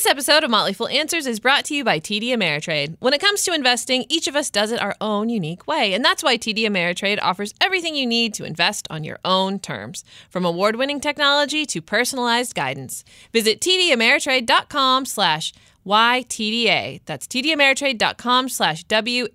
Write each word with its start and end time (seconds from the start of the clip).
This 0.00 0.06
episode 0.10 0.44
of 0.44 0.50
Motley 0.50 0.72
Fool 0.72 0.88
Answers 0.88 1.26
is 1.26 1.40
brought 1.40 1.66
to 1.66 1.74
you 1.74 1.84
by 1.84 2.00
TD 2.00 2.28
Ameritrade. 2.28 2.96
When 3.00 3.12
it 3.12 3.20
comes 3.20 3.42
to 3.42 3.52
investing, 3.52 4.06
each 4.08 4.28
of 4.28 4.34
us 4.34 4.48
does 4.48 4.72
it 4.72 4.80
our 4.80 4.96
own 4.98 5.28
unique 5.28 5.66
way, 5.66 5.92
and 5.92 6.02
that's 6.02 6.22
why 6.22 6.38
TD 6.38 6.60
Ameritrade 6.60 7.18
offers 7.20 7.52
everything 7.60 7.94
you 7.94 8.06
need 8.06 8.32
to 8.32 8.46
invest 8.46 8.88
on 8.88 9.04
your 9.04 9.18
own 9.26 9.58
terms, 9.58 10.02
from 10.30 10.46
award-winning 10.46 11.00
technology 11.00 11.66
to 11.66 11.82
personalized 11.82 12.54
guidance. 12.54 13.04
Visit 13.34 13.60
tdameritrade.com 13.60 15.04
slash 15.04 15.52
YTDA. 15.86 17.02
That's 17.04 17.26
tdameritrade.com 17.26 18.48
slash 18.48 18.86
WHYTDA 18.86 19.28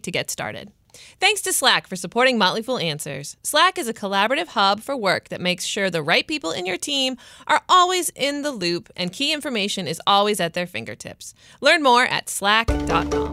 to 0.00 0.10
get 0.10 0.30
started. 0.30 0.72
Thanks 1.20 1.40
to 1.42 1.52
Slack 1.52 1.86
for 1.86 1.96
supporting 1.96 2.38
Motley 2.38 2.62
Fool 2.62 2.78
Answers. 2.78 3.36
Slack 3.42 3.78
is 3.78 3.88
a 3.88 3.94
collaborative 3.94 4.48
hub 4.48 4.80
for 4.80 4.96
work 4.96 5.28
that 5.28 5.40
makes 5.40 5.64
sure 5.64 5.90
the 5.90 6.02
right 6.02 6.26
people 6.26 6.50
in 6.50 6.66
your 6.66 6.76
team 6.78 7.16
are 7.46 7.62
always 7.68 8.10
in 8.10 8.42
the 8.42 8.52
loop 8.52 8.90
and 8.96 9.12
key 9.12 9.32
information 9.32 9.86
is 9.86 10.00
always 10.06 10.40
at 10.40 10.54
their 10.54 10.66
fingertips. 10.66 11.34
Learn 11.60 11.82
more 11.82 12.04
at 12.04 12.28
slack.com. 12.28 13.30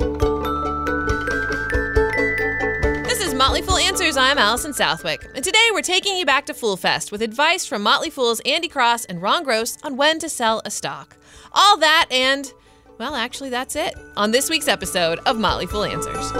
This 3.03 3.21
is 3.21 3.33
Motley 3.33 3.61
Fool 3.61 3.77
Answers. 3.77 4.15
I'm 4.15 4.37
Allison 4.37 4.73
Southwick, 4.73 5.25
and 5.35 5.43
today 5.43 5.57
we're 5.71 5.81
taking 5.81 6.15
you 6.15 6.25
back 6.25 6.45
to 6.45 6.53
Fool 6.53 6.77
Fest 6.77 7.11
with 7.11 7.21
advice 7.21 7.65
from 7.65 7.81
Motley 7.81 8.09
Fool's 8.09 8.39
Andy 8.41 8.67
Cross 8.67 9.05
and 9.05 9.21
Ron 9.21 9.43
Gross 9.43 9.77
on 9.83 9.97
when 9.97 10.19
to 10.19 10.29
sell 10.29 10.61
a 10.63 10.71
stock. 10.71 11.17
All 11.51 11.77
that 11.77 12.07
and, 12.11 12.53
well, 12.97 13.15
actually, 13.15 13.49
that's 13.49 13.75
it 13.75 13.93
on 14.15 14.31
this 14.31 14.49
week's 14.49 14.67
episode 14.67 15.19
of 15.25 15.37
Motley 15.37 15.65
Fool 15.65 15.83
Answers. 15.83 16.31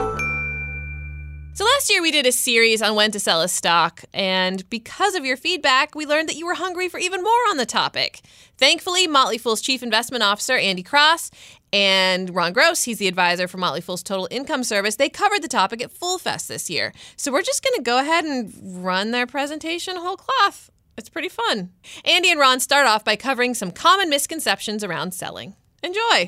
So 1.60 1.66
last 1.66 1.92
year 1.92 2.02
we 2.02 2.12
did 2.12 2.26
a 2.26 2.32
series 2.32 2.82
on 2.82 2.96
when 2.96 3.12
to 3.12 3.20
sell 3.20 3.42
a 3.42 3.50
stock, 3.50 4.06
and 4.14 4.64
because 4.70 5.14
of 5.14 5.26
your 5.26 5.36
feedback, 5.36 5.94
we 5.94 6.06
learned 6.06 6.30
that 6.30 6.38
you 6.38 6.46
were 6.46 6.54
hungry 6.54 6.88
for 6.88 7.02
even 7.02 7.22
more 7.22 7.34
on 7.50 7.58
the 7.58 7.66
topic. 7.66 8.22
Thankfully, 8.58 9.08
Motley 9.08 9.38
Fool's 9.38 9.60
Chief 9.60 9.84
Investment 9.84 10.24
Officer, 10.24 10.56
Andy 10.56 10.84
Cross, 10.84 11.32
and 11.74 12.34
Ron 12.34 12.54
Gross, 12.54 12.84
he's 12.84 13.00
the 13.00 13.10
advisor 13.10 13.46
for 13.50 13.58
Motley 13.58 13.82
Fool's 13.82 14.04
Total 14.04 14.26
Income 14.32 14.64
Service, 14.64 14.96
they 14.96 15.10
covered 15.10 15.42
the 15.42 15.50
topic 15.50 15.84
at 15.84 15.92
Fool 15.92 16.18
Fest 16.18 16.48
this 16.48 16.70
year. 16.70 16.94
So 17.18 17.30
we're 17.30 17.42
just 17.42 17.62
going 17.62 17.76
to 17.76 17.82
go 17.82 18.00
ahead 18.00 18.24
and 18.24 18.54
run 18.82 19.12
their 19.12 19.28
presentation 19.28 19.98
whole 19.98 20.16
cloth. 20.16 20.70
It's 20.98 21.10
pretty 21.10 21.28
fun. 21.28 21.72
Andy 22.06 22.32
and 22.32 22.40
Ron 22.40 22.62
start 22.62 22.88
off 22.88 23.04
by 23.04 23.18
covering 23.18 23.54
some 23.54 23.72
common 23.72 24.10
misconceptions 24.10 24.82
around 24.82 25.14
selling. 25.14 25.58
Enjoy. 25.84 26.28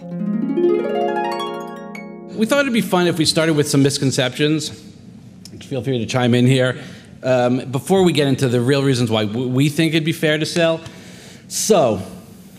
We 2.35 2.45
thought 2.45 2.59
it'd 2.59 2.73
be 2.73 2.81
fun 2.81 3.07
if 3.07 3.17
we 3.17 3.23
started 3.23 3.53
with 3.53 3.69
some 3.69 3.81
misconceptions 3.81 4.90
feel 5.63 5.83
free 5.83 5.99
to 5.99 6.05
chime 6.05 6.33
in 6.33 6.45
here. 6.47 6.81
Um, 7.23 7.71
before 7.71 8.03
we 8.03 8.13
get 8.13 8.27
into 8.27 8.49
the 8.49 8.61
real 8.61 8.83
reasons 8.83 9.11
why 9.11 9.25
we 9.25 9.69
think 9.69 9.93
it'd 9.93 10.03
be 10.03 10.13
fair 10.13 10.37
to 10.37 10.45
sell. 10.45 10.81
So, 11.47 12.01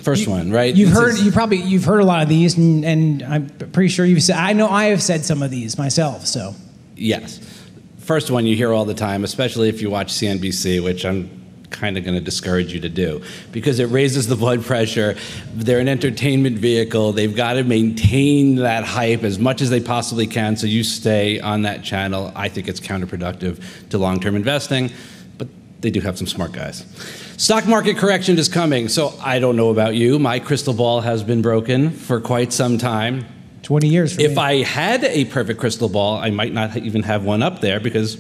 first 0.03 0.27
you, 0.27 0.31
one, 0.31 0.53
right? 0.53 0.75
You've 0.75 0.91
this 0.91 0.99
heard, 0.99 1.15
is, 1.15 1.25
you 1.25 1.33
probably 1.33 1.59
you've 1.59 1.85
heard 1.85 2.01
a 2.01 2.05
lot 2.05 2.23
of 2.23 2.29
these, 2.29 2.57
and, 2.57 2.85
and 2.85 3.23
I'm 3.23 3.49
pretty 3.49 3.89
sure 3.89 4.05
you've 4.05 4.23
said. 4.23 4.37
I 4.37 4.53
know 4.53 4.69
I 4.69 4.85
have 4.85 5.03
said 5.03 5.25
some 5.25 5.43
of 5.43 5.51
these 5.51 5.77
myself. 5.79 6.27
So, 6.27 6.55
yes, 6.95 7.41
first 7.99 8.31
one 8.31 8.47
you 8.47 8.55
hear 8.55 8.73
all 8.73 8.85
the 8.85 8.95
time, 8.95 9.25
especially 9.25 9.69
if 9.69 9.83
you 9.83 9.91
watch 9.91 10.13
CNBC, 10.13 10.83
which 10.83 11.05
I'm 11.05 11.42
kind 11.73 11.97
of 11.99 12.05
going 12.05 12.15
to 12.15 12.21
discourage 12.21 12.73
you 12.73 12.81
to 12.81 12.89
do 12.89 13.23
because 13.51 13.79
it 13.79 13.87
raises 13.87 14.27
the 14.27 14.37
blood 14.37 14.63
pressure. 14.63 15.17
They're 15.55 15.81
an 15.81 15.89
entertainment 15.89 16.59
vehicle. 16.59 17.13
They've 17.13 17.35
got 17.35 17.55
to 17.55 17.65
maintain 17.65 18.57
that 18.57 18.85
hype 18.85 19.25
as 19.25 19.39
much 19.39 19.61
as 19.61 19.71
they 19.71 19.81
possibly 19.81 20.27
can 20.27 20.57
so 20.57 20.67
you 20.67 20.85
stay 20.85 21.41
on 21.41 21.63
that 21.63 21.83
channel. 21.83 22.33
I 22.37 22.49
think 22.49 22.69
it's 22.69 22.81
counterproductive 22.81 23.89
to 23.89 23.99
long 23.99 24.21
term 24.21 24.37
investing, 24.37 24.93
but 25.39 25.49
they 25.81 25.91
do 25.91 26.01
have 26.01 26.19
some 26.19 26.27
smart 26.27 26.53
guys. 26.53 26.85
Stock 27.37 27.67
market 27.67 27.97
correction 27.97 28.39
is 28.39 28.49
coming. 28.49 28.89
So 28.89 29.15
I 29.21 29.41
don't 29.41 29.57
know 29.57 29.71
about 29.71 29.95
you. 29.95 30.19
My 30.19 30.39
crystal 30.39 30.75
ball 30.75 31.01
has 31.01 31.25
been 31.25 31.43
broken 31.43 31.91
for 31.91 32.21
quite 32.21 32.53
some 32.53 32.79
time. 32.79 33.27
20 33.63 33.89
years 33.89 34.19
if 34.19 34.33
me. 34.33 34.37
I 34.37 34.63
had 34.63 35.05
a 35.05 35.25
perfect 35.27 35.59
crystal 35.61 35.89
ball, 35.89 36.17
I 36.17 36.31
might 36.31 36.53
not 36.53 36.77
even 36.77 37.03
have 37.05 37.25
one 37.25 37.43
up 37.43 37.61
there 37.61 37.81
because 37.81 38.17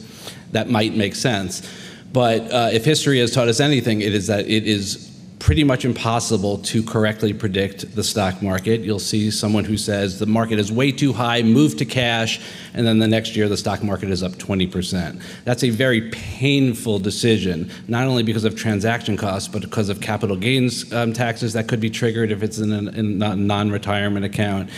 that 0.53 0.69
might 0.69 0.95
make 0.95 1.15
sense. 1.15 1.69
But 2.13 2.51
uh, 2.51 2.71
if 2.73 2.85
history 2.85 3.19
has 3.21 3.31
taught 3.31 3.49
us 3.49 3.61
anything, 3.61 4.01
it 4.01 4.15
is 4.15 4.27
that 4.27 4.47
it 4.47 4.67
is 4.67 5.13
pretty 5.43 5.65
much 5.65 5.85
impossible 5.85 6.59
to 6.59 6.85
correctly 6.85 7.33
predict 7.33 7.97
the 7.97 8.05
stock 8.05 8.41
market. 8.43 8.81
You'll 8.83 9.01
see 9.01 9.29
someone 9.29 9.65
who 9.65 9.77
says 9.77 10.21
the 10.21 10.27
market 10.27 10.61
is 10.61 10.71
way 10.71 10.93
too 10.93 11.13
high, 11.13 11.43
move 11.43 11.77
to 11.79 11.85
cash, 11.85 12.41
and 12.75 12.87
then 12.87 13.01
the 13.01 13.09
next 13.09 13.35
year 13.35 13.49
the 13.49 13.57
stock 13.57 13.83
market 13.83 14.11
is 14.11 14.23
up 14.23 14.33
20%. 14.35 15.21
That's 15.43 15.65
a 15.65 15.71
very 15.71 16.11
painful 16.11 17.01
decision, 17.01 17.73
not 17.89 18.07
only 18.07 18.23
because 18.23 18.45
of 18.45 18.55
transaction 18.55 19.17
costs, 19.17 19.49
but 19.49 19.63
because 19.63 19.89
of 19.89 20.01
capital 20.01 20.37
gains 20.37 20.93
um, 20.93 21.13
taxes 21.13 21.55
that 21.55 21.67
could 21.67 21.81
be 21.81 21.91
triggered 21.91 22.31
if 22.31 22.45
it's 22.45 22.59
in 22.59 22.73
a, 22.73 22.91
in 22.93 23.21
a 23.21 23.35
non 23.35 23.73
retirement 23.73 24.25
account. 24.25 24.71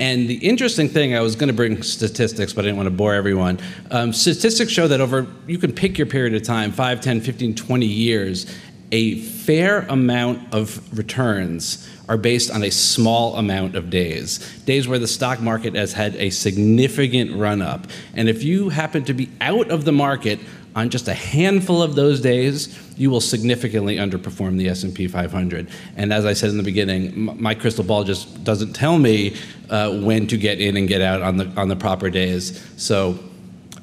And 0.00 0.28
the 0.28 0.36
interesting 0.36 0.88
thing, 0.88 1.14
I 1.14 1.20
was 1.20 1.36
going 1.36 1.48
to 1.48 1.54
bring 1.54 1.82
statistics, 1.82 2.54
but 2.54 2.64
I 2.64 2.68
didn't 2.68 2.78
want 2.78 2.86
to 2.86 2.90
bore 2.90 3.12
everyone. 3.12 3.60
Um, 3.90 4.14
statistics 4.14 4.72
show 4.72 4.88
that 4.88 4.98
over, 4.98 5.26
you 5.46 5.58
can 5.58 5.74
pick 5.74 5.98
your 5.98 6.06
period 6.06 6.34
of 6.34 6.42
time 6.42 6.72
5, 6.72 7.02
10, 7.02 7.20
15, 7.20 7.54
20 7.54 7.86
years 7.86 8.46
a 8.92 9.20
fair 9.20 9.82
amount 9.82 10.52
of 10.52 10.98
returns 10.98 11.88
are 12.08 12.16
based 12.16 12.50
on 12.50 12.64
a 12.64 12.70
small 12.70 13.36
amount 13.36 13.76
of 13.76 13.88
days, 13.88 14.38
days 14.64 14.88
where 14.88 14.98
the 14.98 15.06
stock 15.06 15.40
market 15.40 15.74
has 15.74 15.92
had 15.92 16.16
a 16.16 16.30
significant 16.30 17.32
run 17.32 17.62
up. 17.62 17.86
And 18.14 18.28
if 18.28 18.42
you 18.42 18.70
happen 18.70 19.04
to 19.04 19.14
be 19.14 19.30
out 19.40 19.70
of 19.70 19.84
the 19.84 19.92
market 19.92 20.40
on 20.76 20.88
just 20.88 21.08
a 21.08 21.14
handful 21.14 21.82
of 21.82 21.94
those 21.94 22.20
days, 22.20 22.78
you 22.96 23.10
will 23.10 23.20
significantly 23.20 23.96
underperform 23.96 24.56
the 24.56 24.68
S&P 24.68 25.08
500. 25.08 25.68
And 25.96 26.12
as 26.12 26.24
I 26.24 26.32
said 26.32 26.50
in 26.50 26.56
the 26.56 26.62
beginning, 26.62 27.40
my 27.40 27.54
crystal 27.54 27.84
ball 27.84 28.04
just 28.04 28.44
doesn't 28.44 28.74
tell 28.74 28.98
me 28.98 29.36
uh, 29.68 30.00
when 30.00 30.26
to 30.28 30.36
get 30.36 30.60
in 30.60 30.76
and 30.76 30.86
get 30.86 31.00
out 31.00 31.22
on 31.22 31.36
the 31.36 31.46
on 31.56 31.68
the 31.68 31.76
proper 31.76 32.10
days. 32.10 32.64
So, 32.76 33.18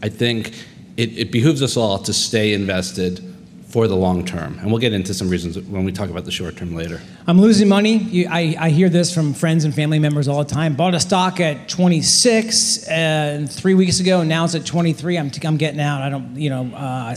I 0.02 0.10
think 0.10 0.54
it, 0.96 1.18
it 1.18 1.32
behooves 1.32 1.62
us 1.62 1.76
all 1.76 1.98
to 2.00 2.14
stay 2.14 2.54
invested 2.54 3.27
for 3.78 3.88
the 3.88 3.96
long 3.96 4.26
term. 4.26 4.58
And 4.58 4.72
we'll 4.72 4.80
get 4.80 4.92
into 4.92 5.14
some 5.14 5.30
reasons 5.30 5.56
when 5.60 5.84
we 5.84 5.92
talk 5.92 6.10
about 6.10 6.26
the 6.26 6.32
short 6.32 6.58
term 6.58 6.74
later. 6.74 7.00
I'm 7.28 7.40
losing 7.40 7.68
money. 7.68 7.98
You, 7.98 8.28
I, 8.28 8.56
I, 8.60 8.70
hear 8.72 8.90
this 8.90 9.14
from 9.14 9.36
friends 9.36 9.66
and 9.66 9.76
family 9.76 10.00
members 10.00 10.28
all 10.28 10.44
the 10.44 10.52
time. 10.52 10.76
Bought 10.76 10.96
a 10.96 11.00
stock 11.00 11.40
at 11.40 11.70
26 11.70 12.88
uh, 12.88 13.46
three 13.48 13.76
weeks 13.76 14.00
ago, 14.00 14.22
and 14.22 14.30
now 14.30 14.46
it's 14.46 14.56
at 14.56 14.66
23. 14.66 15.20
I'm, 15.20 15.30
I'm 15.44 15.58
getting 15.58 15.80
out. 15.80 16.02
I 16.02 16.10
don't, 16.10 16.36
you 16.36 16.50
know, 16.50 16.76
uh, 16.76 17.16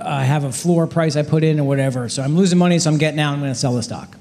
I 0.00 0.22
have 0.22 0.44
a 0.44 0.52
floor 0.52 0.86
price 0.86 1.16
I 1.16 1.24
put 1.24 1.42
in 1.42 1.58
or 1.58 1.64
whatever. 1.64 2.08
So 2.08 2.22
I'm 2.22 2.36
losing 2.36 2.60
money, 2.60 2.78
so 2.78 2.88
I'm 2.88 2.98
getting 2.98 3.18
out. 3.18 3.32
I'm 3.32 3.40
going 3.40 3.50
to 3.50 3.58
sell 3.58 3.74
the 3.74 3.82
stock. 3.82 4.16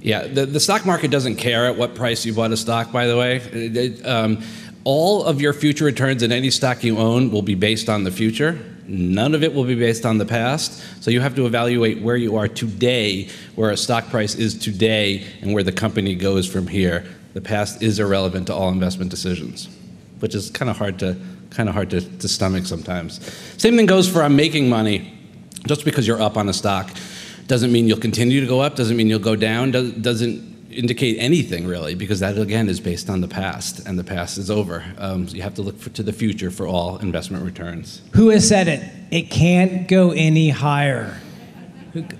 Yeah, 0.00 0.26
the, 0.26 0.46
the 0.46 0.58
stock 0.58 0.84
market 0.84 1.12
doesn't 1.12 1.36
care 1.36 1.66
at 1.66 1.76
what 1.76 1.94
price 1.94 2.26
you 2.26 2.34
bought 2.34 2.50
a 2.50 2.56
stock, 2.56 2.90
by 2.90 3.06
the 3.06 3.16
way. 3.16 3.36
It, 3.36 3.76
it, 3.76 4.04
um, 4.04 4.42
all 4.82 5.22
of 5.22 5.40
your 5.40 5.52
future 5.52 5.84
returns 5.84 6.24
in 6.24 6.32
any 6.32 6.50
stock 6.50 6.82
you 6.82 6.98
own 6.98 7.30
will 7.30 7.42
be 7.42 7.54
based 7.54 7.88
on 7.88 8.02
the 8.02 8.10
future. 8.10 8.58
None 8.86 9.34
of 9.34 9.42
it 9.42 9.54
will 9.54 9.64
be 9.64 9.74
based 9.74 10.04
on 10.04 10.18
the 10.18 10.26
past. 10.26 10.82
So 11.02 11.10
you 11.10 11.20
have 11.20 11.34
to 11.36 11.46
evaluate 11.46 12.02
where 12.02 12.16
you 12.16 12.36
are 12.36 12.48
today, 12.48 13.28
where 13.54 13.70
a 13.70 13.76
stock 13.76 14.10
price 14.10 14.34
is 14.34 14.58
today, 14.58 15.26
and 15.40 15.54
where 15.54 15.62
the 15.62 15.72
company 15.72 16.14
goes 16.14 16.50
from 16.50 16.66
here. 16.66 17.04
The 17.32 17.40
past 17.40 17.82
is 17.82 17.98
irrelevant 17.98 18.46
to 18.48 18.54
all 18.54 18.68
investment 18.68 19.10
decisions, 19.10 19.68
which 20.20 20.34
is 20.34 20.50
kind 20.50 20.70
of 20.70 20.76
hard 20.76 20.98
to 21.00 21.16
kind 21.50 21.68
of 21.68 21.74
hard 21.74 21.90
to, 21.90 22.00
to 22.00 22.28
stomach 22.28 22.66
sometimes. 22.66 23.20
Same 23.58 23.76
thing 23.76 23.86
goes 23.86 24.08
for 24.08 24.22
I'm 24.22 24.36
making 24.36 24.68
money. 24.68 25.12
Just 25.66 25.84
because 25.84 26.06
you're 26.06 26.20
up 26.20 26.36
on 26.36 26.48
a 26.48 26.52
stock 26.52 26.90
doesn't 27.46 27.72
mean 27.72 27.86
you'll 27.86 27.98
continue 27.98 28.40
to 28.40 28.46
go 28.46 28.60
up, 28.60 28.76
doesn't 28.76 28.96
mean 28.96 29.08
you'll 29.08 29.18
go 29.18 29.36
down, 29.36 29.70
doesn't 30.02 30.53
indicate 30.74 31.16
anything 31.18 31.66
really, 31.66 31.94
because 31.94 32.20
that 32.20 32.38
again 32.38 32.68
is 32.68 32.80
based 32.80 33.08
on 33.08 33.20
the 33.20 33.28
past, 33.28 33.86
and 33.86 33.98
the 33.98 34.04
past 34.04 34.38
is 34.38 34.50
over. 34.50 34.84
Um, 34.98 35.28
so 35.28 35.36
you 35.36 35.42
have 35.42 35.54
to 35.54 35.62
look 35.62 35.78
for, 35.78 35.90
to 35.90 36.02
the 36.02 36.12
future 36.12 36.50
for 36.50 36.66
all 36.66 36.98
investment 36.98 37.44
returns. 37.44 38.02
Who 38.14 38.30
has 38.30 38.48
said 38.48 38.68
it? 38.68 38.82
It 39.10 39.30
can't 39.30 39.88
go 39.88 40.10
any 40.10 40.50
higher. 40.50 41.16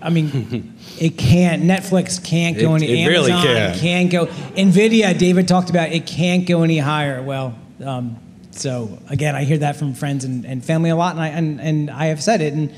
I 0.01 0.11
mean, 0.11 0.75
it 1.01 1.19
can't. 1.19 1.63
Netflix 1.65 2.23
can't 2.23 2.59
go 2.59 2.75
it, 2.75 2.83
any. 2.83 3.03
It 3.03 3.07
Amazon 3.07 3.43
really 3.43 3.43
can. 3.43 3.79
Can't 3.79 4.11
go. 4.11 4.27
Nvidia. 4.27 5.19
David 5.19 5.49
talked 5.49 5.71
about 5.71 5.93
it 5.93 6.07
can't 6.07 6.47
go 6.47 6.63
any 6.63 6.79
higher. 6.79 7.23
Well, 7.23 7.59
um, 7.85 8.19
so 8.53 8.99
again, 9.09 9.35
I 9.35 9.45
hear 9.45 9.59
that 9.59 9.77
from 9.77 9.95
friends 9.95 10.25
and, 10.25 10.45
and 10.45 10.65
family 10.65 10.91
a 10.91 10.97
lot, 10.97 11.13
and 11.13 11.21
I 11.21 11.29
and, 11.29 11.61
and 11.61 11.91
I 11.91 12.07
have 12.07 12.23
said 12.23 12.41
it, 12.41 12.53
and 12.53 12.73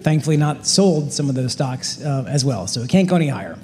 thankfully 0.00 0.36
not 0.36 0.66
sold 0.66 1.12
some 1.12 1.28
of 1.28 1.34
those 1.34 1.52
stocks 1.52 2.02
uh, 2.02 2.24
as 2.28 2.44
well. 2.44 2.66
So 2.66 2.82
it 2.82 2.88
can't 2.88 3.08
go 3.08 3.16
any 3.16 3.28
higher. 3.28 3.56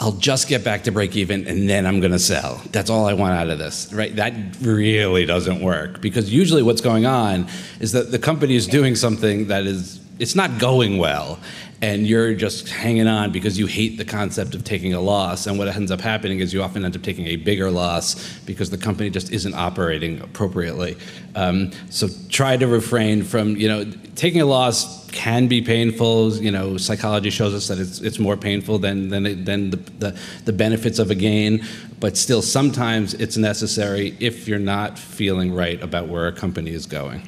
I'll 0.00 0.12
just 0.12 0.48
get 0.48 0.64
back 0.64 0.84
to 0.84 0.92
break 0.92 1.14
even 1.14 1.46
and 1.46 1.68
then 1.68 1.86
I'm 1.86 2.00
going 2.00 2.12
to 2.12 2.18
sell. 2.18 2.62
That's 2.72 2.88
all 2.88 3.04
I 3.04 3.12
want 3.12 3.34
out 3.34 3.50
of 3.50 3.58
this, 3.58 3.92
right? 3.92 4.16
That 4.16 4.32
really 4.62 5.26
doesn't 5.26 5.60
work 5.60 6.00
because 6.00 6.32
usually 6.32 6.62
what's 6.62 6.80
going 6.80 7.04
on 7.04 7.48
is 7.80 7.92
that 7.92 8.10
the 8.10 8.18
company 8.18 8.56
is 8.56 8.66
doing 8.66 8.96
something 8.96 9.48
that 9.48 9.66
is 9.66 10.00
it's 10.18 10.34
not 10.34 10.58
going 10.58 10.96
well 10.96 11.38
and 11.82 12.06
you're 12.06 12.34
just 12.34 12.68
hanging 12.68 13.06
on 13.06 13.32
because 13.32 13.58
you 13.58 13.66
hate 13.66 13.96
the 13.96 14.04
concept 14.04 14.54
of 14.54 14.64
taking 14.64 14.92
a 14.92 15.00
loss. 15.00 15.46
And 15.46 15.58
what 15.58 15.68
ends 15.68 15.90
up 15.90 16.00
happening 16.00 16.40
is 16.40 16.52
you 16.52 16.62
often 16.62 16.84
end 16.84 16.94
up 16.94 17.02
taking 17.02 17.26
a 17.28 17.36
bigger 17.36 17.70
loss 17.70 18.38
because 18.40 18.68
the 18.68 18.76
company 18.76 19.08
just 19.08 19.32
isn't 19.32 19.54
operating 19.54 20.20
appropriately. 20.20 20.98
Um, 21.34 21.70
so 21.88 22.08
try 22.28 22.56
to 22.58 22.66
refrain 22.66 23.22
from 23.22 23.56
you 23.56 23.68
know 23.68 23.90
taking 24.14 24.42
a 24.42 24.46
loss 24.46 25.08
can 25.10 25.48
be 25.48 25.62
painful. 25.62 26.34
You 26.34 26.50
know 26.50 26.76
psychology 26.76 27.30
shows 27.30 27.54
us 27.54 27.68
that 27.68 27.78
it's, 27.78 28.00
it's 28.00 28.18
more 28.18 28.36
painful 28.36 28.78
than, 28.78 29.08
than, 29.08 29.44
than 29.44 29.70
the, 29.70 29.76
the, 29.76 30.20
the 30.44 30.52
benefits 30.52 30.98
of 30.98 31.10
a 31.10 31.14
gain. 31.14 31.64
But 31.98 32.18
still 32.18 32.42
sometimes 32.42 33.14
it's 33.14 33.38
necessary 33.38 34.16
if 34.20 34.46
you're 34.46 34.58
not 34.58 34.98
feeling 34.98 35.54
right 35.54 35.82
about 35.82 36.08
where 36.08 36.26
a 36.26 36.32
company 36.32 36.72
is 36.72 36.84
going 36.84 37.26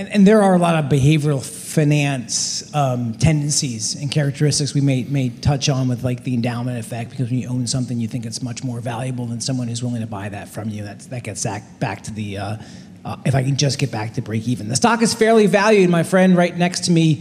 and, 0.00 0.08
and, 0.08 0.26
there 0.26 0.42
are 0.42 0.54
a 0.54 0.58
lot 0.58 0.82
of 0.82 0.90
behavioral 0.90 1.44
finance 1.44 2.74
um, 2.74 3.12
tendencies 3.14 3.94
and 3.94 4.10
characteristics 4.10 4.72
we 4.72 4.80
may, 4.80 5.04
may 5.04 5.28
touch 5.28 5.68
on 5.68 5.88
with 5.88 6.02
like 6.02 6.24
the 6.24 6.32
endowment 6.32 6.78
effect 6.78 7.10
because 7.10 7.28
when 7.28 7.38
you 7.38 7.48
own 7.48 7.66
something 7.66 7.98
you 7.98 8.08
think 8.08 8.24
it's 8.24 8.42
much 8.42 8.64
more 8.64 8.80
valuable 8.80 9.26
than 9.26 9.42
someone 9.42 9.68
who's 9.68 9.82
willing 9.82 10.00
to 10.00 10.06
buy 10.06 10.30
that 10.30 10.48
from 10.48 10.70
you. 10.70 10.82
That's, 10.82 11.06
that 11.06 11.22
gets 11.22 11.46
back 11.78 12.02
to 12.04 12.14
the 12.14 12.38
uh, 12.38 12.56
uh, 13.04 13.16
if 13.24 13.34
I 13.34 13.42
can 13.42 13.56
just 13.56 13.78
get 13.78 13.90
back 13.90 14.14
to 14.14 14.22
break 14.22 14.46
even. 14.48 14.68
The 14.68 14.76
stock 14.76 15.02
is 15.02 15.14
fairly 15.14 15.46
valued. 15.46 15.90
My 15.90 16.02
friend 16.02 16.36
right 16.36 16.56
next 16.56 16.84
to 16.84 16.90
me 16.92 17.14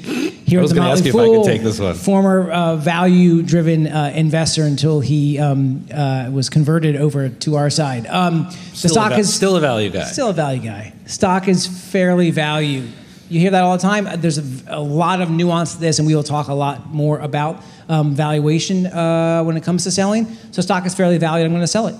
here 0.49 0.59
I 0.59 0.61
was 0.61 0.73
going 0.73 0.85
to 0.85 0.91
ask 0.91 1.05
you 1.05 1.11
if 1.11 1.15
I 1.15 1.27
could 1.27 1.45
take 1.45 1.61
this 1.61 1.79
one. 1.79 1.93
Former 1.95 2.51
uh, 2.51 2.75
value-driven 2.75 3.87
uh, 3.87 4.11
investor 4.15 4.63
until 4.63 4.99
he 4.99 5.37
um, 5.39 5.85
uh, 5.93 6.29
was 6.31 6.49
converted 6.49 6.95
over 6.95 7.29
to 7.29 7.55
our 7.55 7.69
side. 7.69 8.07
Um, 8.07 8.49
the 8.81 8.89
stock 8.89 9.11
va- 9.11 9.19
is 9.19 9.33
still 9.33 9.55
a 9.55 9.59
value 9.59 9.89
guy. 9.89 10.05
Still 10.05 10.29
a 10.29 10.33
value 10.33 10.61
guy. 10.61 10.93
Stock 11.05 11.47
is 11.47 11.67
fairly 11.67 12.31
valued. 12.31 12.91
You 13.29 13.39
hear 13.39 13.51
that 13.51 13.63
all 13.63 13.77
the 13.77 13.81
time. 13.81 14.07
There's 14.21 14.39
a, 14.39 14.77
a 14.77 14.81
lot 14.81 15.21
of 15.21 15.29
nuance 15.29 15.75
to 15.75 15.79
this, 15.79 15.99
and 15.99 16.07
we 16.07 16.15
will 16.15 16.23
talk 16.23 16.47
a 16.47 16.53
lot 16.53 16.89
more 16.89 17.19
about 17.19 17.63
um, 17.87 18.15
valuation 18.15 18.87
uh, 18.87 19.43
when 19.43 19.55
it 19.55 19.63
comes 19.63 19.83
to 19.83 19.91
selling. 19.91 20.25
So 20.51 20.63
stock 20.63 20.85
is 20.87 20.95
fairly 20.95 21.19
valued. 21.19 21.45
I'm 21.45 21.51
going 21.51 21.61
to 21.61 21.67
sell 21.67 21.87
it. 21.87 21.95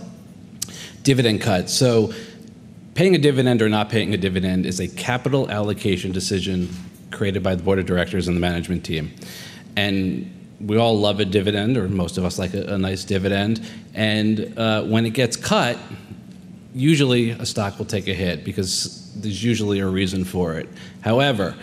Dividend 1.04 1.42
cut. 1.42 1.70
So 1.70 2.14
Paying 3.00 3.16
a 3.16 3.18
dividend 3.18 3.62
or 3.62 3.70
not 3.70 3.88
paying 3.88 4.14
a 4.14 4.18
dividend 4.18 4.66
is 4.66 4.82
a 4.82 4.88
capital 4.90 5.50
allocation 5.50 6.12
decision 6.12 6.68
created 7.12 7.42
by 7.42 7.56
the 7.56 7.64
board 7.64 7.80
of 7.80 7.86
directors 7.86 8.28
and 8.28 8.36
the 8.36 8.42
management 8.42 8.84
team. 8.84 9.14
And 9.78 10.30
we 10.60 10.76
all 10.76 11.00
love 11.00 11.22
a 11.22 11.24
dividend, 11.24 11.78
or 11.78 11.88
most 11.88 12.18
of 12.18 12.26
us 12.26 12.38
like 12.38 12.54
a, 12.54 12.74
a 12.74 12.78
nice 12.78 13.06
dividend. 13.06 13.66
And 13.94 14.54
uh, 14.60 14.84
when 14.84 15.06
it 15.06 15.12
gets 15.12 15.38
cut, 15.38 15.78
usually 16.74 17.30
a 17.30 17.46
stock 17.46 17.78
will 17.78 17.86
take 17.86 18.10
a 18.10 18.14
hit 18.14 18.44
because 18.44 19.14
there's 19.16 19.42
usually 19.42 19.80
a 19.80 19.88
reason 19.88 20.26
for 20.26 20.56
it. 20.56 20.68
However, 21.00 21.56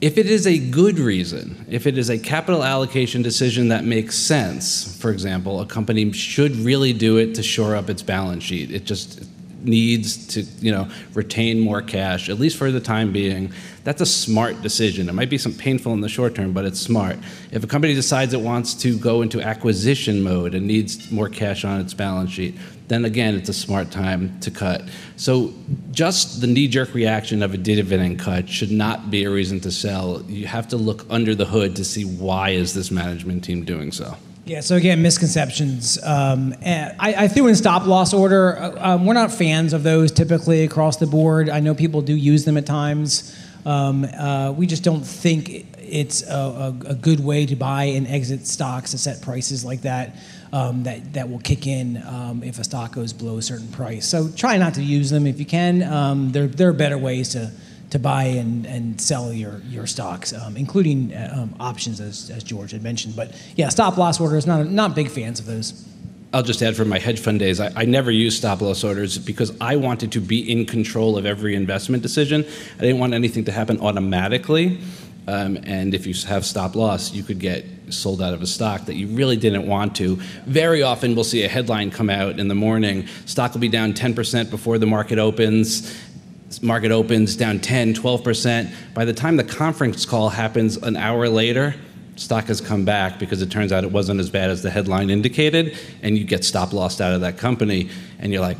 if 0.00 0.16
it 0.16 0.24
is 0.24 0.46
a 0.46 0.58
good 0.58 0.98
reason, 0.98 1.66
if 1.68 1.86
it 1.86 1.98
is 1.98 2.08
a 2.08 2.18
capital 2.18 2.64
allocation 2.64 3.20
decision 3.20 3.68
that 3.68 3.84
makes 3.84 4.16
sense, 4.16 4.98
for 4.98 5.10
example, 5.10 5.60
a 5.60 5.66
company 5.66 6.10
should 6.12 6.56
really 6.56 6.94
do 6.94 7.18
it 7.18 7.34
to 7.34 7.42
shore 7.42 7.76
up 7.76 7.90
its 7.90 8.00
balance 8.00 8.42
sheet. 8.42 8.70
It 8.70 8.86
just 8.86 9.22
needs 9.64 10.26
to 10.28 10.42
you 10.60 10.72
know 10.72 10.88
retain 11.14 11.60
more 11.60 11.82
cash 11.82 12.28
at 12.28 12.38
least 12.38 12.56
for 12.56 12.70
the 12.70 12.80
time 12.80 13.12
being 13.12 13.52
that's 13.84 14.00
a 14.00 14.06
smart 14.06 14.62
decision. 14.62 15.08
It 15.08 15.12
might 15.12 15.28
be 15.28 15.38
some 15.38 15.52
painful 15.52 15.92
in 15.92 16.02
the 16.02 16.08
short 16.08 16.36
term 16.36 16.52
but 16.52 16.64
it's 16.64 16.80
smart. 16.80 17.18
If 17.50 17.64
a 17.64 17.66
company 17.66 17.94
decides 17.94 18.32
it 18.32 18.40
wants 18.40 18.74
to 18.74 18.96
go 18.96 19.22
into 19.22 19.40
acquisition 19.40 20.22
mode 20.22 20.54
and 20.54 20.66
needs 20.66 21.10
more 21.10 21.28
cash 21.28 21.64
on 21.64 21.80
its 21.80 21.94
balance 21.94 22.30
sheet 22.30 22.56
then 22.88 23.04
again 23.04 23.34
it's 23.34 23.48
a 23.48 23.54
smart 23.54 23.90
time 23.90 24.38
to 24.40 24.50
cut. 24.50 24.82
So 25.16 25.52
just 25.90 26.40
the 26.40 26.46
knee-jerk 26.46 26.94
reaction 26.94 27.42
of 27.42 27.54
a 27.54 27.56
dividend 27.56 28.18
cut 28.18 28.48
should 28.48 28.70
not 28.70 29.10
be 29.10 29.24
a 29.24 29.30
reason 29.30 29.60
to 29.60 29.70
sell. 29.70 30.22
You 30.28 30.46
have 30.46 30.68
to 30.68 30.76
look 30.76 31.06
under 31.08 31.34
the 31.34 31.46
hood 31.46 31.76
to 31.76 31.84
see 31.84 32.04
why 32.04 32.50
is 32.50 32.74
this 32.74 32.90
management 32.90 33.44
team 33.44 33.64
doing 33.64 33.92
so 33.92 34.16
yeah, 34.44 34.60
so 34.60 34.74
again, 34.74 35.02
misconceptions. 35.02 36.02
Um, 36.02 36.54
I, 36.64 36.94
I, 36.98 37.28
threw 37.28 37.46
in 37.46 37.54
stop 37.54 37.86
loss 37.86 38.12
order. 38.12 38.58
Uh, 38.58 38.94
um, 38.94 39.06
we're 39.06 39.14
not 39.14 39.30
fans 39.30 39.72
of 39.72 39.84
those 39.84 40.10
typically 40.10 40.64
across 40.64 40.96
the 40.96 41.06
board. 41.06 41.48
I 41.48 41.60
know 41.60 41.74
people 41.74 42.02
do 42.02 42.14
use 42.14 42.44
them 42.44 42.56
at 42.56 42.66
times. 42.66 43.36
Um, 43.64 44.04
uh, 44.04 44.50
we 44.50 44.66
just 44.66 44.82
don't 44.82 45.02
think 45.02 45.66
it's 45.78 46.22
a, 46.28 46.34
a, 46.34 46.90
a, 46.90 46.94
good 46.96 47.20
way 47.20 47.46
to 47.46 47.54
buy 47.54 47.84
and 47.84 48.08
exit 48.08 48.44
stocks 48.48 48.90
to 48.90 48.98
set 48.98 49.22
prices 49.22 49.64
like 49.64 49.82
that. 49.82 50.16
Um, 50.52 50.82
that 50.82 51.14
that 51.14 51.30
will 51.30 51.38
kick 51.38 51.66
in 51.66 52.02
um, 52.06 52.42
if 52.42 52.58
a 52.58 52.64
stock 52.64 52.92
goes 52.92 53.12
below 53.12 53.38
a 53.38 53.42
certain 53.42 53.68
price. 53.68 54.06
So 54.06 54.28
try 54.28 54.58
not 54.58 54.74
to 54.74 54.82
use 54.82 55.08
them 55.08 55.26
if 55.26 55.38
you 55.38 55.46
can. 55.46 55.82
Um, 55.82 56.32
there 56.32 56.46
there 56.48 56.68
are 56.68 56.74
better 56.74 56.98
ways 56.98 57.30
to 57.30 57.52
to 57.92 57.98
buy 57.98 58.24
and, 58.24 58.66
and 58.66 58.98
sell 58.98 59.34
your, 59.34 59.60
your 59.68 59.86
stocks, 59.86 60.32
um, 60.32 60.56
including 60.56 61.14
um, 61.14 61.54
options, 61.60 62.00
as, 62.00 62.30
as 62.30 62.42
George 62.42 62.70
had 62.70 62.82
mentioned. 62.82 63.14
But 63.14 63.38
yeah, 63.54 63.68
stop 63.68 63.98
loss 63.98 64.18
orders, 64.18 64.46
not, 64.46 64.66
not 64.66 64.94
big 64.94 65.10
fans 65.10 65.38
of 65.38 65.44
those. 65.44 65.86
I'll 66.32 66.42
just 66.42 66.62
add 66.62 66.74
from 66.74 66.88
my 66.88 66.98
hedge 66.98 67.20
fund 67.20 67.38
days, 67.38 67.60
I, 67.60 67.70
I, 67.76 67.84
never 67.84 68.10
used 68.10 68.38
stop 68.38 68.62
loss 68.62 68.82
orders 68.82 69.18
because 69.18 69.54
I 69.60 69.76
wanted 69.76 70.10
to 70.12 70.20
be 70.20 70.50
in 70.50 70.64
control 70.64 71.18
of 71.18 71.26
every 71.26 71.54
investment 71.54 72.02
decision. 72.02 72.46
I 72.78 72.80
didn't 72.80 72.98
want 72.98 73.12
anything 73.12 73.44
to 73.44 73.52
happen 73.52 73.78
automatically. 73.80 74.78
Um, 75.28 75.58
and 75.64 75.94
if 75.94 76.06
you 76.06 76.14
have 76.28 76.46
stop 76.46 76.74
loss, 76.74 77.12
you 77.12 77.22
could 77.22 77.38
get 77.38 77.66
sold 77.90 78.22
out 78.22 78.32
of 78.32 78.40
a 78.40 78.46
stock 78.46 78.86
that 78.86 78.94
you 78.94 79.08
really 79.08 79.36
didn't 79.36 79.66
want 79.66 79.94
to. 79.96 80.16
Very 80.46 80.82
often, 80.82 81.14
we'll 81.14 81.24
see 81.24 81.44
a 81.44 81.48
headline 81.48 81.90
come 81.90 82.08
out 82.08 82.40
in 82.40 82.48
the 82.48 82.54
morning 82.54 83.06
stock 83.26 83.52
will 83.52 83.60
be 83.60 83.68
down 83.68 83.92
10% 83.92 84.48
before 84.48 84.78
the 84.78 84.86
market 84.86 85.18
opens 85.18 85.94
market 86.60 86.90
opens 86.90 87.36
down 87.36 87.60
10, 87.60 87.94
12%. 87.94 88.74
By 88.94 89.04
the 89.04 89.12
time 89.12 89.36
the 89.36 89.44
conference 89.44 90.04
call 90.04 90.28
happens 90.28 90.76
an 90.76 90.96
hour 90.96 91.28
later, 91.28 91.74
stock 92.16 92.44
has 92.46 92.60
come 92.60 92.84
back 92.84 93.18
because 93.18 93.40
it 93.42 93.50
turns 93.50 93.72
out 93.72 93.84
it 93.84 93.92
wasn't 93.92 94.20
as 94.20 94.28
bad 94.28 94.50
as 94.50 94.62
the 94.62 94.70
headline 94.70 95.08
indicated, 95.08 95.78
and 96.02 96.18
you 96.18 96.24
get 96.24 96.44
stop 96.44 96.72
lost 96.72 97.00
out 97.00 97.14
of 97.14 97.20
that 97.22 97.38
company, 97.38 97.88
and 98.18 98.32
you're 98.32 98.42
like, 98.42 98.58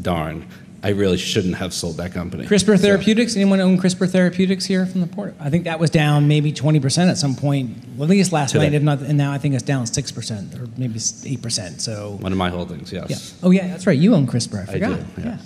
darn. 0.00 0.46
I 0.80 0.90
really 0.90 1.16
shouldn't 1.16 1.56
have 1.56 1.74
sold 1.74 1.96
that 1.96 2.12
company. 2.12 2.46
CRISPR 2.46 2.80
Therapeutics. 2.80 3.34
So. 3.34 3.40
Anyone 3.40 3.60
own 3.60 3.78
CRISPR 3.78 4.08
Therapeutics 4.08 4.64
here 4.64 4.86
from 4.86 5.00
the 5.00 5.08
port? 5.08 5.34
I 5.40 5.50
think 5.50 5.64
that 5.64 5.80
was 5.80 5.90
down 5.90 6.28
maybe 6.28 6.52
20% 6.52 7.10
at 7.10 7.18
some 7.18 7.34
point. 7.34 7.76
Well, 7.96 8.04
at 8.04 8.10
least 8.10 8.30
last 8.30 8.52
Today. 8.52 8.66
night, 8.66 8.74
if 8.74 8.82
not, 8.84 9.00
and 9.00 9.18
now 9.18 9.32
I 9.32 9.38
think 9.38 9.54
it's 9.54 9.64
down 9.64 9.86
6% 9.86 10.54
or 10.54 10.68
maybe 10.78 11.00
8%. 11.00 11.80
So 11.80 12.16
one 12.20 12.30
of 12.30 12.38
my 12.38 12.48
holdings, 12.48 12.92
yes. 12.92 13.10
Yeah. 13.10 13.46
Oh 13.46 13.50
yeah, 13.50 13.66
that's 13.66 13.88
right. 13.88 13.98
You 13.98 14.14
own 14.14 14.28
CRISPR. 14.28 14.68
I 14.68 14.72
forgot. 14.72 14.92
I 14.92 14.94
do, 14.94 15.04
yeah. 15.18 15.24
yeah 15.24 15.38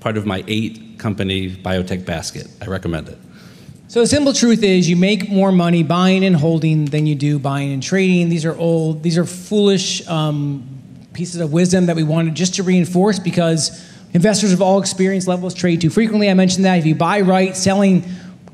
part 0.00 0.16
of 0.16 0.26
my 0.26 0.44
eight 0.46 0.80
company 0.98 1.50
biotech 1.50 2.04
basket. 2.04 2.48
I 2.60 2.66
recommend 2.66 3.08
it. 3.08 3.18
So 3.88 4.00
the 4.00 4.06
simple 4.06 4.34
truth 4.34 4.62
is 4.62 4.88
you 4.88 4.96
make 4.96 5.30
more 5.30 5.50
money 5.50 5.82
buying 5.82 6.22
and 6.22 6.36
holding 6.36 6.84
than 6.84 7.06
you 7.06 7.14
do 7.14 7.38
buying 7.38 7.72
and 7.72 7.82
trading. 7.82 8.28
These 8.28 8.44
are 8.44 8.54
old, 8.54 9.02
these 9.02 9.16
are 9.16 9.24
foolish 9.24 10.06
um, 10.06 10.78
pieces 11.14 11.40
of 11.40 11.52
wisdom 11.54 11.86
that 11.86 11.96
we 11.96 12.02
wanted 12.02 12.34
just 12.34 12.56
to 12.56 12.62
reinforce 12.62 13.18
because 13.18 13.90
investors 14.12 14.52
of 14.52 14.60
all 14.60 14.78
experience 14.78 15.26
levels 15.26 15.54
trade 15.54 15.80
too 15.80 15.88
frequently. 15.88 16.28
I 16.28 16.34
mentioned 16.34 16.66
that 16.66 16.78
if 16.78 16.84
you 16.84 16.94
buy 16.94 17.22
right, 17.22 17.56
selling 17.56 18.04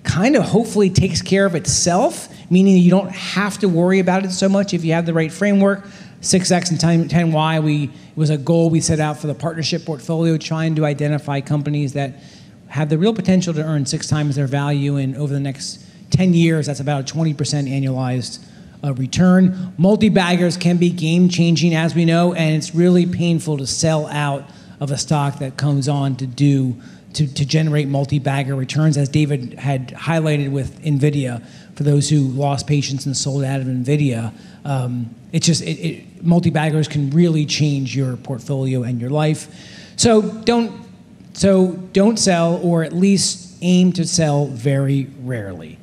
kind 0.05 0.37
of 0.37 0.45
hopefully 0.45 0.89
takes 0.89 1.21
care 1.21 1.47
of 1.47 1.57
itself, 1.57 2.29
meaning 2.49 2.77
you 2.77 2.91
don't 2.91 3.11
have 3.11 3.59
to 3.59 3.69
worry 3.69 3.99
about 3.99 4.25
it 4.25 4.31
so 4.31 4.49
much 4.49 4.73
if 4.73 4.85
you 4.85 4.93
have 4.93 5.05
the 5.05 5.15
right 5.15 5.33
framework. 5.33 5.85
6x 6.21 6.71
and 6.71 7.11
10y, 7.11 7.63
we, 7.63 7.85
it 7.85 7.91
was 8.17 8.31
a 8.31 8.39
goal 8.39 8.71
we 8.71 8.81
set 8.81 8.99
out 8.99 9.19
for 9.19 9.27
the 9.27 9.35
partnership 9.35 9.85
portfolio, 9.85 10.39
trying 10.39 10.75
to 10.77 10.87
identify 10.87 11.41
companies 11.41 11.93
that 11.95 12.15
have 12.75 12.89
the 12.89 12.99
real 12.99 13.15
potential 13.15 13.55
to 13.55 13.63
earn 13.63 13.87
six 13.87 14.09
times 14.09 14.35
their 14.35 14.49
value. 14.49 14.97
And 14.97 15.17
over 15.17 15.33
the 15.33 15.39
next 15.39 15.81
10 16.11 16.35
years, 16.35 16.67
that's 16.67 16.81
about 16.81 17.09
a 17.09 17.15
20% 17.15 17.37
annualized 17.37 18.45
uh, 18.83 18.93
return. 18.95 19.73
Multi 19.79 20.09
baggers 20.09 20.57
can 20.57 20.77
be 20.77 20.91
game 20.91 21.29
changing, 21.29 21.73
as 21.73 21.95
we 21.95 22.05
know, 22.05 22.35
and 22.35 22.57
it's 22.57 22.75
really 22.75 23.07
painful 23.07 23.59
to 23.59 23.67
sell 23.69 24.09
out 24.09 24.51
of 24.81 24.91
a 24.91 24.99
stock 24.99 25.39
that 25.39 25.57
comes 25.57 25.89
on 25.89 26.17
to 26.17 26.27
do. 26.27 26.77
To, 27.15 27.33
to 27.33 27.47
generate 27.47 27.87
multi-bagger 27.87 28.57
returns, 28.57 28.97
as 28.97 29.09
David 29.09 29.55
had 29.55 29.91
highlighted 29.91 30.51
with 30.51 30.83
NVIDIA, 30.83 31.47
for 31.77 31.85
those 31.85 32.11
who 32.11 32.23
lost 32.23 32.67
patience 32.67 33.07
and 33.07 33.17
sold 33.17 33.45
out 33.45 33.61
of 33.61 33.69
NVIDIA, 33.69 34.35
um, 34.65 35.15
it's 35.31 35.47
just 35.47 35.63
it, 35.63 35.79
it, 35.79 36.25
multi-baggers 36.25 36.89
can 36.89 37.11
really 37.11 37.47
change 37.47 37.95
your 37.95 38.17
portfolio 38.17 38.83
and 38.83 39.01
your 39.01 39.11
life. 39.11 39.47
So 39.95 40.23
don't 40.23 40.84
so 41.35 41.73
don't 41.93 42.19
sell, 42.19 42.59
or 42.63 42.83
at 42.83 42.93
least 42.93 43.59
aim 43.61 43.93
to 43.93 44.07
sell 44.07 44.47
very 44.47 45.11
rarely. 45.21 45.79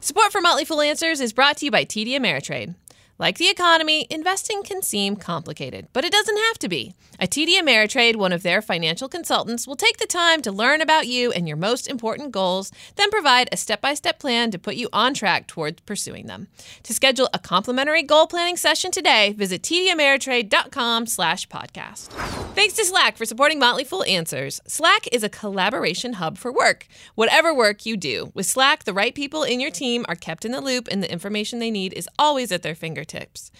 Support 0.00 0.32
for 0.32 0.40
Motley 0.40 0.64
Fool 0.64 0.80
Answers 0.80 1.20
is 1.20 1.32
brought 1.32 1.58
to 1.58 1.66
you 1.66 1.70
by 1.70 1.84
TD 1.84 2.08
Ameritrade. 2.16 2.74
Like 3.22 3.38
the 3.38 3.48
economy, 3.48 4.08
investing 4.10 4.64
can 4.64 4.82
seem 4.82 5.14
complicated, 5.14 5.86
but 5.92 6.04
it 6.04 6.10
doesn't 6.10 6.36
have 6.48 6.58
to 6.58 6.68
be. 6.68 6.92
At 7.20 7.30
TD 7.30 7.56
Ameritrade, 7.56 8.16
one 8.16 8.32
of 8.32 8.42
their 8.42 8.60
financial 8.60 9.08
consultants 9.08 9.64
will 9.64 9.76
take 9.76 9.98
the 9.98 10.08
time 10.08 10.42
to 10.42 10.50
learn 10.50 10.80
about 10.80 11.06
you 11.06 11.30
and 11.30 11.46
your 11.46 11.56
most 11.56 11.86
important 11.86 12.32
goals, 12.32 12.72
then 12.96 13.12
provide 13.12 13.48
a 13.52 13.56
step-by-step 13.56 14.18
plan 14.18 14.50
to 14.50 14.58
put 14.58 14.74
you 14.74 14.88
on 14.92 15.14
track 15.14 15.46
towards 15.46 15.82
pursuing 15.82 16.26
them. 16.26 16.48
To 16.82 16.92
schedule 16.92 17.28
a 17.32 17.38
complimentary 17.38 18.02
goal 18.02 18.26
planning 18.26 18.56
session 18.56 18.90
today, 18.90 19.34
visit 19.34 19.62
tdameritrade.com 19.62 21.06
slash 21.06 21.46
podcast. 21.46 22.08
Thanks 22.56 22.74
to 22.74 22.84
Slack 22.84 23.16
for 23.16 23.24
supporting 23.24 23.60
Motley 23.60 23.84
Fool 23.84 24.02
Answers. 24.02 24.60
Slack 24.66 25.06
is 25.12 25.22
a 25.22 25.28
collaboration 25.28 26.14
hub 26.14 26.38
for 26.38 26.52
work, 26.52 26.88
whatever 27.14 27.54
work 27.54 27.86
you 27.86 27.96
do. 27.96 28.32
With 28.34 28.46
Slack, 28.46 28.82
the 28.82 28.92
right 28.92 29.14
people 29.14 29.44
in 29.44 29.60
your 29.60 29.70
team 29.70 30.04
are 30.08 30.16
kept 30.16 30.44
in 30.44 30.50
the 30.50 30.60
loop 30.60 30.88
and 30.90 31.00
the 31.00 31.12
information 31.12 31.60
they 31.60 31.70
need 31.70 31.92
is 31.92 32.08
always 32.18 32.50
at 32.50 32.62
their 32.62 32.74
fingertips 32.74 33.11
tips. 33.12 33.50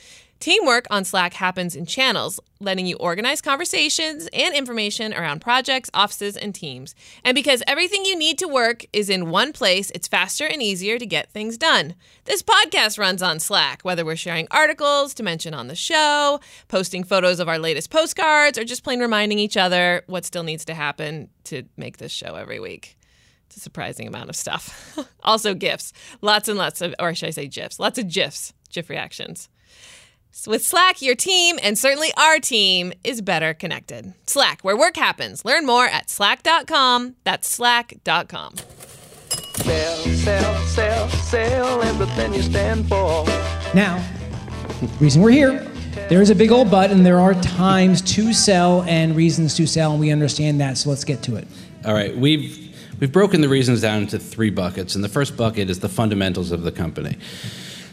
Teamwork 0.42 0.88
on 0.90 1.04
Slack 1.04 1.34
happens 1.34 1.76
in 1.76 1.86
channels, 1.86 2.40
letting 2.58 2.84
you 2.84 2.96
organize 2.96 3.40
conversations 3.40 4.28
and 4.32 4.56
information 4.56 5.14
around 5.14 5.40
projects, 5.40 5.88
offices, 5.94 6.36
and 6.36 6.52
teams. 6.52 6.96
And 7.22 7.36
because 7.36 7.62
everything 7.64 8.04
you 8.04 8.18
need 8.18 8.38
to 8.38 8.48
work 8.48 8.84
is 8.92 9.08
in 9.08 9.30
one 9.30 9.52
place, 9.52 9.92
it's 9.92 10.08
faster 10.08 10.44
and 10.44 10.60
easier 10.60 10.98
to 10.98 11.06
get 11.06 11.30
things 11.30 11.56
done. 11.56 11.94
This 12.24 12.42
podcast 12.42 12.98
runs 12.98 13.22
on 13.22 13.38
Slack, 13.38 13.82
whether 13.82 14.04
we're 14.04 14.16
sharing 14.16 14.48
articles 14.50 15.14
to 15.14 15.22
mention 15.22 15.54
on 15.54 15.68
the 15.68 15.76
show, 15.76 16.40
posting 16.66 17.04
photos 17.04 17.38
of 17.38 17.48
our 17.48 17.60
latest 17.60 17.90
postcards, 17.90 18.58
or 18.58 18.64
just 18.64 18.82
plain 18.82 18.98
reminding 18.98 19.38
each 19.38 19.56
other 19.56 20.02
what 20.08 20.24
still 20.24 20.42
needs 20.42 20.64
to 20.64 20.74
happen 20.74 21.28
to 21.44 21.62
make 21.76 21.98
this 21.98 22.10
show 22.10 22.34
every 22.34 22.58
week. 22.58 22.98
It's 23.46 23.58
a 23.58 23.60
surprising 23.60 24.08
amount 24.08 24.28
of 24.28 24.34
stuff. 24.34 24.98
also, 25.22 25.54
GIFs. 25.54 25.92
Lots 26.20 26.48
and 26.48 26.58
lots 26.58 26.80
of, 26.80 26.96
or 26.98 27.14
should 27.14 27.28
I 27.28 27.30
say 27.30 27.46
GIFs? 27.46 27.78
Lots 27.78 28.00
of 28.00 28.08
GIFs, 28.08 28.54
GIF 28.72 28.90
reactions. 28.90 29.48
So 30.34 30.50
with 30.50 30.64
Slack, 30.64 31.02
your 31.02 31.14
team, 31.14 31.58
and 31.62 31.78
certainly 31.78 32.08
our 32.16 32.38
team, 32.38 32.94
is 33.04 33.20
better 33.20 33.52
connected. 33.52 34.14
Slack, 34.26 34.62
where 34.62 34.76
work 34.76 34.96
happens. 34.96 35.44
Learn 35.44 35.66
more 35.66 35.84
at 35.84 36.08
slack.com. 36.08 37.16
That's 37.24 37.48
slack.com. 37.48 38.54
Sell, 39.56 39.96
sell, 39.96 40.66
sell, 40.66 41.08
sell 41.10 41.82
everything 41.82 42.32
you 42.32 42.42
stand 42.42 42.88
for. 42.88 43.26
Now, 43.74 44.02
reason 45.00 45.20
we're 45.20 45.30
here, 45.30 45.70
there 46.08 46.22
is 46.22 46.30
a 46.30 46.34
big 46.34 46.50
old 46.50 46.70
but, 46.70 46.90
and 46.90 47.04
there 47.04 47.20
are 47.20 47.34
times 47.34 48.00
to 48.14 48.32
sell 48.32 48.82
and 48.84 49.14
reasons 49.14 49.54
to 49.56 49.66
sell, 49.66 49.92
and 49.92 50.00
we 50.00 50.10
understand 50.10 50.60
that. 50.62 50.78
So 50.78 50.88
let's 50.88 51.04
get 51.04 51.22
to 51.24 51.36
it. 51.36 51.46
All 51.84 51.92
right, 51.92 52.16
we've 52.16 52.74
we've 53.00 53.12
broken 53.12 53.42
the 53.42 53.48
reasons 53.48 53.82
down 53.82 54.02
into 54.02 54.18
three 54.18 54.50
buckets, 54.50 54.94
and 54.94 55.04
the 55.04 55.08
first 55.08 55.36
bucket 55.36 55.68
is 55.68 55.80
the 55.80 55.88
fundamentals 55.90 56.52
of 56.52 56.62
the 56.62 56.72
company. 56.72 57.18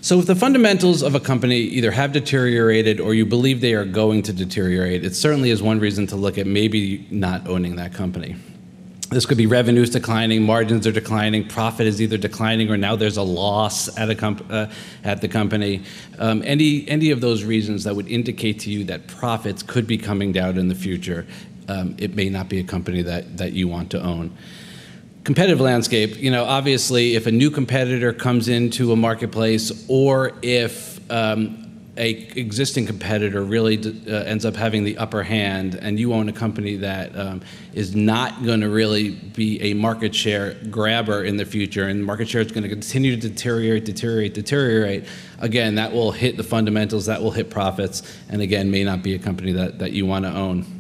So, 0.02 0.20
if 0.20 0.28
the 0.28 0.36
fundamentals 0.36 1.04
of 1.04 1.14
a 1.14 1.20
company 1.20 1.58
either 1.58 1.92
have 1.92 2.14
deteriorated 2.14 3.02
or 3.02 3.14
you 3.14 3.26
believe 3.26 3.60
they 3.60 3.74
are 3.74 3.84
going 3.84 4.24
to 4.24 4.34
deteriorate, 4.34 5.04
it 5.04 5.14
certainly 5.14 5.50
is 5.50 5.62
one 5.62 5.80
reason 5.80 6.08
to 6.08 6.16
look 6.16 6.38
at 6.38 6.48
maybe 6.48 7.06
not 7.12 7.48
owning 7.50 7.76
that 7.76 7.94
company. 7.94 8.38
This 9.10 9.26
could 9.26 9.38
be 9.38 9.46
revenues 9.46 9.90
declining, 9.90 10.44
margins 10.44 10.88
are 10.88 10.92
declining, 10.92 11.48
profit 11.48 11.86
is 11.86 12.02
either 12.02 12.18
declining 12.18 12.70
or 12.70 12.78
now 12.78 12.96
there's 12.96 13.18
a 13.18 13.24
loss 13.24 13.98
at, 13.98 14.10
a 14.10 14.16
comp- 14.16 14.46
uh, 14.50 14.68
at 15.04 15.20
the 15.20 15.28
company. 15.28 15.82
Um, 16.18 16.44
any, 16.46 16.88
any 16.88 17.10
of 17.10 17.20
those 17.20 17.44
reasons 17.44 17.84
that 17.84 17.96
would 17.96 18.08
indicate 18.08 18.60
to 18.60 18.72
you 18.72 18.84
that 18.86 19.08
profits 19.08 19.64
could 19.64 19.88
be 19.88 19.98
coming 19.98 20.32
down 20.32 20.60
in 20.60 20.68
the 20.68 20.76
future, 20.76 21.26
um, 21.68 21.96
it 21.98 22.16
may 22.16 22.30
not 22.30 22.50
be 22.50 22.60
a 22.60 22.64
company 22.64 23.02
that, 23.02 23.38
that 23.38 23.54
you 23.54 23.68
want 23.68 23.90
to 23.92 24.02
own 24.02 24.38
competitive 25.30 25.62
landscape, 25.62 26.18
you 26.18 26.32
know, 26.32 26.44
obviously, 26.44 27.14
if 27.14 27.28
a 27.28 27.32
new 27.32 27.52
competitor 27.52 28.12
comes 28.12 28.50
into 28.50 28.92
a 28.92 28.96
marketplace, 28.96 29.86
or 29.88 30.32
if 30.42 31.00
um, 31.12 31.84
a 31.98 32.10
existing 32.36 32.88
competitor 32.88 33.44
really 33.44 33.78
uh, 34.08 34.24
ends 34.24 34.44
up 34.44 34.56
having 34.56 34.84
the 34.84 34.98
upper 34.98 35.22
hand, 35.22 35.76
and 35.76 36.00
you 36.00 36.16
own 36.16 36.30
a 36.30 36.34
company 36.34 36.78
that 36.78 37.16
um, 37.16 37.44
is 37.76 37.96
not 37.96 38.44
going 38.44 38.62
to 38.62 38.70
really 38.70 39.12
be 39.12 39.62
a 39.62 39.76
market 39.76 40.16
share 40.16 40.56
grabber 40.72 41.24
in 41.24 41.38
the 41.38 41.46
future, 41.46 41.84
and 41.84 42.04
market 42.04 42.28
share 42.28 42.42
is 42.42 42.52
going 42.52 42.64
to 42.64 42.70
continue 42.70 43.16
to 43.16 43.30
deteriorate, 43.30 43.86
deteriorate, 43.86 44.34
deteriorate. 44.34 45.06
Again, 45.38 45.76
that 45.76 45.94
will 45.94 46.12
hit 46.12 46.38
the 46.38 46.44
fundamentals, 46.44 47.06
that 47.06 47.22
will 47.22 47.30
hit 47.30 47.52
profits, 47.52 48.02
and 48.30 48.42
again, 48.42 48.72
may 48.72 48.84
not 48.84 49.04
be 49.04 49.14
a 49.14 49.20
company 49.20 49.52
that, 49.52 49.78
that 49.78 49.92
you 49.92 50.08
want 50.08 50.26
to 50.26 50.34
own 50.34 50.79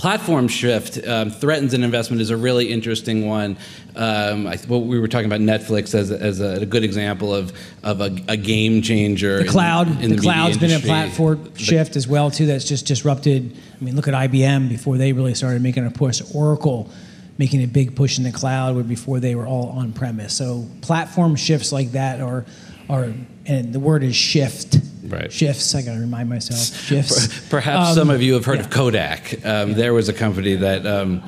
platform 0.00 0.48
shift 0.48 1.06
um, 1.06 1.28
threatens 1.28 1.74
an 1.74 1.84
investment 1.84 2.22
is 2.22 2.30
a 2.30 2.36
really 2.36 2.70
interesting 2.70 3.26
one. 3.26 3.54
Um, 3.94 4.46
I, 4.46 4.58
well, 4.66 4.80
we 4.80 4.98
were 4.98 5.08
talking 5.08 5.26
about 5.26 5.40
Netflix 5.40 5.94
as, 5.94 6.10
a, 6.10 6.18
as 6.18 6.40
a, 6.40 6.62
a 6.62 6.64
good 6.64 6.84
example 6.84 7.34
of, 7.34 7.52
of 7.82 8.00
a, 8.00 8.06
a, 8.26 8.38
game 8.38 8.80
changer. 8.80 9.42
The 9.42 9.50
cloud, 9.50 9.88
in, 9.88 10.00
in 10.00 10.10
the, 10.10 10.16
the 10.16 10.22
cloud's 10.22 10.56
been 10.56 10.72
a 10.72 10.80
platform 10.80 11.54
shift 11.54 11.96
as 11.96 12.08
well 12.08 12.30
too. 12.30 12.46
That's 12.46 12.64
just 12.64 12.86
disrupted. 12.86 13.54
I 13.78 13.84
mean, 13.84 13.94
look 13.94 14.08
at 14.08 14.14
IBM 14.14 14.70
before 14.70 14.96
they 14.96 15.12
really 15.12 15.34
started 15.34 15.60
making 15.60 15.84
a 15.84 15.90
push. 15.90 16.22
Oracle 16.34 16.88
making 17.36 17.62
a 17.62 17.66
big 17.66 17.94
push 17.94 18.16
in 18.16 18.24
the 18.24 18.32
cloud, 18.32 18.76
where 18.76 18.84
before 18.84 19.20
they 19.20 19.34
were 19.34 19.46
all 19.46 19.68
on 19.68 19.92
premise. 19.92 20.34
So 20.34 20.66
platform 20.80 21.36
shifts 21.36 21.72
like 21.72 21.92
that 21.92 22.22
are 22.22 22.46
are, 22.88 23.12
and 23.44 23.72
the 23.74 23.80
word 23.80 24.02
is 24.02 24.16
shift 24.16 24.78
right. 25.10 25.32
shifts. 25.32 25.74
I 25.74 25.82
got 25.82 25.94
to 25.94 26.00
remind 26.00 26.28
myself 26.28 26.58
shifts. 26.60 27.48
Perhaps 27.48 27.90
um, 27.90 27.94
some 27.94 28.10
of 28.10 28.22
you 28.22 28.34
have 28.34 28.44
heard 28.44 28.58
yeah. 28.58 28.64
of 28.64 28.70
Kodak. 28.70 29.32
Um, 29.44 29.70
yeah. 29.70 29.74
There 29.74 29.94
was 29.94 30.08
a 30.08 30.14
company 30.14 30.56
that. 30.56 30.86
Um, 30.86 31.22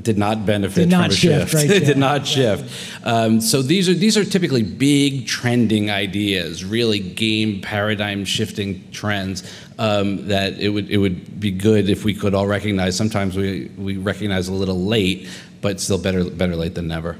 did 0.00 0.18
not 0.18 0.44
benefit 0.44 0.82
did 0.82 0.90
not 0.90 1.04
from 1.04 1.12
a 1.12 1.14
shift. 1.14 1.50
shift. 1.52 1.70
Right, 1.70 1.84
did 1.84 1.96
not 1.96 2.26
shift. 2.26 3.06
Um, 3.06 3.40
so 3.40 3.62
these 3.62 3.88
are 3.88 3.94
these 3.94 4.16
are 4.16 4.24
typically 4.24 4.62
big 4.62 5.26
trending 5.26 5.90
ideas, 5.90 6.64
really 6.64 6.98
game 6.98 7.60
paradigm 7.60 8.24
shifting 8.24 8.84
trends 8.90 9.42
um, 9.78 10.28
that 10.28 10.58
it 10.58 10.70
would 10.70 10.90
it 10.90 10.98
would 10.98 11.40
be 11.40 11.50
good 11.50 11.88
if 11.88 12.04
we 12.04 12.14
could 12.14 12.34
all 12.34 12.46
recognize. 12.46 12.96
Sometimes 12.96 13.36
we 13.36 13.70
we 13.76 13.96
recognize 13.96 14.48
a 14.48 14.52
little 14.52 14.84
late, 14.84 15.28
but 15.60 15.80
still 15.80 15.98
better 15.98 16.24
better 16.24 16.56
late 16.56 16.74
than 16.74 16.88
never. 16.88 17.16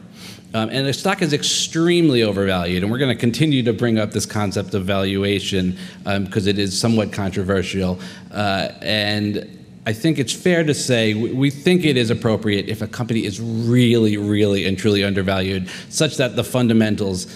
Um, 0.55 0.69
and 0.71 0.87
the 0.87 0.93
stock 0.93 1.21
is 1.21 1.33
extremely 1.33 2.23
overvalued. 2.23 2.85
And 2.85 2.93
we're 2.93 2.99
going 2.99 3.15
to 3.15 3.21
continue 3.21 3.65
to 3.65 3.73
bring 3.73 3.99
up 3.99 4.13
this 4.13 4.25
concept 4.25 4.73
of 4.75 4.85
valuation 4.85 5.77
because 6.05 6.47
um, 6.47 6.49
it 6.49 6.61
is 6.61 6.79
somewhat 6.79 7.13
controversial. 7.13 7.99
Uh, 8.33 8.69
and 8.81 9.61
I 9.85 9.93
think 9.93 10.21
it's 10.21 10.33
fair 10.33 10.63
to 10.63 10.73
say 10.73 11.13
we 11.13 11.51
think 11.51 11.85
it 11.85 11.97
is 11.97 12.09
appropriate 12.09 12.69
if 12.69 12.83
a 12.83 12.87
company 12.87 13.25
is 13.25 13.41
really, 13.41 14.17
really, 14.17 14.65
and 14.65 14.79
truly 14.79 15.03
undervalued, 15.03 15.69
such 15.89 16.19
that 16.19 16.37
the 16.37 16.45
fundamentals, 16.45 17.27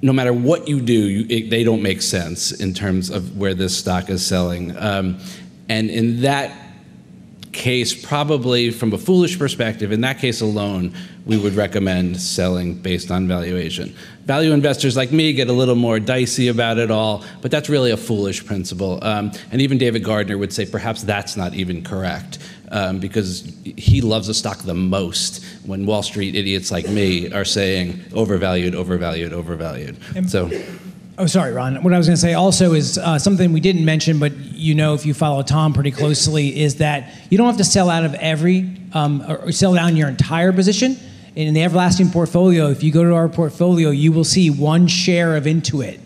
no 0.00 0.14
matter 0.14 0.32
what 0.32 0.66
you 0.66 0.80
do, 0.80 0.94
you, 0.94 1.26
it, 1.28 1.50
they 1.50 1.62
don't 1.62 1.82
make 1.82 2.00
sense 2.00 2.52
in 2.52 2.72
terms 2.72 3.10
of 3.10 3.36
where 3.36 3.52
this 3.52 3.76
stock 3.76 4.08
is 4.08 4.26
selling. 4.26 4.74
Um, 4.78 5.18
and 5.68 5.90
in 5.90 6.22
that 6.22 6.56
case, 7.52 7.94
probably 7.94 8.70
from 8.70 8.92
a 8.94 8.98
foolish 8.98 9.38
perspective, 9.38 9.92
in 9.92 10.00
that 10.00 10.18
case 10.18 10.40
alone, 10.40 10.94
we 11.26 11.36
would 11.36 11.54
recommend 11.54 12.20
selling 12.20 12.74
based 12.74 13.10
on 13.10 13.26
valuation. 13.26 13.94
Value 14.24 14.52
investors 14.52 14.96
like 14.96 15.12
me 15.12 15.32
get 15.32 15.48
a 15.48 15.52
little 15.52 15.74
more 15.74 15.98
dicey 15.98 16.48
about 16.48 16.78
it 16.78 16.90
all, 16.90 17.24
but 17.42 17.50
that's 17.50 17.68
really 17.68 17.90
a 17.90 17.96
foolish 17.96 18.46
principle. 18.46 19.02
Um, 19.02 19.32
and 19.50 19.60
even 19.60 19.76
David 19.76 20.04
Gardner 20.04 20.38
would 20.38 20.52
say 20.52 20.64
perhaps 20.64 21.02
that's 21.02 21.36
not 21.36 21.54
even 21.54 21.82
correct. 21.82 22.38
Um, 22.68 22.98
because 22.98 23.56
he 23.62 24.00
loves 24.00 24.26
the 24.26 24.34
stock 24.34 24.58
the 24.58 24.74
most 24.74 25.44
when 25.64 25.86
Wall 25.86 26.02
Street 26.02 26.34
idiots 26.34 26.72
like 26.72 26.88
me 26.88 27.32
are 27.32 27.44
saying 27.44 28.02
overvalued, 28.12 28.74
overvalued, 28.74 29.32
overvalued. 29.32 29.96
So 30.28 30.50
Oh, 31.18 31.26
sorry, 31.26 31.52
Ron. 31.52 31.82
What 31.82 31.94
I 31.94 31.98
was 31.98 32.06
going 32.06 32.16
to 32.16 32.20
say 32.20 32.34
also 32.34 32.74
is 32.74 32.98
uh, 32.98 33.18
something 33.18 33.52
we 33.52 33.60
didn't 33.60 33.84
mention, 33.84 34.18
but 34.18 34.36
you 34.36 34.74
know, 34.74 34.92
if 34.92 35.06
you 35.06 35.14
follow 35.14 35.42
Tom 35.42 35.72
pretty 35.72 35.90
closely, 35.90 36.60
is 36.60 36.76
that 36.76 37.10
you 37.30 37.38
don't 37.38 37.46
have 37.46 37.56
to 37.56 37.64
sell 37.64 37.88
out 37.88 38.04
of 38.04 38.14
every 38.14 38.68
um, 38.92 39.22
or 39.26 39.50
sell 39.50 39.72
down 39.74 39.96
your 39.96 40.08
entire 40.08 40.52
position. 40.52 40.98
In 41.36 41.52
the 41.52 41.62
everlasting 41.62 42.10
portfolio, 42.10 42.70
if 42.70 42.82
you 42.82 42.90
go 42.90 43.04
to 43.04 43.14
our 43.14 43.28
portfolio, 43.28 43.90
you 43.90 44.10
will 44.10 44.24
see 44.24 44.48
one 44.48 44.86
share 44.86 45.36
of 45.36 45.44
Intuit. 45.44 46.00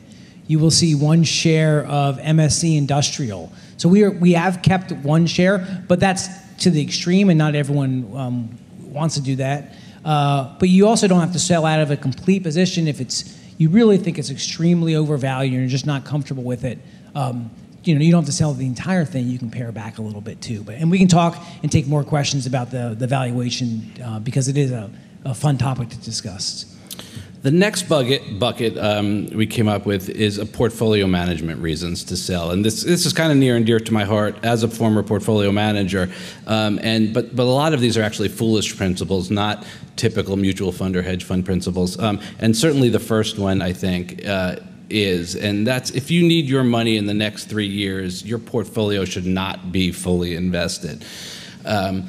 You 0.49 0.59
will 0.59 0.73
see 0.73 0.97
one 0.97 1.23
share 1.23 1.87
of 1.87 2.19
MSC 2.19 2.77
Industrial. 2.77 3.53
So 3.77 3.89
we 3.89 4.03
are 4.03 4.11
we 4.11 4.33
have 4.33 4.61
kept 4.61 4.91
one 4.91 5.29
share, 5.29 5.85
but 5.87 6.01
that's 6.01 6.27
to 6.65 6.71
the 6.71 6.83
extreme, 6.83 7.31
and 7.31 7.39
not 7.39 7.55
everyone 7.55 8.11
um, 8.17 8.59
wants 8.83 9.15
to 9.15 9.21
do 9.21 9.37
that. 9.37 9.77
Uh, 10.05 10.53
but 10.59 10.69
you 10.69 10.89
also 10.89 11.07
don't 11.07 11.21
have 11.21 11.33
to 11.35 11.39
sell 11.39 11.65
out 11.65 11.79
of 11.79 11.93
a 11.93 11.97
complete 11.97 12.43
position 12.43 12.89
if 12.89 13.01
it's 13.01 13.39
you 13.57 13.69
really 13.69 13.99
think 13.99 14.19
it's 14.19 14.31
extremely 14.31 14.97
overvalued 14.97 15.53
and 15.53 15.63
you're 15.63 15.71
just 15.71 15.87
not 15.87 16.05
comfortable 16.05 16.43
with 16.43 16.65
it, 16.65 16.79
um, 17.15 17.51
you 17.85 17.95
know, 17.95 18.01
you 18.01 18.11
don't 18.11 18.23
have 18.23 18.27
to 18.27 18.33
sell 18.33 18.53
the 18.53 18.67
entire 18.67 19.05
thing. 19.05 19.29
You 19.29 19.39
can 19.39 19.51
pare 19.51 19.71
back 19.71 19.99
a 19.99 20.03
little 20.03 20.23
bit 20.23 20.41
too. 20.41 20.65
But 20.65 20.75
and 20.77 20.91
we 20.91 20.99
can 20.99 21.07
talk 21.07 21.41
and 21.63 21.71
take 21.71 21.87
more 21.87 22.03
questions 22.03 22.47
about 22.47 22.73
the 22.73 22.97
the 22.99 23.07
valuation 23.07 23.93
uh, 24.05 24.19
because 24.19 24.49
it 24.49 24.57
is 24.57 24.73
a, 24.73 24.91
a 25.25 25.35
fun 25.35 25.59
topic 25.59 25.89
to 25.91 25.99
discuss. 25.99 26.67
The 27.43 27.51
next 27.51 27.85
bucket, 27.85 28.39
bucket 28.39 28.77
um, 28.77 29.31
we 29.31 29.47
came 29.47 29.67
up 29.67 29.87
with 29.87 30.11
is 30.11 30.37
a 30.37 30.45
portfolio 30.45 31.07
management 31.07 31.63
reasons 31.63 32.05
to 32.05 32.17
sell, 32.17 32.51
and 32.51 32.63
this 32.63 32.83
this 32.83 33.07
is 33.07 33.15
kind 33.15 33.33
of 33.33 33.39
near 33.39 33.57
and 33.57 33.65
dear 33.65 33.81
to 33.81 33.93
my 33.95 34.05
heart 34.05 34.37
as 34.43 34.63
a 34.63 34.69
former 34.69 35.03
portfolio 35.03 35.51
manager. 35.51 36.11
Um, 36.47 36.79
and 36.83 37.15
but 37.15 37.35
but 37.35 37.45
a 37.45 37.45
lot 37.45 37.73
of 37.73 37.81
these 37.81 37.97
are 37.97 38.03
actually 38.03 38.29
foolish 38.29 38.77
principles, 38.77 39.31
not 39.31 39.65
typical 39.97 40.37
mutual 40.37 40.71
fund 40.71 40.97
or 40.97 41.03
hedge 41.03 41.25
fund 41.25 41.47
principles. 41.47 41.99
Um, 41.99 42.21
and 42.41 42.55
certainly 42.55 42.91
the 42.91 43.01
first 43.01 43.39
one, 43.39 43.63
I 43.63 43.73
think. 43.73 44.27
Uh, 44.27 44.57
is. 44.91 45.37
And 45.37 45.65
that's 45.65 45.93
if 45.93 46.11
you 46.11 46.27
need 46.27 46.47
your 46.47 46.65
money 46.65 46.97
in 46.97 47.07
the 47.07 47.15
next 47.15 47.45
three 47.45 47.69
years, 47.69 48.27
your 48.27 48.41
portfolio 48.41 49.05
should 49.05 49.25
not 49.25 49.71
be 49.71 49.93
fully 49.93 50.35
invested. 50.35 51.05
Um, 51.65 52.09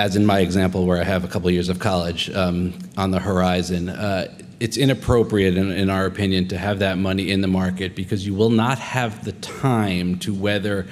as 0.00 0.16
in 0.16 0.24
my 0.24 0.40
example, 0.40 0.86
where 0.86 0.98
I 0.98 1.04
have 1.04 1.24
a 1.24 1.28
couple 1.28 1.48
of 1.48 1.52
years 1.52 1.68
of 1.68 1.78
college 1.78 2.30
um, 2.34 2.72
on 2.96 3.10
the 3.10 3.20
horizon, 3.20 3.90
uh, 3.90 4.34
it's 4.58 4.78
inappropriate, 4.78 5.58
in, 5.58 5.70
in, 5.70 5.90
our 5.90 6.06
opinion, 6.06 6.48
to 6.48 6.56
have 6.56 6.78
that 6.78 6.96
money 6.96 7.30
in 7.30 7.42
the 7.42 7.48
market 7.48 7.94
because 7.94 8.26
you 8.26 8.32
will 8.32 8.48
not 8.48 8.78
have 8.78 9.26
the 9.26 9.32
time 9.32 10.18
to 10.20 10.32
weather 10.32 10.86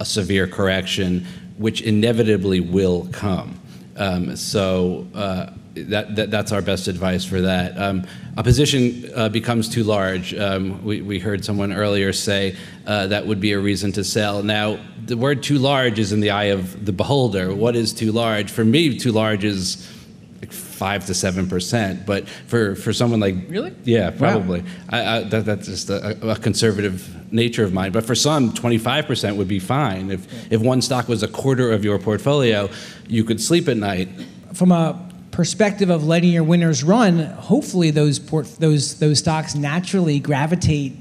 a 0.00 0.04
severe 0.04 0.46
correction, 0.46 1.26
which 1.56 1.80
inevitably 1.80 2.60
will 2.60 3.08
come. 3.10 3.58
Um, 3.96 4.36
so 4.36 5.08
uh, 5.14 5.46
that, 5.74 6.16
that, 6.16 6.30
that's 6.30 6.52
our 6.52 6.62
best 6.62 6.88
advice 6.88 7.24
for 7.24 7.40
that. 7.40 7.78
Um, 7.78 8.06
a 8.36 8.42
position 8.42 9.10
uh, 9.14 9.28
becomes 9.28 9.68
too 9.68 9.84
large. 9.84 10.34
Um, 10.34 10.84
we, 10.84 11.00
we 11.02 11.18
heard 11.18 11.44
someone 11.44 11.72
earlier 11.72 12.12
say 12.12 12.56
uh, 12.86 13.06
that 13.08 13.26
would 13.26 13.40
be 13.40 13.52
a 13.52 13.58
reason 13.58 13.92
to 13.92 14.04
sell. 14.04 14.42
Now, 14.42 14.78
the 15.04 15.16
word 15.16 15.42
too 15.42 15.58
large 15.58 15.98
is 15.98 16.12
in 16.12 16.20
the 16.20 16.30
eye 16.30 16.44
of 16.44 16.84
the 16.84 16.92
beholder. 16.92 17.54
What 17.54 17.76
is 17.76 17.92
too 17.92 18.12
large? 18.12 18.50
For 18.50 18.64
me, 18.64 18.98
too 18.98 19.12
large 19.12 19.44
is 19.44 19.88
like 20.40 20.52
five 20.52 21.06
to 21.06 21.14
seven 21.14 21.48
percent. 21.48 22.04
But 22.04 22.28
for, 22.28 22.74
for 22.74 22.92
someone 22.92 23.20
like 23.20 23.36
really, 23.48 23.74
yeah, 23.84 24.10
probably. 24.10 24.60
Wow. 24.60 24.68
I, 24.90 25.16
I, 25.16 25.22
that, 25.24 25.44
that's 25.44 25.66
just 25.66 25.90
a, 25.90 26.30
a, 26.30 26.36
conservative 26.36 27.32
nature 27.32 27.64
of 27.64 27.72
mine. 27.72 27.92
But 27.92 28.04
for 28.04 28.14
some, 28.14 28.52
twenty 28.52 28.78
five 28.78 29.06
percent 29.06 29.36
would 29.36 29.48
be 29.48 29.58
fine. 29.58 30.10
If 30.10 30.32
yeah. 30.32 30.56
if 30.56 30.60
one 30.60 30.82
stock 30.82 31.08
was 31.08 31.22
a 31.22 31.28
quarter 31.28 31.72
of 31.72 31.84
your 31.84 31.98
portfolio, 31.98 32.68
you 33.08 33.24
could 33.24 33.40
sleep 33.40 33.68
at 33.68 33.76
night. 33.76 34.08
From 34.54 34.70
a 34.70 35.11
perspective 35.32 35.90
of 35.90 36.04
letting 36.04 36.30
your 36.30 36.44
winners 36.44 36.84
run, 36.84 37.18
hopefully 37.18 37.90
those 37.90 38.18
port, 38.18 38.46
those 38.60 38.98
those 39.00 39.18
stocks 39.18 39.54
naturally 39.54 40.20
gravitate 40.20 40.92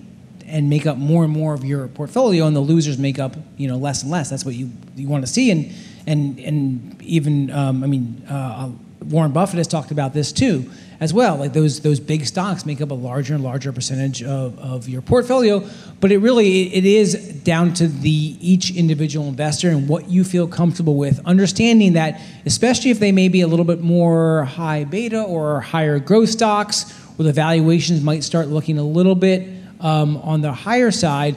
and 0.47 0.69
make 0.69 0.85
up 0.85 0.97
more 0.97 1.23
and 1.23 1.31
more 1.31 1.53
of 1.53 1.63
your 1.63 1.87
portfolio, 1.89 2.47
and 2.47 2.55
the 2.55 2.61
losers 2.61 2.97
make 2.97 3.19
up 3.19 3.35
you 3.57 3.67
know 3.67 3.77
less 3.77 4.01
and 4.01 4.11
less. 4.11 4.29
That's 4.29 4.45
what 4.45 4.55
you 4.55 4.71
you 4.95 5.07
want 5.07 5.23
to 5.25 5.31
see, 5.31 5.51
and 5.51 5.71
and 6.07 6.39
and 6.39 7.01
even 7.03 7.51
um, 7.51 7.83
I 7.83 7.87
mean 7.87 8.23
uh, 8.27 8.71
Warren 9.03 9.31
Buffett 9.31 9.57
has 9.57 9.67
talked 9.67 9.91
about 9.91 10.13
this 10.13 10.31
too 10.31 10.69
as 10.99 11.13
well. 11.13 11.35
Like 11.35 11.53
those 11.53 11.79
those 11.79 11.99
big 11.99 12.25
stocks 12.27 12.65
make 12.65 12.81
up 12.81 12.91
a 12.91 12.95
larger 12.95 13.33
and 13.33 13.43
larger 13.43 13.73
percentage 13.73 14.21
of, 14.21 14.57
of 14.59 14.87
your 14.87 15.01
portfolio, 15.01 15.67
but 15.99 16.11
it 16.11 16.19
really 16.19 16.73
it 16.73 16.85
is 16.85 17.15
down 17.43 17.73
to 17.75 17.87
the 17.87 18.37
each 18.39 18.75
individual 18.75 19.27
investor 19.27 19.69
and 19.69 19.89
what 19.89 20.09
you 20.09 20.23
feel 20.23 20.47
comfortable 20.47 20.95
with. 20.95 21.19
Understanding 21.25 21.93
that, 21.93 22.21
especially 22.45 22.91
if 22.91 22.99
they 22.99 23.11
may 23.11 23.27
be 23.27 23.41
a 23.41 23.47
little 23.47 23.65
bit 23.65 23.81
more 23.81 24.45
high 24.45 24.83
beta 24.83 25.21
or 25.21 25.61
higher 25.61 25.97
growth 25.97 26.29
stocks, 26.29 26.91
where 27.17 27.25
the 27.25 27.33
valuations 27.33 28.03
might 28.03 28.23
start 28.23 28.49
looking 28.49 28.77
a 28.77 28.83
little 28.83 29.15
bit 29.15 29.49
um, 29.79 30.17
on 30.17 30.41
the 30.41 30.53
higher 30.53 30.91
side. 30.91 31.35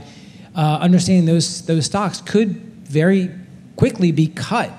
Uh, 0.55 0.79
understanding 0.83 1.25
those 1.25 1.65
those 1.65 1.87
stocks 1.87 2.21
could 2.21 2.51
very 2.85 3.31
quickly 3.77 4.13
be 4.13 4.27
cut 4.27 4.71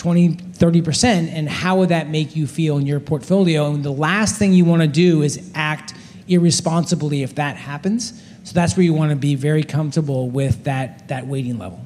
20, 0.00 0.30
30%, 0.30 1.04
and 1.30 1.46
how 1.46 1.76
would 1.76 1.90
that 1.90 2.08
make 2.08 2.34
you 2.34 2.46
feel 2.46 2.78
in 2.78 2.86
your 2.86 3.00
portfolio? 3.00 3.70
And 3.70 3.84
the 3.84 3.92
last 3.92 4.38
thing 4.38 4.54
you 4.54 4.64
want 4.64 4.80
to 4.80 4.88
do 4.88 5.20
is 5.20 5.50
act 5.54 5.92
irresponsibly 6.26 7.22
if 7.22 7.34
that 7.34 7.56
happens. 7.56 8.18
So 8.44 8.54
that's 8.54 8.78
where 8.78 8.84
you 8.84 8.94
want 8.94 9.10
to 9.10 9.16
be 9.16 9.34
very 9.34 9.62
comfortable 9.62 10.30
with 10.30 10.64
that, 10.64 11.08
that 11.08 11.26
weighting 11.26 11.58
level. 11.58 11.84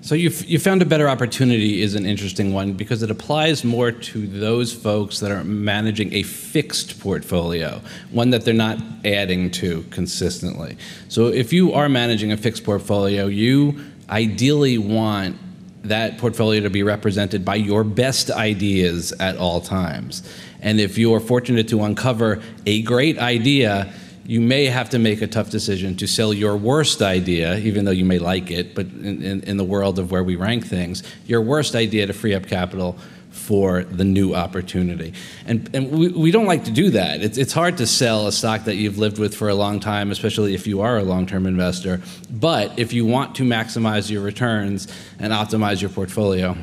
So 0.00 0.14
you 0.14 0.30
you 0.46 0.60
found 0.60 0.80
a 0.82 0.84
better 0.84 1.08
opportunity 1.08 1.82
is 1.82 1.96
an 1.96 2.06
interesting 2.06 2.52
one 2.52 2.74
because 2.74 3.02
it 3.02 3.10
applies 3.10 3.64
more 3.64 3.90
to 3.90 4.26
those 4.26 4.72
folks 4.72 5.18
that 5.18 5.32
are 5.32 5.42
managing 5.42 6.12
a 6.12 6.22
fixed 6.22 7.00
portfolio, 7.00 7.80
one 8.12 8.30
that 8.30 8.44
they're 8.44 8.54
not 8.54 8.78
adding 9.04 9.50
to 9.52 9.82
consistently. 9.90 10.76
So 11.08 11.28
if 11.28 11.52
you 11.52 11.72
are 11.72 11.88
managing 11.88 12.30
a 12.30 12.36
fixed 12.36 12.64
portfolio, 12.64 13.26
you 13.26 13.80
ideally 14.10 14.78
want 14.78 15.36
that 15.84 16.18
portfolio 16.18 16.60
to 16.62 16.70
be 16.70 16.82
represented 16.82 17.44
by 17.44 17.56
your 17.56 17.84
best 17.84 18.30
ideas 18.30 19.12
at 19.12 19.36
all 19.36 19.60
times. 19.60 20.22
And 20.60 20.80
if 20.80 20.96
you 20.98 21.14
are 21.14 21.20
fortunate 21.20 21.68
to 21.68 21.82
uncover 21.82 22.42
a 22.66 22.82
great 22.82 23.18
idea, 23.18 23.92
you 24.26 24.40
may 24.40 24.66
have 24.66 24.90
to 24.90 24.98
make 24.98 25.20
a 25.20 25.26
tough 25.26 25.50
decision 25.50 25.96
to 25.96 26.06
sell 26.06 26.32
your 26.32 26.56
worst 26.56 27.02
idea, 27.02 27.58
even 27.58 27.84
though 27.84 27.90
you 27.90 28.06
may 28.06 28.18
like 28.18 28.50
it, 28.50 28.74
but 28.74 28.86
in, 28.86 29.22
in, 29.22 29.42
in 29.42 29.56
the 29.58 29.64
world 29.64 29.98
of 29.98 30.10
where 30.10 30.24
we 30.24 30.36
rank 30.36 30.66
things, 30.66 31.02
your 31.26 31.42
worst 31.42 31.74
idea 31.74 32.06
to 32.06 32.12
free 32.12 32.34
up 32.34 32.46
capital 32.46 32.96
for 33.34 33.84
the 33.84 34.04
new 34.04 34.34
opportunity. 34.34 35.12
And, 35.44 35.68
and 35.74 35.90
we, 35.90 36.08
we 36.08 36.30
don't 36.30 36.46
like 36.46 36.64
to 36.64 36.70
do 36.70 36.90
that. 36.90 37.20
It's, 37.20 37.36
it's 37.36 37.52
hard 37.52 37.76
to 37.78 37.86
sell 37.86 38.26
a 38.26 38.32
stock 38.32 38.64
that 38.64 38.76
you've 38.76 38.96
lived 38.96 39.18
with 39.18 39.34
for 39.34 39.48
a 39.48 39.54
long 39.54 39.80
time, 39.80 40.10
especially 40.10 40.54
if 40.54 40.66
you 40.66 40.80
are 40.80 40.98
a 40.98 41.02
long 41.02 41.26
term 41.26 41.46
investor. 41.46 42.00
But 42.30 42.78
if 42.78 42.92
you 42.92 43.04
want 43.04 43.34
to 43.36 43.42
maximize 43.42 44.10
your 44.10 44.22
returns 44.22 44.88
and 45.18 45.32
optimize 45.32 45.80
your 45.80 45.90
portfolio, 45.90 46.56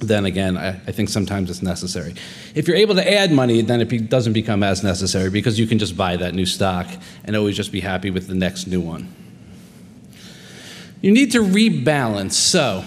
then 0.00 0.26
again, 0.26 0.56
I, 0.56 0.70
I, 0.70 0.92
think 0.92 1.08
sometimes 1.08 1.48
it's 1.48 1.62
necessary. 1.62 2.14
If 2.54 2.66
you're 2.66 2.76
able 2.76 2.96
to 2.96 3.12
add 3.12 3.30
money, 3.30 3.62
then 3.62 3.80
it 3.80 3.88
be, 3.88 3.98
doesn't 3.98 4.32
become 4.32 4.64
as 4.64 4.82
necessary 4.82 5.30
because 5.30 5.58
you 5.58 5.68
can 5.68 5.78
just 5.78 5.96
buy 5.96 6.16
that 6.16 6.34
new 6.34 6.46
stock 6.46 6.88
and 7.24 7.36
always 7.36 7.56
just 7.56 7.70
be 7.70 7.80
happy 7.80 8.10
with 8.10 8.26
the 8.26 8.34
next 8.34 8.66
new 8.66 8.80
one. 8.80 9.14
You 11.00 11.12
need 11.12 11.32
to 11.32 11.42
rebalance. 11.42 12.32
So, 12.32 12.84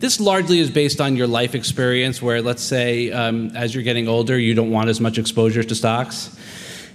this 0.00 0.20
largely 0.20 0.60
is 0.60 0.70
based 0.70 1.00
on 1.00 1.16
your 1.16 1.26
life 1.26 1.54
experience, 1.54 2.22
where 2.22 2.40
let's 2.40 2.62
say 2.62 3.10
um, 3.10 3.54
as 3.56 3.74
you're 3.74 3.84
getting 3.84 4.06
older, 4.06 4.38
you 4.38 4.54
don't 4.54 4.70
want 4.70 4.88
as 4.88 5.00
much 5.00 5.18
exposure 5.18 5.62
to 5.62 5.74
stocks. 5.74 6.36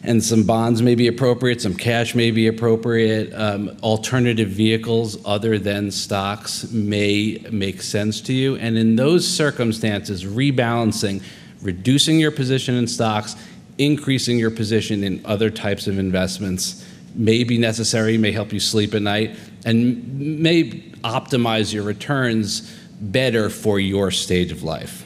And 0.06 0.22
some 0.22 0.44
bonds 0.44 0.82
may 0.82 0.96
be 0.96 1.08
appropriate, 1.08 1.62
some 1.62 1.76
cash 1.76 2.14
may 2.14 2.32
be 2.32 2.48
appropriate. 2.48 3.34
Um, 3.34 3.78
alternative 3.82 4.50
vehicles 4.50 5.18
other 5.26 5.58
than 5.58 5.92
stocks 5.92 6.70
may 6.72 7.42
make 7.52 7.82
sense 7.82 8.20
to 8.22 8.34
you. 8.34 8.58
And 8.58 8.78
in 8.78 8.98
those 8.98 9.26
circumstances, 9.26 10.26
rebalancing, 10.26 11.24
reducing 11.62 12.20
your 12.20 12.32
position 12.32 12.76
in 12.76 12.88
stocks, 12.88 13.38
increasing 13.78 14.38
your 14.38 14.52
position 14.52 15.04
in 15.06 15.26
other 15.26 15.50
types 15.50 15.88
of 15.88 15.98
investments 15.98 16.86
may 17.16 17.44
be 17.44 17.58
necessary, 17.58 18.18
may 18.18 18.32
help 18.32 18.52
you 18.52 18.60
sleep 18.60 18.94
at 18.94 19.02
night, 19.02 19.38
and 19.66 20.42
may 20.42 20.70
optimize 21.04 21.74
your 21.74 21.84
returns 21.84 22.78
better 23.12 23.50
for 23.50 23.80
your 23.80 24.12
stage 24.12 24.52
of 24.52 24.64
life. 24.64 25.06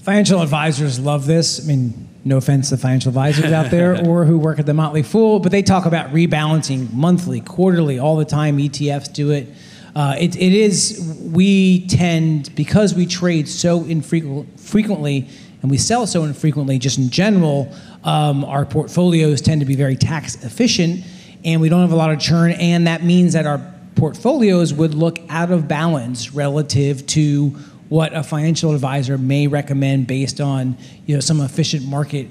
Financial 0.00 0.40
advisors 0.40 0.98
love 0.98 1.26
this. 1.26 1.64
I 1.64 1.68
mean, 1.68 2.08
no 2.24 2.36
offense 2.36 2.70
to 2.70 2.76
financial 2.76 3.08
advisors 3.08 3.52
out 3.52 3.70
there 3.70 4.06
or 4.08 4.24
who 4.24 4.38
work 4.38 4.58
at 4.58 4.66
the 4.66 4.74
Motley 4.74 5.02
Fool, 5.02 5.40
but 5.40 5.52
they 5.52 5.62
talk 5.62 5.86
about 5.86 6.12
rebalancing 6.12 6.92
monthly, 6.92 7.40
quarterly, 7.40 7.98
all 7.98 8.16
the 8.16 8.24
time. 8.24 8.58
ETFs 8.58 9.12
do 9.12 9.30
it. 9.30 9.48
Uh, 9.94 10.14
it, 10.18 10.36
it 10.36 10.52
is, 10.52 11.18
we 11.20 11.86
tend, 11.88 12.54
because 12.54 12.94
we 12.94 13.06
trade 13.06 13.48
so 13.48 13.84
infrequent, 13.84 14.60
frequently 14.60 15.28
and 15.60 15.70
we 15.70 15.78
sell 15.78 16.06
so 16.06 16.24
infrequently, 16.24 16.78
just 16.78 16.98
in 16.98 17.10
general, 17.10 17.72
um, 18.04 18.44
our 18.44 18.64
portfolios 18.64 19.40
tend 19.40 19.60
to 19.60 19.66
be 19.66 19.74
very 19.74 19.96
tax 19.96 20.36
efficient 20.44 21.04
and 21.44 21.60
we 21.60 21.68
don't 21.68 21.80
have 21.80 21.92
a 21.92 21.96
lot 21.96 22.10
of 22.10 22.18
churn. 22.18 22.52
And 22.52 22.86
that 22.86 23.02
means 23.02 23.32
that 23.32 23.46
our 23.46 23.58
portfolios 23.98 24.72
would 24.72 24.94
look 24.94 25.18
out 25.28 25.50
of 25.50 25.68
balance 25.68 26.32
relative 26.32 27.06
to 27.06 27.48
what 27.88 28.14
a 28.14 28.22
financial 28.22 28.74
advisor 28.74 29.18
may 29.18 29.46
recommend 29.46 30.06
based 30.06 30.40
on 30.40 30.76
you 31.06 31.14
know 31.14 31.20
some 31.20 31.40
efficient 31.40 31.86
market 31.86 32.28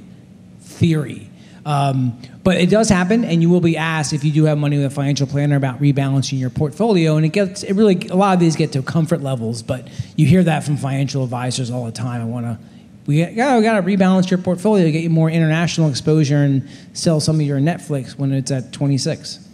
theory. 0.62 1.30
Um, 1.66 2.18
but 2.46 2.56
it 2.56 2.70
does 2.70 2.88
happen, 2.88 3.26
and 3.26 3.42
you 3.42 3.50
will 3.50 3.60
be 3.60 3.76
asked 3.76 4.14
if 4.14 4.24
you 4.24 4.32
do 4.32 4.46
have 4.46 4.58
money 4.58 4.78
with 4.78 4.86
a 4.86 4.90
financial 4.90 5.28
planner 5.28 5.58
about 5.58 5.82
rebalancing 5.82 6.40
your 6.40 6.50
portfolio. 6.50 7.18
And 7.18 7.26
it 7.26 7.30
gets 7.30 7.64
it 7.64 7.74
really 7.74 8.08
a 8.08 8.16
lot 8.16 8.34
of 8.34 8.40
these 8.40 8.56
get 8.56 8.72
to 8.72 8.82
comfort 8.82 9.22
levels, 9.22 9.62
but 9.62 9.88
you 10.16 10.26
hear 10.26 10.44
that 10.44 10.64
from 10.64 10.78
financial 10.78 11.26
advisors 11.26 11.70
all 11.70 11.84
the 11.84 11.92
time. 11.92 12.22
I 12.22 12.26
want 12.26 12.46
to 12.46 12.58
we 13.06 13.20
got, 13.20 13.30
we 13.30 13.64
got 13.64 13.76
to 13.76 13.84
rebalance 13.84 14.30
your 14.30 14.38
portfolio, 14.38 14.86
to 14.86 14.92
get 14.92 15.02
you 15.02 15.10
more 15.10 15.30
international 15.30 15.90
exposure, 15.90 16.38
and 16.38 16.70
sell 16.94 17.20
some 17.20 17.38
of 17.38 17.46
your 17.46 17.60
Netflix 17.60 18.18
when 18.18 18.34
it's 18.34 18.52
at 18.52 18.74
26. 18.74 19.48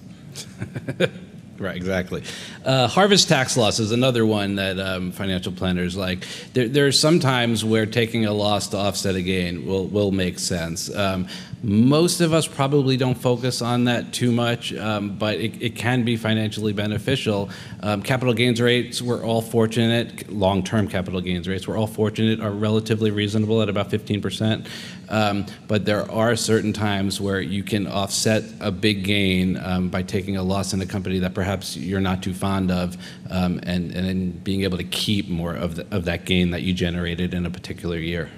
Right, 1.64 1.78
exactly. 1.78 2.24
Uh, 2.66 2.90
harvest 2.90 3.30
tax 3.30 3.56
loss 3.56 3.80
is 3.80 3.94
another 3.94 4.26
one 4.26 4.56
that 4.56 4.78
um, 4.78 5.14
financial 5.14 5.54
planners 5.54 5.96
like. 5.96 6.28
There, 6.52 6.68
there, 6.68 6.88
are 6.88 6.92
some 6.92 7.22
times 7.22 7.64
where 7.64 7.86
taking 7.86 8.26
a 8.26 8.34
loss 8.34 8.68
to 8.70 8.78
offset 8.78 9.16
a 9.16 9.22
gain 9.22 9.66
will, 9.66 9.88
will 9.88 10.12
make 10.12 10.40
sense. 10.40 10.94
Um, 10.94 11.30
most 11.64 12.20
of 12.20 12.34
us 12.34 12.46
probably 12.46 12.98
don't 12.98 13.18
focus 13.18 13.62
on 13.62 13.86
that 13.86 14.12
too 14.12 14.34
much, 14.34 14.74
um, 14.74 15.18
but 15.18 15.38
it, 15.40 15.62
it, 15.62 15.76
can 15.78 16.04
be 16.04 16.18
financially 16.18 16.74
beneficial. 16.74 17.50
Um, 17.80 18.04
capital 18.04 18.34
gains 18.34 18.60
rates, 18.60 19.02
we're 19.02 19.24
all 19.24 19.42
fortunate, 19.42 20.30
long 20.30 20.64
term 20.64 20.90
capital 20.90 21.22
gains 21.22 21.48
rates, 21.48 21.66
we're 21.66 21.78
all 21.78 21.88
fortunate, 21.88 22.42
are 22.42 22.52
relatively 22.52 23.12
reasonable 23.12 23.62
at 23.62 23.70
about 23.70 23.90
15%. 23.90 24.68
Um, 25.08 25.46
but 25.70 25.86
there 25.86 26.10
are 26.12 26.36
certain 26.36 26.74
times 26.74 27.22
where 27.22 27.40
you 27.40 27.64
can 27.64 27.88
offset 27.88 28.44
a 28.60 28.72
big 28.72 29.06
gain 29.06 29.56
um, 29.58 29.88
by 29.88 30.04
taking 30.04 30.36
a 30.36 30.44
loss 30.44 30.74
in 30.74 30.82
a 30.82 30.86
company 30.86 31.20
that 31.20 31.34
perhaps 31.34 31.78
you're 31.78 32.02
not 32.02 32.22
too 32.22 32.34
fond 32.34 32.72
of 32.72 32.98
um, 33.30 33.62
and, 33.64 33.92
and 33.92 34.44
being 34.44 34.64
able 34.64 34.78
to 34.78 34.84
keep 34.84 35.30
more 35.30 35.56
of, 35.56 35.78
the, 35.78 35.88
of 35.96 36.04
that 36.06 36.26
gain 36.26 36.52
that 36.52 36.64
you 36.64 36.74
generated 36.74 37.34
in 37.34 37.46
a 37.46 37.50
particular 37.50 37.98
year. 37.98 38.30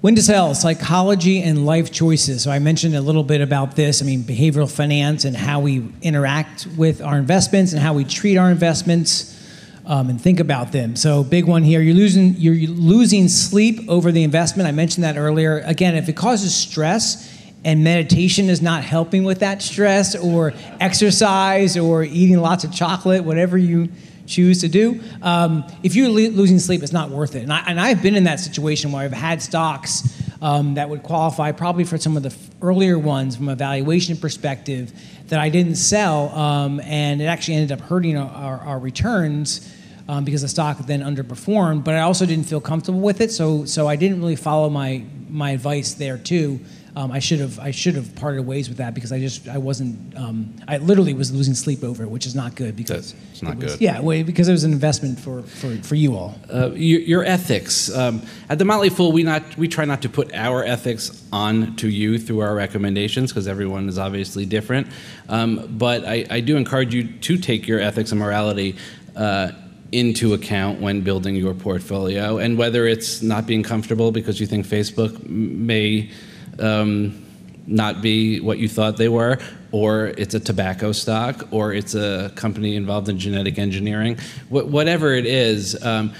When 0.00 0.14
to 0.14 0.22
sell, 0.22 0.54
psychology 0.54 1.42
and 1.42 1.66
life 1.66 1.92
choices. 1.92 2.42
So 2.42 2.50
I 2.50 2.58
mentioned 2.58 2.96
a 2.96 3.02
little 3.02 3.22
bit 3.22 3.42
about 3.42 3.76
this. 3.76 4.00
I 4.00 4.06
mean, 4.06 4.22
behavioral 4.22 4.70
finance 4.70 5.26
and 5.26 5.36
how 5.36 5.60
we 5.60 5.92
interact 6.00 6.66
with 6.78 7.02
our 7.02 7.18
investments 7.18 7.74
and 7.74 7.82
how 7.82 7.92
we 7.92 8.04
treat 8.04 8.38
our 8.38 8.50
investments 8.50 9.36
um, 9.84 10.08
and 10.08 10.18
think 10.18 10.40
about 10.40 10.72
them. 10.72 10.96
So 10.96 11.22
big 11.22 11.44
one 11.44 11.62
here. 11.62 11.82
You're 11.82 11.94
losing 11.94 12.34
you're 12.38 12.70
losing 12.70 13.28
sleep 13.28 13.90
over 13.90 14.10
the 14.10 14.22
investment. 14.22 14.66
I 14.66 14.72
mentioned 14.72 15.04
that 15.04 15.18
earlier. 15.18 15.58
Again, 15.66 15.94
if 15.94 16.08
it 16.08 16.16
causes 16.16 16.54
stress 16.54 17.38
and 17.62 17.84
meditation 17.84 18.48
is 18.48 18.62
not 18.62 18.82
helping 18.82 19.24
with 19.24 19.40
that 19.40 19.60
stress, 19.60 20.16
or 20.16 20.54
exercise, 20.80 21.76
or 21.76 22.04
eating 22.04 22.38
lots 22.38 22.64
of 22.64 22.72
chocolate, 22.72 23.22
whatever 23.22 23.58
you 23.58 23.90
choose 24.30 24.60
to 24.60 24.68
do. 24.68 25.00
Um, 25.20 25.64
if 25.82 25.94
you're 25.94 26.08
losing 26.08 26.58
sleep, 26.58 26.82
it's 26.82 26.92
not 26.92 27.10
worth 27.10 27.34
it. 27.34 27.42
And, 27.42 27.52
I, 27.52 27.90
I've 27.90 28.02
been 28.02 28.14
in 28.14 28.24
that 28.24 28.40
situation 28.40 28.92
where 28.92 29.02
I've 29.02 29.12
had 29.12 29.42
stocks 29.42 30.22
um, 30.40 30.74
that 30.74 30.88
would 30.88 31.02
qualify 31.02 31.52
probably 31.52 31.84
for 31.84 31.98
some 31.98 32.16
of 32.16 32.22
the 32.22 32.34
earlier 32.62 32.98
ones 32.98 33.36
from 33.36 33.48
a 33.48 33.56
valuation 33.56 34.16
perspective 34.16 34.92
that 35.26 35.40
I 35.40 35.48
didn't 35.48 35.76
sell, 35.76 36.30
um, 36.30 36.80
and 36.80 37.20
it 37.20 37.26
actually 37.26 37.54
ended 37.56 37.72
up 37.72 37.80
hurting 37.80 38.16
our, 38.16 38.30
our, 38.30 38.60
our 38.60 38.78
returns. 38.78 39.76
Um, 40.08 40.24
because 40.24 40.42
the 40.42 40.48
stock 40.48 40.76
then 40.78 41.02
underperformed, 41.02 41.84
but 41.84 41.94
I 41.94 42.00
also 42.00 42.26
didn't 42.26 42.46
feel 42.46 42.60
comfortable 42.60 42.98
with 42.98 43.20
it, 43.20 43.30
so 43.30 43.64
so 43.64 43.86
I 43.86 43.94
didn't 43.94 44.18
really 44.18 44.34
follow 44.34 44.68
my 44.68 45.04
my 45.28 45.52
advice 45.52 45.94
there 45.94 46.18
too. 46.18 46.58
Um, 46.96 47.12
I 47.12 47.20
should 47.20 47.38
have 47.40 47.58
I 47.60 47.70
should 47.70 47.94
have 47.94 48.14
parted 48.16 48.42
ways 48.44 48.68
with 48.68 48.78
that 48.78 48.94
because 48.94 49.12
I 49.12 49.20
just 49.20 49.48
I 49.48 49.58
wasn't 49.58 50.16
um, 50.16 50.54
I 50.66 50.78
literally 50.78 51.14
was 51.14 51.32
losing 51.32 51.54
sleep 51.54 51.84
over 51.84 52.02
it, 52.02 52.10
which 52.10 52.26
is 52.26 52.34
not 52.34 52.56
good 52.56 52.76
because 52.76 53.12
That's- 53.12 53.30
it's 53.32 53.42
not 53.42 53.52
it 53.54 53.62
was- 53.62 53.72
good. 53.74 53.80
Yeah, 53.80 54.00
well, 54.00 54.24
because 54.24 54.48
it 54.48 54.52
was 54.52 54.64
an 54.64 54.72
investment 54.72 55.18
for 55.20 55.42
for, 55.42 55.74
for 55.76 55.94
you 55.94 56.16
all. 56.16 56.34
Uh, 56.52 56.70
your, 56.72 57.00
your 57.00 57.24
ethics. 57.24 57.94
Um, 57.94 58.22
at 58.48 58.58
the 58.58 58.64
Motley 58.64 58.90
Fool, 58.90 59.12
we 59.12 59.22
not 59.22 59.56
we 59.56 59.68
try 59.68 59.84
not 59.84 60.02
to 60.02 60.08
put 60.08 60.34
our 60.34 60.64
ethics 60.64 61.24
on 61.32 61.76
to 61.76 61.88
you 61.88 62.18
through 62.18 62.40
our 62.40 62.54
recommendations 62.54 63.30
because 63.30 63.46
everyone 63.46 63.88
is 63.88 63.98
obviously 63.98 64.44
different. 64.44 64.88
Um, 65.28 65.68
but 65.78 66.04
I, 66.04 66.26
I 66.28 66.40
do 66.40 66.56
encourage 66.56 66.92
you 66.94 67.04
to 67.04 67.36
take 67.38 67.68
your 67.68 67.80
ethics 67.80 68.10
and 68.10 68.20
morality. 68.20 68.76
Uh, 69.16 69.52
into 69.92 70.34
account 70.34 70.80
when 70.80 71.00
building 71.00 71.34
your 71.34 71.52
portfolio, 71.52 72.38
and 72.38 72.56
whether 72.56 72.86
it's 72.86 73.22
not 73.22 73.44
being 73.44 73.60
comfortable 73.64 74.12
because 74.12 74.38
you 74.38 74.46
think 74.46 74.64
Facebook 74.64 75.12
m- 75.24 75.66
may 75.66 76.08
um, 76.58 77.26
not 77.66 78.02
be 78.02 78.40
what 78.40 78.58
you 78.58 78.68
thought 78.68 78.96
they 78.96 79.08
were, 79.08 79.38
or 79.72 80.06
it's 80.18 80.34
a 80.34 80.40
tobacco 80.40 80.92
stock, 80.92 81.46
or 81.52 81.72
it's 81.72 81.94
a 81.94 82.32
company 82.34 82.74
involved 82.76 83.08
in 83.08 83.18
genetic 83.18 83.58
engineering. 83.58 84.16
Wh- 84.48 84.66
whatever 84.66 85.12
it 85.12 85.26
is, 85.26 85.80
um, 85.84 86.12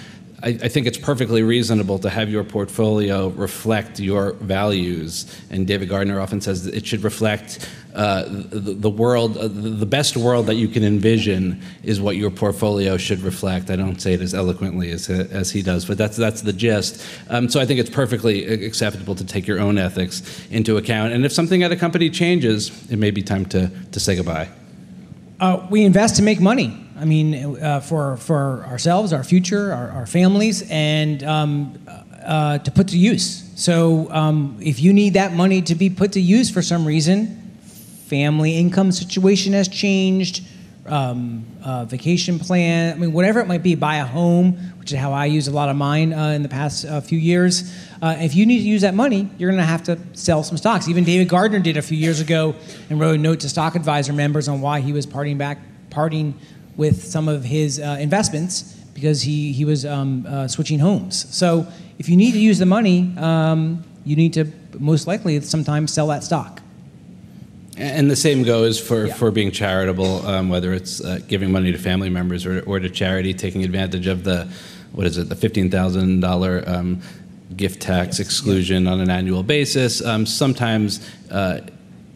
I, 0.42 0.48
I 0.48 0.68
think 0.68 0.86
it's 0.86 0.98
perfectly 0.98 1.42
reasonable 1.42 1.98
to 1.98 2.10
have 2.10 2.30
your 2.30 2.44
portfolio 2.44 3.28
reflect 3.28 4.00
your 4.00 4.32
values. 4.34 5.26
And 5.50 5.66
David 5.66 5.88
Gardner 5.88 6.20
often 6.20 6.40
says 6.40 6.66
it 6.66 6.86
should 6.86 7.02
reflect 7.02 7.68
uh, 7.94 8.24
the, 8.28 8.74
the 8.74 8.90
world, 8.90 9.36
uh, 9.36 9.48
the 9.48 9.86
best 9.86 10.16
world 10.16 10.46
that 10.46 10.54
you 10.54 10.68
can 10.68 10.84
envision 10.84 11.60
is 11.82 12.00
what 12.00 12.16
your 12.16 12.30
portfolio 12.30 12.96
should 12.96 13.20
reflect. 13.20 13.70
I 13.70 13.76
don't 13.76 14.00
say 14.00 14.14
it 14.14 14.20
as 14.20 14.32
eloquently 14.32 14.90
as, 14.90 15.10
as 15.10 15.50
he 15.50 15.60
does, 15.62 15.84
but 15.84 15.98
that's, 15.98 16.16
that's 16.16 16.42
the 16.42 16.52
gist. 16.52 17.04
Um, 17.28 17.48
so 17.48 17.60
I 17.60 17.66
think 17.66 17.80
it's 17.80 17.90
perfectly 17.90 18.44
acceptable 18.64 19.14
to 19.16 19.24
take 19.24 19.46
your 19.46 19.58
own 19.58 19.76
ethics 19.76 20.22
into 20.50 20.76
account. 20.76 21.12
And 21.12 21.24
if 21.24 21.32
something 21.32 21.62
at 21.62 21.72
a 21.72 21.76
company 21.76 22.10
changes, 22.10 22.70
it 22.90 22.96
may 22.96 23.10
be 23.10 23.22
time 23.22 23.44
to, 23.46 23.70
to 23.92 24.00
say 24.00 24.14
goodbye. 24.14 24.48
Uh, 25.40 25.66
we 25.70 25.86
invest 25.86 26.16
to 26.16 26.22
make 26.22 26.38
money. 26.38 26.76
I 26.98 27.06
mean, 27.06 27.62
uh, 27.62 27.80
for 27.80 28.18
for 28.18 28.62
ourselves, 28.66 29.14
our 29.14 29.24
future, 29.24 29.72
our, 29.72 29.90
our 29.90 30.06
families, 30.06 30.68
and 30.70 31.24
um, 31.24 31.78
uh, 32.22 32.58
to 32.58 32.70
put 32.70 32.88
to 32.88 32.98
use. 32.98 33.50
So, 33.56 34.10
um, 34.12 34.58
if 34.60 34.80
you 34.80 34.92
need 34.92 35.14
that 35.14 35.32
money 35.32 35.62
to 35.62 35.74
be 35.74 35.88
put 35.88 36.12
to 36.12 36.20
use 36.20 36.50
for 36.50 36.60
some 36.60 36.84
reason, 36.84 37.52
family 38.06 38.58
income 38.58 38.92
situation 38.92 39.54
has 39.54 39.66
changed, 39.66 40.44
um, 40.86 41.44
uh, 41.64 41.84
vacation 41.84 42.38
plan. 42.38 42.94
I 42.94 42.98
mean, 42.98 43.12
whatever 43.12 43.40
it 43.40 43.46
might 43.46 43.62
be, 43.62 43.74
buy 43.74 43.96
a 43.96 44.04
home, 44.04 44.52
which 44.78 44.92
is 44.92 44.98
how 44.98 45.12
I 45.12 45.26
use 45.26 45.48
a 45.48 45.52
lot 45.52 45.68
of 45.68 45.76
mine 45.76 46.12
uh, 46.12 46.28
in 46.28 46.42
the 46.42 46.48
past 46.48 46.84
uh, 46.84 47.00
few 47.00 47.18
years. 47.18 47.74
Uh, 48.02 48.16
if 48.18 48.34
you 48.34 48.46
need 48.46 48.58
to 48.58 48.64
use 48.64 48.82
that 48.82 48.94
money, 48.94 49.28
you're 49.38 49.50
going 49.50 49.60
to 49.60 49.66
have 49.66 49.82
to 49.84 49.98
sell 50.14 50.42
some 50.42 50.56
stocks. 50.56 50.88
Even 50.88 51.04
David 51.04 51.28
Gardner 51.28 51.60
did 51.60 51.76
a 51.76 51.82
few 51.82 51.98
years 51.98 52.20
ago 52.20 52.54
and 52.88 52.98
wrote 52.98 53.14
a 53.14 53.18
note 53.18 53.40
to 53.40 53.48
stock 53.48 53.74
advisor 53.74 54.12
members 54.12 54.48
on 54.48 54.60
why 54.60 54.80
he 54.80 54.92
was 54.92 55.06
parting 55.06 55.38
back, 55.38 55.58
parting 55.90 56.34
with 56.76 57.04
some 57.04 57.28
of 57.28 57.44
his 57.44 57.78
uh, 57.78 57.98
investments 58.00 58.76
because 58.94 59.22
he 59.22 59.52
he 59.52 59.64
was 59.64 59.84
um, 59.86 60.26
uh, 60.26 60.48
switching 60.48 60.78
homes. 60.78 61.34
So 61.34 61.66
if 61.98 62.08
you 62.08 62.16
need 62.16 62.32
to 62.32 62.38
use 62.38 62.58
the 62.58 62.66
money, 62.66 63.14
um, 63.18 63.84
you 64.04 64.16
need 64.16 64.32
to 64.34 64.46
most 64.78 65.06
likely 65.06 65.40
sometimes 65.40 65.92
sell 65.92 66.08
that 66.08 66.24
stock. 66.24 66.62
And 67.80 68.10
the 68.10 68.16
same 68.16 68.42
goes 68.42 68.78
for, 68.78 69.06
Yeah. 69.06 69.14
for 69.14 69.30
being 69.30 69.50
charitable, 69.50 70.26
um, 70.26 70.48
whether 70.50 70.72
it's 70.74 71.00
uh, 71.02 71.20
giving 71.26 71.50
money 71.50 71.72
to 71.72 71.78
family 71.78 72.10
members 72.10 72.44
or, 72.44 72.60
or 72.66 72.78
to 72.78 72.90
charity, 72.90 73.32
taking 73.32 73.64
advantage 73.64 74.06
of 74.06 74.22
the, 74.24 74.48
what 74.92 75.06
is 75.06 75.16
it, 75.16 75.28
the 75.28 75.34
$15,000 75.34 76.68
um, 76.68 77.00
gift 77.56 77.80
tax 77.80 78.20
exclusion 78.20 78.86
on 78.86 79.00
an 79.00 79.08
annual 79.10 79.42
basis. 79.42 80.04
Um, 80.04 80.26
sometimes 80.26 81.00
uh, 81.30 81.60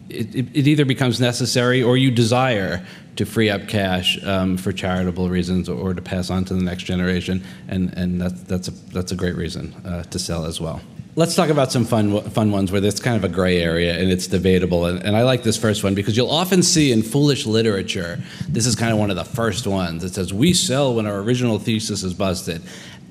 it, 0.08 0.34
it, 0.34 0.46
it 0.54 0.66
either 0.68 0.84
becomes 0.84 1.18
necessary 1.20 1.82
or 1.82 1.96
you 1.96 2.10
desire 2.10 2.84
to 3.16 3.24
free 3.24 3.48
up 3.48 3.66
cash 3.68 4.22
um, 4.24 4.56
for 4.56 4.72
charitable 4.72 5.30
reasons 5.30 5.68
or, 5.68 5.90
or 5.90 5.94
to 5.94 6.02
pass 6.02 6.30
on 6.30 6.44
to 6.44 6.54
the 6.54 6.62
next 6.62 6.82
generation, 6.82 7.42
and, 7.68 7.92
and 7.96 8.20
that's, 8.20 8.42
that's, 8.42 8.68
a, 8.68 8.72
that's 8.92 9.12
a 9.12 9.16
great 9.16 9.36
reason 9.36 9.72
uh, 9.84 10.02
to 10.04 10.18
sell 10.18 10.44
as 10.44 10.60
well. 10.60 10.80
Let's 11.16 11.36
talk 11.36 11.48
about 11.48 11.70
some 11.70 11.84
fun, 11.84 12.22
fun 12.30 12.50
ones 12.50 12.72
where 12.72 12.80
there's 12.80 12.98
kind 12.98 13.16
of 13.16 13.22
a 13.22 13.32
gray 13.32 13.62
area 13.62 13.96
and 13.96 14.10
it's 14.10 14.26
debatable. 14.26 14.86
And, 14.86 15.00
and 15.00 15.16
I 15.16 15.22
like 15.22 15.44
this 15.44 15.56
first 15.56 15.84
one 15.84 15.94
because 15.94 16.16
you'll 16.16 16.30
often 16.30 16.60
see 16.60 16.90
in 16.90 17.04
foolish 17.04 17.46
literature, 17.46 18.20
this 18.48 18.66
is 18.66 18.74
kind 18.74 18.92
of 18.92 18.98
one 18.98 19.10
of 19.10 19.16
the 19.16 19.24
first 19.24 19.64
ones. 19.64 20.02
It 20.02 20.12
says, 20.12 20.34
We 20.34 20.52
sell 20.52 20.92
when 20.96 21.06
our 21.06 21.20
original 21.20 21.60
thesis 21.60 22.02
is 22.02 22.14
busted. 22.14 22.62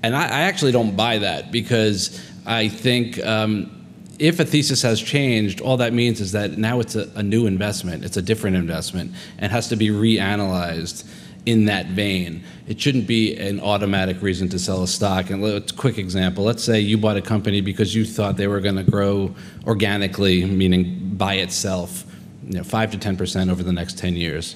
And 0.03 0.17
I, 0.17 0.23
I 0.23 0.41
actually 0.41 0.73
don't 0.73 0.97
buy 0.97 1.19
that 1.19 1.53
because 1.53 2.21
I 2.45 2.67
think 2.67 3.23
um, 3.25 3.85
if 4.19 4.37
a 4.37 4.43
thesis 4.43 4.81
has 4.81 5.01
changed, 5.01 5.61
all 5.61 5.77
that 5.77 5.93
means 5.93 6.19
is 6.19 6.33
that 6.33 6.57
now 6.57 6.81
it's 6.81 6.95
a, 6.95 7.09
a 7.15 7.23
new 7.23 7.47
investment, 7.47 8.03
it's 8.03 8.17
a 8.17 8.21
different 8.21 8.57
investment, 8.57 9.13
and 9.37 9.49
has 9.49 9.69
to 9.69 9.77
be 9.77 9.87
reanalyzed 9.87 11.05
in 11.45 11.65
that 11.65 11.87
vein. 11.87 12.43
It 12.67 12.79
shouldn't 12.79 13.07
be 13.07 13.35
an 13.35 13.59
automatic 13.59 14.21
reason 14.21 14.47
to 14.49 14.59
sell 14.59 14.83
a 14.83 14.87
stock. 14.87 15.29
And 15.29 15.41
let's 15.41 15.71
quick 15.71 15.97
example. 15.97 16.43
Let's 16.43 16.63
say 16.63 16.79
you 16.79 16.97
bought 16.97 17.17
a 17.17 17.21
company 17.21 17.61
because 17.61 17.93
you 17.93 18.05
thought 18.05 18.37
they 18.37 18.47
were 18.47 18.61
going 18.61 18.77
to 18.77 18.83
grow 18.83 19.35
organically, 19.67 20.45
meaning 20.45 21.15
by 21.15 21.35
itself, 21.35 22.05
you 22.47 22.57
know, 22.57 22.63
five 22.63 22.91
to 22.91 22.97
ten 22.97 23.17
percent 23.17 23.49
over 23.49 23.63
the 23.63 23.73
next 23.73 23.97
ten 23.97 24.15
years. 24.15 24.55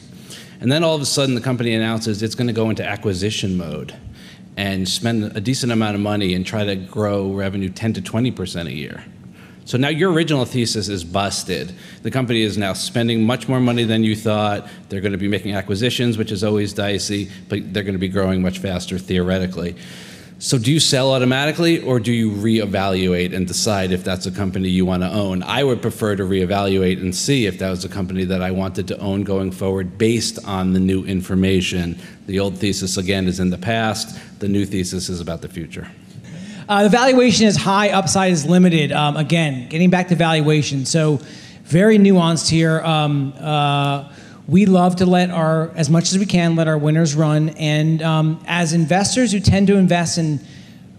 And 0.59 0.71
then 0.71 0.83
all 0.83 0.95
of 0.95 1.01
a 1.01 1.05
sudden, 1.05 1.35
the 1.35 1.41
company 1.41 1.75
announces 1.75 2.23
it's 2.23 2.35
going 2.35 2.47
to 2.47 2.53
go 2.53 2.69
into 2.69 2.83
acquisition 2.83 3.57
mode 3.57 3.93
and 4.55 4.89
spend 4.89 5.23
a 5.37 5.41
decent 5.41 5.71
amount 5.71 5.95
of 5.95 6.01
money 6.01 6.33
and 6.33 6.43
try 6.45 6.65
to 6.65 6.75
grow 6.75 7.31
revenue 7.31 7.69
10 7.69 7.93
to 7.93 8.01
20 8.01 8.31
percent 8.31 8.67
a 8.69 8.73
year. 8.73 9.03
So 9.67 9.77
now 9.77 9.89
your 9.89 10.13
original 10.13 10.45
thesis 10.45 10.87
is 10.87 11.03
busted. 11.03 11.75
The 12.01 12.09
company 12.09 12.41
is 12.41 12.57
now 12.57 12.71
spending 12.71 13.25
much 13.25 13.49
more 13.49 13.59
money 13.59 13.83
than 13.83 14.01
you 14.01 14.15
thought. 14.15 14.65
They're 14.87 15.01
going 15.01 15.11
to 15.11 15.17
be 15.17 15.27
making 15.27 15.55
acquisitions, 15.55 16.17
which 16.17 16.31
is 16.31 16.41
always 16.41 16.71
dicey, 16.71 17.29
but 17.49 17.73
they're 17.73 17.83
going 17.83 17.93
to 17.93 17.99
be 17.99 18.07
growing 18.07 18.41
much 18.41 18.59
faster 18.59 18.97
theoretically. 18.97 19.75
So 20.39 20.57
do 20.57 20.71
you 20.71 20.79
sell 20.79 21.11
automatically 21.11 21.81
or 21.81 21.99
do 21.99 22.13
you 22.13 22.31
reevaluate 22.31 23.35
and 23.35 23.45
decide 23.45 23.91
if 23.91 24.05
that's 24.05 24.25
a 24.25 24.31
company 24.31 24.69
you 24.69 24.85
want 24.85 25.03
to 25.03 25.11
own? 25.11 25.43
I 25.43 25.65
would 25.65 25.81
prefer 25.81 26.15
to 26.15 26.23
reevaluate 26.23 27.01
and 27.01 27.13
see 27.13 27.45
if 27.45 27.59
that 27.59 27.69
was 27.69 27.83
a 27.83 27.89
company 27.89 28.23
that 28.23 28.41
I 28.41 28.51
wanted 28.51 28.87
to 28.87 28.97
own 28.99 29.23
going 29.23 29.51
forward 29.51 29.97
based 29.97 30.39
on 30.45 30.71
the 30.71 30.79
new 30.79 31.03
information. 31.03 31.99
The 32.25 32.39
old 32.39 32.57
thesis 32.57 32.95
again 32.95 33.27
is 33.27 33.41
in 33.41 33.49
the 33.49 33.57
past, 33.57 34.17
the 34.39 34.47
new 34.47 34.65
thesis 34.65 35.09
is 35.09 35.19
about 35.19 35.41
the 35.41 35.49
future. 35.49 35.89
Uh, 36.69 36.83
the 36.83 36.89
valuation 36.89 37.47
is 37.47 37.55
high, 37.55 37.91
upside 37.91 38.33
is 38.33 38.45
limited. 38.45 38.91
Um, 38.91 39.15
again, 39.15 39.69
getting 39.69 39.89
back 39.89 40.09
to 40.09 40.15
valuation. 40.15 40.85
So, 40.85 41.21
very 41.63 41.97
nuanced 41.97 42.49
here. 42.49 42.81
Um, 42.81 43.33
uh, 43.39 44.11
we 44.47 44.65
love 44.65 44.97
to 44.97 45.05
let 45.05 45.29
our, 45.29 45.71
as 45.75 45.89
much 45.89 46.11
as 46.11 46.17
we 46.19 46.25
can, 46.25 46.57
let 46.57 46.67
our 46.67 46.77
winners 46.77 47.15
run. 47.15 47.49
And 47.49 48.01
um, 48.01 48.43
as 48.47 48.73
investors 48.73 49.31
who 49.31 49.39
tend 49.39 49.67
to 49.67 49.75
invest 49.75 50.17
in 50.17 50.41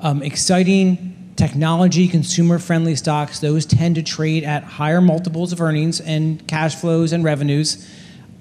um, 0.00 0.22
exciting 0.22 1.35
technology, 1.37 2.09
consumer 2.09 2.59
friendly 2.59 2.96
stocks, 2.96 3.38
those 3.40 3.66
tend 3.66 3.96
to 3.96 4.02
trade 4.02 4.44
at 4.44 4.64
higher 4.64 5.02
multiples 5.02 5.52
of 5.52 5.61
earnings 5.61 6.00
and 6.00 6.46
cash 6.48 6.76
flows 6.76 7.12
and 7.12 7.24
revenues. 7.24 7.87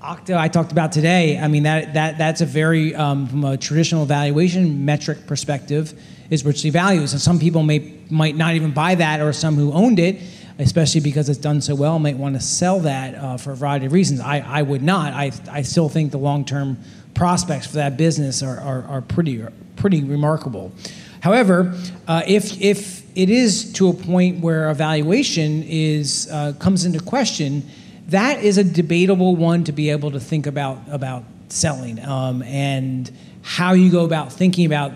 Okta, 0.01 0.37
I 0.37 0.47
talked 0.47 0.71
about 0.71 0.93
today. 0.93 1.37
I 1.37 1.49
mean, 1.49 1.63
that, 1.63 1.93
that 1.93 2.17
that's 2.17 2.39
a 2.39 2.45
very, 2.45 2.95
um, 2.95 3.27
from 3.27 3.43
a 3.43 3.57
traditional 3.57 4.05
valuation 4.05 4.85
metric 4.85 5.27
perspective, 5.27 5.93
is 6.29 6.45
richly 6.45 6.69
valued. 6.69 7.11
And 7.11 7.21
some 7.21 7.39
people 7.39 7.63
may 7.63 7.93
might 8.09 8.35
not 8.35 8.55
even 8.55 8.71
buy 8.71 8.95
that, 8.95 9.21
or 9.21 9.33
some 9.33 9.55
who 9.55 9.71
owned 9.73 9.99
it, 9.99 10.21
especially 10.59 11.01
because 11.01 11.29
it's 11.29 11.39
done 11.39 11.61
so 11.61 11.75
well, 11.75 11.99
might 11.99 12.17
want 12.17 12.35
to 12.35 12.41
sell 12.41 12.79
that 12.81 13.15
uh, 13.15 13.37
for 13.37 13.51
a 13.51 13.55
variety 13.55 13.85
of 13.85 13.93
reasons. 13.93 14.19
I, 14.19 14.39
I 14.39 14.61
would 14.61 14.81
not. 14.81 15.13
I, 15.13 15.31
I 15.51 15.61
still 15.61 15.89
think 15.89 16.11
the 16.11 16.17
long 16.17 16.45
term 16.45 16.77
prospects 17.13 17.67
for 17.67 17.75
that 17.75 17.97
business 17.97 18.43
are, 18.43 18.59
are, 18.59 18.83
are 18.83 19.01
pretty 19.01 19.43
pretty 19.75 20.03
remarkable. 20.03 20.71
However, 21.21 21.73
uh, 22.07 22.23
if 22.27 22.59
if 22.61 23.03
it 23.17 23.29
is 23.29 23.73
to 23.73 23.89
a 23.89 23.93
point 23.93 24.41
where 24.41 24.69
evaluation 24.69 25.63
is 25.63 26.29
uh, 26.31 26.53
comes 26.59 26.85
into 26.85 26.99
question, 26.99 27.63
that 28.07 28.43
is 28.43 28.57
a 28.57 28.63
debatable 28.63 29.35
one 29.35 29.63
to 29.65 29.71
be 29.71 29.89
able 29.89 30.11
to 30.11 30.19
think 30.19 30.47
about 30.47 30.79
about 30.89 31.23
selling 31.49 32.03
um, 32.05 32.43
and 32.43 33.11
how 33.41 33.73
you 33.73 33.89
go 33.89 34.03
about 34.03 34.31
thinking 34.31 34.65
about 34.65 34.91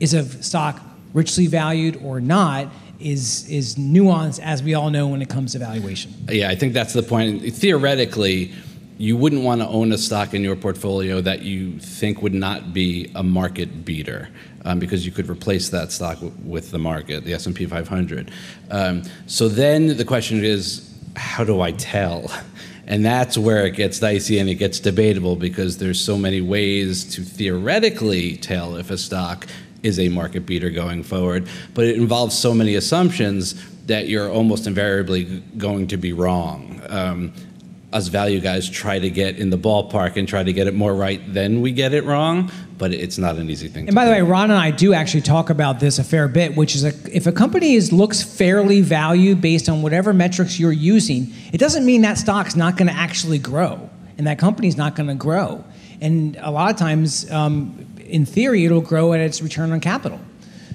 is 0.00 0.14
a 0.14 0.24
stock 0.42 0.80
richly 1.12 1.46
valued 1.46 1.96
or 2.02 2.20
not 2.20 2.68
is 3.00 3.48
is 3.48 3.76
nuanced 3.76 4.40
as 4.40 4.62
we 4.62 4.74
all 4.74 4.90
know 4.90 5.06
when 5.08 5.22
it 5.22 5.28
comes 5.28 5.52
to 5.52 5.58
valuation. 5.58 6.12
Yeah, 6.28 6.48
I 6.48 6.54
think 6.54 6.72
that's 6.72 6.92
the 6.92 7.02
point. 7.02 7.42
Theoretically, 7.54 8.52
you 8.98 9.16
wouldn't 9.16 9.42
want 9.42 9.60
to 9.60 9.68
own 9.68 9.92
a 9.92 9.98
stock 9.98 10.32
in 10.34 10.42
your 10.42 10.56
portfolio 10.56 11.20
that 11.20 11.42
you 11.42 11.78
think 11.78 12.22
would 12.22 12.34
not 12.34 12.72
be 12.72 13.10
a 13.14 13.22
market 13.22 13.84
beater. 13.84 14.28
Um, 14.64 14.80
because 14.80 15.06
you 15.06 15.12
could 15.12 15.30
replace 15.30 15.68
that 15.68 15.92
stock 15.92 16.16
w- 16.16 16.34
with 16.44 16.72
the 16.72 16.78
market, 16.78 17.24
the 17.24 17.34
S&P 17.34 17.66
500. 17.66 18.32
Um, 18.72 19.04
so 19.28 19.48
then 19.48 19.96
the 19.96 20.04
question 20.04 20.42
is, 20.42 20.92
how 21.14 21.44
do 21.44 21.60
I 21.60 21.70
tell? 21.70 22.28
And 22.88 23.04
that's 23.04 23.36
where 23.36 23.66
it 23.66 23.72
gets 23.72 23.98
dicey 23.98 24.38
and 24.38 24.48
it 24.48 24.54
gets 24.54 24.78
debatable 24.78 25.34
because 25.34 25.78
there's 25.78 26.00
so 26.00 26.16
many 26.16 26.40
ways 26.40 27.02
to 27.16 27.22
theoretically 27.22 28.36
tell 28.36 28.76
if 28.76 28.92
a 28.92 28.96
stock 28.96 29.48
is 29.86 29.98
a 29.98 30.08
market 30.08 30.44
beater 30.46 30.70
going 30.70 31.02
forward, 31.02 31.48
but 31.74 31.84
it 31.84 31.96
involves 31.96 32.36
so 32.36 32.52
many 32.52 32.74
assumptions 32.74 33.54
that 33.86 34.08
you're 34.08 34.28
almost 34.28 34.66
invariably 34.66 35.24
going 35.56 35.86
to 35.86 35.96
be 35.96 36.12
wrong. 36.12 36.80
Um, 36.88 37.32
us 37.92 38.08
value 38.08 38.40
guys 38.40 38.68
try 38.68 38.98
to 38.98 39.08
get 39.08 39.38
in 39.38 39.48
the 39.50 39.56
ballpark 39.56 40.16
and 40.16 40.28
try 40.28 40.42
to 40.42 40.52
get 40.52 40.66
it 40.66 40.74
more 40.74 40.94
right 40.94 41.20
than 41.32 41.60
we 41.60 41.70
get 41.70 41.94
it 41.94 42.04
wrong, 42.04 42.50
but 42.78 42.92
it's 42.92 43.16
not 43.16 43.36
an 43.36 43.48
easy 43.48 43.68
thing. 43.68 43.86
And 43.86 43.94
by 43.94 44.04
the 44.04 44.10
way, 44.10 44.22
Ron 44.22 44.50
and 44.50 44.58
I 44.58 44.72
do 44.72 44.92
actually 44.92 45.22
talk 45.22 45.50
about 45.50 45.78
this 45.78 45.98
a 45.98 46.04
fair 46.04 46.26
bit, 46.26 46.56
which 46.56 46.74
is 46.74 46.84
a, 46.84 46.92
if 47.16 47.26
a 47.26 47.32
company 47.32 47.74
is 47.74 47.92
looks 47.92 48.22
fairly 48.22 48.80
valued 48.82 49.40
based 49.40 49.68
on 49.68 49.82
whatever 49.82 50.12
metrics 50.12 50.58
you're 50.58 50.72
using, 50.72 51.32
it 51.52 51.58
doesn't 51.58 51.86
mean 51.86 52.02
that 52.02 52.18
stock's 52.18 52.56
not 52.56 52.76
going 52.76 52.88
to 52.88 52.94
actually 52.94 53.38
grow, 53.38 53.88
and 54.18 54.26
that 54.26 54.38
company's 54.38 54.76
not 54.76 54.96
going 54.96 55.08
to 55.08 55.14
grow. 55.14 55.64
And 56.00 56.36
a 56.40 56.50
lot 56.50 56.70
of 56.70 56.76
times, 56.76 57.30
um, 57.30 57.86
in 58.08 58.26
theory, 58.26 58.64
it'll 58.64 58.80
grow 58.80 59.12
at 59.12 59.20
its 59.20 59.42
return 59.42 59.72
on 59.72 59.80
capital. 59.80 60.20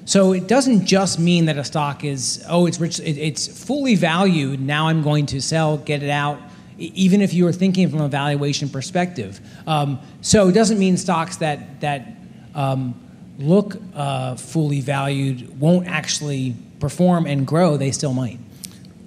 So 0.04 0.32
it 0.32 0.48
doesn't 0.48 0.86
just 0.86 1.18
mean 1.18 1.44
that 1.46 1.56
a 1.56 1.64
stock 1.64 2.04
is 2.04 2.44
oh, 2.48 2.66
it's 2.66 2.80
rich, 2.80 2.98
it, 3.00 3.18
it's 3.18 3.46
fully 3.64 3.94
valued. 3.94 4.60
Now 4.60 4.88
I'm 4.88 5.02
going 5.02 5.26
to 5.26 5.40
sell, 5.40 5.78
get 5.78 6.02
it 6.02 6.10
out 6.10 6.38
even 6.78 7.20
if 7.20 7.32
you 7.34 7.44
were 7.44 7.52
thinking 7.52 7.88
from 7.88 8.00
a 8.00 8.08
valuation 8.08 8.68
perspective. 8.68 9.40
Um, 9.66 10.00
so 10.20 10.48
it 10.48 10.52
doesn't 10.52 10.78
mean 10.78 10.96
stocks 10.96 11.36
that 11.36 11.80
that 11.80 12.08
um, 12.54 13.00
look 13.38 13.76
uh, 13.94 14.36
fully 14.36 14.80
valued 14.80 15.60
won't 15.60 15.86
actually 15.86 16.56
perform 16.80 17.26
and 17.26 17.46
grow. 17.46 17.76
They 17.76 17.92
still 17.92 18.14
might. 18.14 18.38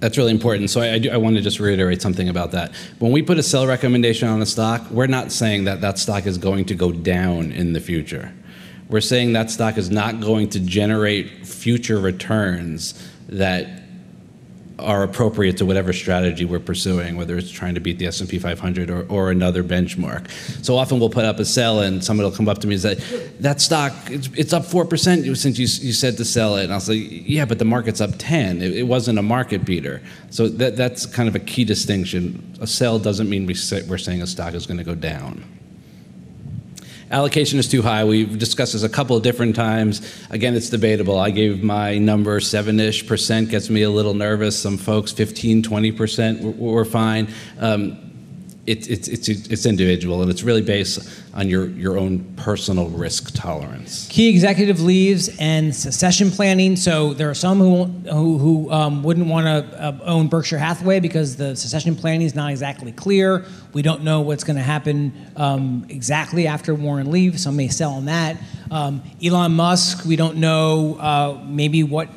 That's 0.06 0.20
really 0.20 0.34
important. 0.34 0.70
So 0.70 0.82
I, 0.82 0.94
I, 0.94 1.00
do, 1.00 1.10
I 1.10 1.18
want 1.18 1.36
to 1.36 1.42
just 1.42 1.60
reiterate 1.60 2.00
something 2.00 2.30
about 2.30 2.52
that. 2.52 2.76
When 3.00 3.12
we 3.12 3.24
put 3.24 3.40
a 3.40 3.42
sell 3.42 3.66
recommendation 3.66 4.28
on 4.28 4.40
a 4.40 4.46
stock, 4.46 4.88
we're 4.92 5.08
not 5.08 5.32
saying 5.32 5.64
that 5.64 5.82
that 5.82 5.98
stock 5.98 6.28
is 6.28 6.38
going 6.38 6.66
to 6.66 6.76
go 6.76 6.92
down 6.92 7.52
in 7.52 7.74
the 7.74 7.80
future. 7.80 8.32
We're 8.88 9.02
saying 9.02 9.34
that 9.34 9.50
stock 9.50 9.80
is 9.80 9.90
not 9.90 10.22
going 10.22 10.50
to 10.50 10.60
generate 10.60 11.48
future 11.48 11.98
returns 11.98 12.94
that 13.30 13.85
are 14.78 15.04
appropriate 15.04 15.58
to 15.58 15.66
whatever 15.66 15.94
strategy 15.94 16.44
we're 16.44 16.60
pursuing, 16.60 17.16
whether 17.16 17.38
it's 17.38 17.50
trying 17.50 17.76
to 17.76 17.80
beat 17.80 17.98
the 17.98 18.08
S&P 18.08 18.40
500 18.40 18.90
or, 18.90 19.06
or 19.08 19.32
another 19.32 19.64
benchmark. 19.64 20.30
So 20.64 20.78
often 20.78 21.00
we'll 21.00 21.10
put 21.10 21.26
up 21.26 21.40
a 21.40 21.46
sell 21.46 21.80
and 21.80 22.04
somebody 22.04 22.30
will 22.30 22.36
come 22.36 22.50
up 22.50 22.60
to 22.60 22.68
me 22.68 22.76
and 22.76 22.82
say, 22.82 22.96
that 23.40 23.62
stock, 23.62 23.94
it's, 24.10 24.30
it's 24.36 24.54
up 24.54 24.64
4% 24.64 25.38
since 25.38 25.58
you, 25.58 25.88
you 25.88 25.94
said 25.94 26.18
to 26.18 26.26
sell 26.26 26.58
it. 26.58 26.66
And 26.66 26.74
I'll 26.74 26.80
say, 26.80 26.96
yeah, 26.96 27.46
but 27.46 27.60
the 27.60 27.66
market's 27.66 28.02
up 28.02 28.12
10. 28.18 28.62
It, 28.62 28.76
it 28.76 28.84
wasn't 28.84 29.18
a 29.18 29.24
market 29.24 29.64
beater. 29.64 30.02
So 30.30 30.50
that, 30.50 30.76
that's 30.76 31.06
kind 31.06 31.30
of 31.30 31.36
a 31.36 31.40
key 31.40 31.64
distinction. 31.64 32.58
A 32.60 32.68
sell 32.68 33.00
doesn't 33.00 33.30
mean 33.30 33.46
we 33.46 33.54
say, 33.54 33.84
we're 33.84 33.98
saying 33.98 34.22
a 34.22 34.28
stock 34.28 34.54
is 34.54 34.66
going 34.68 34.78
to 34.78 34.84
go 34.84 34.96
down. 34.96 35.44
Allocation 37.12 37.60
is 37.60 37.68
too 37.68 37.82
high. 37.82 38.04
We've 38.04 38.38
discussed 38.38 38.74
this 38.74 38.84
a 38.84 38.90
couple 38.90 39.16
of 39.16 39.22
different 39.22 39.56
times. 39.56 40.02
Again, 40.32 40.56
it's 40.56 40.70
debatable. 40.70 41.20
I 41.20 41.30
gave 41.30 41.64
my 41.64 42.00
number 42.00 42.40
seven 42.40 42.80
ish 42.80 43.08
percent, 43.08 43.50
gets 43.50 43.70
me 43.70 43.84
a 43.84 43.90
little 43.90 44.16
nervous. 44.16 44.60
Some 44.60 44.78
folks, 44.78 45.12
15, 45.12 45.62
20 45.62 45.92
percent 45.92 46.58
were 46.58 46.86
fine. 46.86 47.28
Um, 47.60 48.05
it, 48.68 48.90
it, 48.90 49.08
it's, 49.08 49.30
it's 49.30 49.66
individual 49.66 50.22
and 50.22 50.32
it's 50.32 50.42
really 50.42 50.62
based 50.62 51.08
on 51.36 51.48
your, 51.48 51.68
your 51.70 51.98
own 51.98 52.24
personal 52.36 52.90
risk 52.90 53.32
tolerance. 53.36 54.08
Key 54.10 54.30
executive 54.30 54.82
leaves 54.82 55.30
and 55.40 55.76
succession 55.76 56.32
planning. 56.32 56.76
So 56.76 57.14
there 57.14 57.30
are 57.30 57.36
some 57.36 57.60
who, 57.60 57.86
who, 57.86 58.38
who 58.40 58.72
um, 58.72 59.04
wouldn't 59.04 59.28
want 59.28 59.46
to 59.46 59.84
uh, 59.84 60.00
own 60.04 60.28
Berkshire 60.28 60.58
Hathaway 60.58 61.00
because 61.00 61.36
the 61.36 61.56
succession 61.56 61.96
planning 61.96 62.26
is 62.26 62.34
not 62.34 62.50
exactly 62.50 62.92
clear. 62.92 63.46
We 63.74 63.84
don't 63.84 64.04
know 64.04 64.22
what's 64.22 64.44
going 64.44 64.58
to 64.58 64.64
happen 64.64 65.14
um, 65.36 65.86
exactly 65.90 66.48
after 66.48 66.74
Warren 66.74 67.12
leaves. 67.12 67.44
Some 67.44 67.58
may 67.58 67.68
sell 67.68 67.92
on 67.92 68.06
that. 68.06 68.38
Um, 68.72 69.04
Elon 69.24 69.52
Musk, 69.52 70.06
we 70.06 70.16
don't 70.16 70.38
know 70.38 70.96
uh, 70.96 71.44
maybe 71.46 71.84
what 71.84 72.10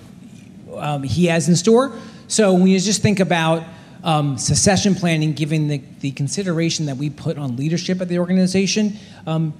um, 0.77 1.03
he 1.03 1.27
has 1.27 1.49
in 1.49 1.57
store. 1.57 1.95
So 2.27 2.55
when 2.55 2.69
you 2.69 2.79
just 2.79 3.03
think 3.03 3.21
about 3.21 3.65
um, 4.09 4.39
succession 4.39 4.95
planning, 4.95 5.35
given 5.35 5.69
the, 5.69 5.83
the 6.01 6.13
consideration 6.13 6.87
that 6.87 6.97
we 6.97 7.11
put 7.11 7.37
on 7.37 7.57
leadership 7.57 8.01
at 8.01 8.09
the 8.09 8.19
organization, 8.19 8.97
um, 9.27 9.53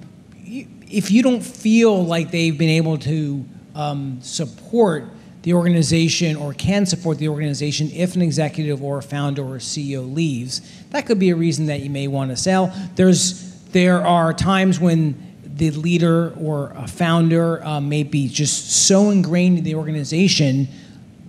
if 0.43 1.11
you 1.11 1.21
don't 1.21 1.41
feel 1.43 2.03
like 2.03 2.31
they've 2.31 2.57
been 2.57 2.69
able 2.69 2.97
to 2.97 3.45
um, 3.75 4.19
support 4.23 5.03
the 5.43 5.53
organization 5.53 6.35
or 6.35 6.55
can 6.55 6.87
support 6.87 7.19
the 7.19 7.29
organization 7.29 7.91
if 7.91 8.15
an 8.15 8.23
executive 8.23 8.81
or 8.81 8.97
a 8.97 9.03
founder 9.03 9.43
or 9.43 9.57
a 9.57 9.59
CEO 9.59 10.11
leaves, 10.11 10.61
that 10.89 11.05
could 11.05 11.19
be 11.19 11.29
a 11.29 11.35
reason 11.35 11.67
that 11.67 11.81
you 11.81 11.91
may 11.91 12.07
want 12.07 12.31
to 12.31 12.35
sell. 12.35 12.73
There's 12.95 13.53
there 13.65 14.01
are 14.01 14.33
times 14.33 14.79
when 14.79 15.27
the 15.45 15.69
leader 15.69 16.33
or 16.41 16.71
a 16.75 16.87
founder 16.87 17.63
um, 17.63 17.87
may 17.87 18.01
be 18.01 18.27
just 18.27 18.87
so 18.87 19.11
ingrained 19.11 19.59
in 19.59 19.63
the 19.63 19.75
organization, 19.75 20.67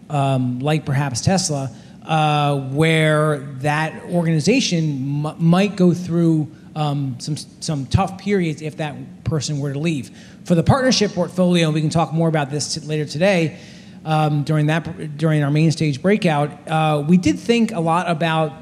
um, 0.09 0.59
like 0.61 0.87
perhaps 0.87 1.21
Tesla, 1.21 1.71
uh, 2.05 2.59
where 2.71 3.39
that 3.61 4.05
organization 4.05 5.25
m- 5.27 5.37
might 5.39 5.77
go 5.77 5.93
through 5.93 6.51
um, 6.75 7.17
some, 7.19 7.37
some 7.37 7.87
tough 7.87 8.19
periods 8.19 8.63
if 8.63 8.77
that 8.77 8.95
person 9.25 9.59
were 9.59 9.73
to 9.73 9.79
leave. 9.79 10.11
For 10.45 10.55
the 10.55 10.63
partnership 10.63 11.13
portfolio, 11.13 11.71
we 11.71 11.81
can 11.81 11.91
talk 11.91 12.13
more 12.13 12.29
about 12.29 12.51
this 12.51 12.85
later 12.87 13.05
today. 13.05 13.59
Um, 14.05 14.45
during 14.45 14.67
that 14.67 15.19
during 15.19 15.43
our 15.43 15.51
main 15.51 15.71
stage 15.73 16.01
breakout, 16.01 16.51
uh, 16.67 17.05
we 17.07 17.19
did 17.19 17.39
think 17.39 17.73
a 17.73 17.81
lot 17.81 18.09
about 18.09 18.53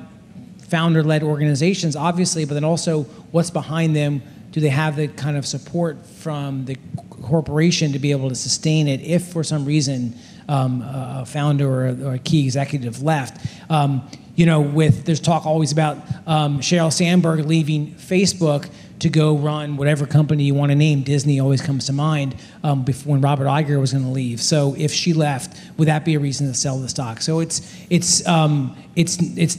founder-led 0.69 1.23
organizations, 1.23 1.95
obviously, 1.95 2.45
but 2.45 2.55
then 2.55 2.65
also 2.65 3.05
what's 3.31 3.51
behind 3.51 3.95
them. 3.95 4.21
Do 4.51 4.61
they 4.61 4.69
have 4.69 4.97
the 4.97 5.09
kind 5.09 5.37
of 5.37 5.47
support 5.47 6.05
from 6.05 6.65
the 6.65 6.77
corporation 7.23 7.93
to 7.93 7.99
be 7.99 8.11
able 8.11 8.29
to 8.31 8.35
sustain 8.35 8.89
it 8.89 9.01
if, 9.01 9.29
for 9.29 9.45
some 9.45 9.65
reason, 9.65 10.19
um, 10.49 10.83
a 10.83 11.25
founder 11.27 11.69
or 11.69 11.87
a, 11.87 12.05
or 12.05 12.15
a, 12.15 12.19
key 12.19 12.45
executive 12.45 13.03
left. 13.03 13.47
Um, 13.71 14.09
you 14.35 14.47
know, 14.47 14.61
with 14.61 15.05
there's 15.05 15.21
talk 15.21 15.47
always 15.47 15.73
about 15.73 15.99
um, 16.27 16.61
Sheryl 16.61 16.93
Sandberg 16.93 17.45
leaving 17.45 17.95
Facebook 17.95 18.71
to 19.01 19.09
go 19.09 19.37
run 19.37 19.77
whatever 19.77 20.07
company 20.07 20.45
you 20.45 20.55
want 20.55 20.71
to 20.71 20.77
name. 20.77 21.03
Disney 21.03 21.41
always 21.41 21.61
comes 21.61 21.87
to 21.87 21.93
mind 21.93 22.37
um, 22.63 22.85
before 22.85 23.13
when 23.13 23.21
Robert 23.21 23.47
Iger 23.47 23.81
was 23.81 23.93
going 23.93 24.05
to 24.05 24.11
leave. 24.11 24.41
So 24.41 24.75
if 24.77 24.93
she 24.93 25.13
left, 25.13 25.61
would 25.77 25.89
that 25.89 26.05
be 26.05 26.15
a 26.15 26.21
reason 26.21 26.47
to 26.49 26.55
sell 26.55 26.79
the 26.79 26.89
stock? 26.89 27.21
So 27.21 27.41
it's 27.41 27.77
it's 27.91 28.27
um, 28.27 28.77
it's 28.97 29.19
it's 29.37 29.59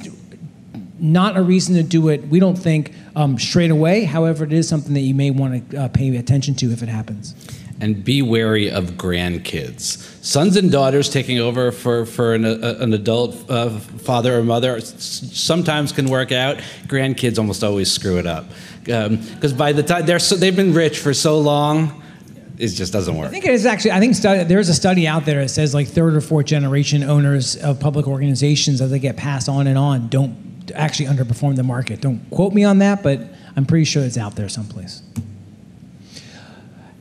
not 0.97 1.38
a 1.38 1.41
reason 1.41 1.75
to 1.75 1.84
do 1.84 2.10
it. 2.10 2.28
We 2.28 2.39
don't 2.39 2.58
think 2.58 2.93
um, 3.15 3.38
straight 3.38 3.71
away. 3.71 4.04
However, 4.04 4.43
it 4.43 4.54
is 4.54 4.67
something 4.67 4.93
that 4.93 5.02
you 5.02 5.13
may 5.13 5.32
want 5.32 5.69
to 5.71 5.78
uh, 5.78 5.88
pay 5.89 6.15
attention 6.17 6.56
to 6.56 6.71
if 6.71 6.84
it 6.84 6.89
happens 6.89 7.34
and 7.81 8.03
be 8.03 8.21
wary 8.21 8.69
of 8.69 8.91
grandkids. 8.91 9.97
Sons 10.23 10.57
and 10.57 10.71
daughters 10.71 11.09
taking 11.09 11.39
over 11.39 11.71
for, 11.71 12.05
for 12.05 12.33
an, 12.33 12.45
a, 12.45 12.75
an 12.79 12.93
adult 12.93 13.49
uh, 13.49 13.69
father 13.79 14.37
or 14.37 14.43
mother 14.43 14.81
sometimes 14.81 15.91
can 15.91 16.09
work 16.09 16.31
out. 16.31 16.57
Grandkids 16.87 17.37
almost 17.37 17.63
always 17.63 17.91
screw 17.91 18.17
it 18.17 18.27
up. 18.27 18.45
Because 18.83 19.51
um, 19.51 19.57
by 19.57 19.71
the 19.71 19.83
time 19.83 20.05
they're 20.05 20.19
so, 20.19 20.35
they've 20.35 20.55
been 20.55 20.73
rich 20.73 20.99
for 20.99 21.13
so 21.13 21.39
long, 21.39 22.03
it 22.57 22.67
just 22.69 22.91
doesn't 22.91 23.15
work. 23.15 23.27
I 23.27 23.31
think 23.31 23.45
it 23.45 23.53
is 23.53 23.65
actually. 23.65 23.91
I 23.91 23.99
think 23.99 24.15
stu- 24.15 24.43
there's 24.43 24.67
a 24.67 24.73
study 24.73 25.07
out 25.07 25.25
there 25.25 25.41
that 25.41 25.49
says 25.49 25.73
like 25.73 25.87
third 25.87 26.15
or 26.15 26.21
fourth 26.21 26.47
generation 26.47 27.03
owners 27.03 27.55
of 27.55 27.79
public 27.79 28.07
organizations 28.07 28.81
as 28.81 28.91
they 28.91 28.99
get 28.99 29.15
passed 29.15 29.47
on 29.47 29.67
and 29.67 29.77
on 29.77 30.09
don't 30.09 30.71
actually 30.75 31.07
underperform 31.07 31.55
the 31.55 31.63
market. 31.63 32.01
Don't 32.01 32.29
quote 32.29 32.53
me 32.53 32.63
on 32.63 32.79
that, 32.79 33.01
but 33.01 33.21
I'm 33.55 33.65
pretty 33.65 33.85
sure 33.85 34.03
it's 34.03 34.17
out 34.17 34.35
there 34.35 34.49
someplace. 34.49 35.01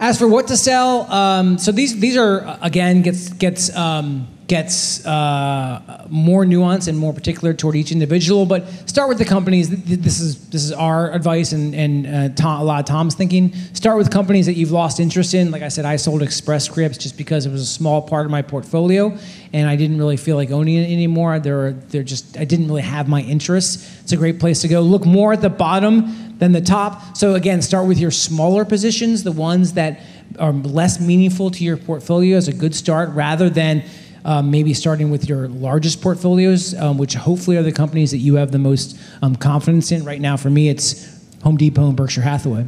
As 0.00 0.16
for 0.18 0.28
what 0.28 0.46
to 0.48 0.56
sell, 0.56 1.11
um, 1.11 1.58
so 1.58 1.72
these 1.72 1.98
these 1.98 2.16
are 2.16 2.58
again 2.62 3.02
gets 3.02 3.30
gets 3.30 3.74
um, 3.74 4.28
gets 4.48 5.04
uh, 5.04 6.06
more 6.08 6.44
nuanced 6.44 6.88
and 6.88 6.98
more 6.98 7.12
particular 7.12 7.52
toward 7.52 7.76
each 7.76 7.92
individual. 7.92 8.46
But 8.46 8.66
start 8.88 9.08
with 9.08 9.18
the 9.18 9.24
companies. 9.26 9.68
This 9.68 10.20
is 10.20 10.48
this 10.48 10.64
is 10.64 10.72
our 10.72 11.12
advice 11.12 11.52
and 11.52 11.74
and 11.74 12.06
uh, 12.06 12.34
Tom, 12.34 12.62
a 12.62 12.64
lot 12.64 12.80
of 12.80 12.87
Tom's 12.87 13.14
thinking. 13.14 13.54
Start 13.74 13.98
with 13.98 14.11
companies 14.11 14.46
that 14.46 14.54
you've 14.54 14.72
lost 14.72 15.00
interest 15.00 15.34
in. 15.34 15.50
Like 15.50 15.62
I 15.62 15.68
said, 15.68 15.84
I 15.84 15.96
sold 15.96 16.22
Express 16.22 16.64
Scripts 16.64 16.98
just 16.98 17.16
because 17.16 17.46
it 17.46 17.52
was 17.52 17.61
a 17.61 17.66
small 17.66 18.00
part 18.02 18.24
of 18.24 18.32
my 18.32 18.42
portfolio, 18.42 19.16
and 19.52 19.68
I 19.68 19.76
didn't 19.76 19.98
really 19.98 20.16
feel 20.16 20.37
like 20.37 20.50
owning 20.50 20.76
it 20.76 20.90
anymore. 20.90 21.38
They're 21.38 21.72
they're 21.72 22.02
just 22.02 22.38
I 22.38 22.44
didn't 22.44 22.68
really 22.68 22.82
have 22.82 23.06
my 23.06 23.20
interests. 23.20 24.00
It's 24.00 24.12
a 24.12 24.16
great 24.16 24.40
place 24.40 24.62
to 24.62 24.68
go. 24.68 24.80
Look 24.80 25.04
more 25.04 25.34
at 25.34 25.42
the 25.42 25.50
bottom 25.50 26.38
than 26.38 26.52
the 26.52 26.61
top. 26.62 27.16
So 27.16 27.34
again, 27.34 27.61
start 27.61 27.87
with 27.87 27.98
your 27.98 28.11
smaller 28.11 28.64
positions, 28.64 29.24
the 29.24 29.32
ones 29.32 29.74
that 29.74 30.00
are 30.38 30.52
less 30.52 31.00
meaningful 31.00 31.50
to 31.50 31.64
your 31.64 31.76
portfolio 31.76 32.37
is 32.37 32.48
a 32.48 32.52
good 32.52 32.74
start 32.74 33.11
rather 33.11 33.50
than 33.50 33.82
um, 34.28 34.50
maybe 34.50 34.74
starting 34.74 35.10
with 35.10 35.26
your 35.26 35.48
largest 35.48 36.02
portfolios, 36.02 36.74
um, 36.74 36.98
which 36.98 37.14
hopefully 37.14 37.56
are 37.56 37.62
the 37.62 37.72
companies 37.72 38.10
that 38.10 38.18
you 38.18 38.34
have 38.34 38.52
the 38.52 38.58
most 38.58 39.00
um, 39.22 39.34
confidence 39.34 39.90
in. 39.90 40.04
Right 40.04 40.20
now, 40.20 40.36
for 40.36 40.50
me, 40.50 40.68
it's 40.68 41.18
Home 41.44 41.56
Depot 41.56 41.88
and 41.88 41.96
Berkshire 41.96 42.20
Hathaway. 42.20 42.66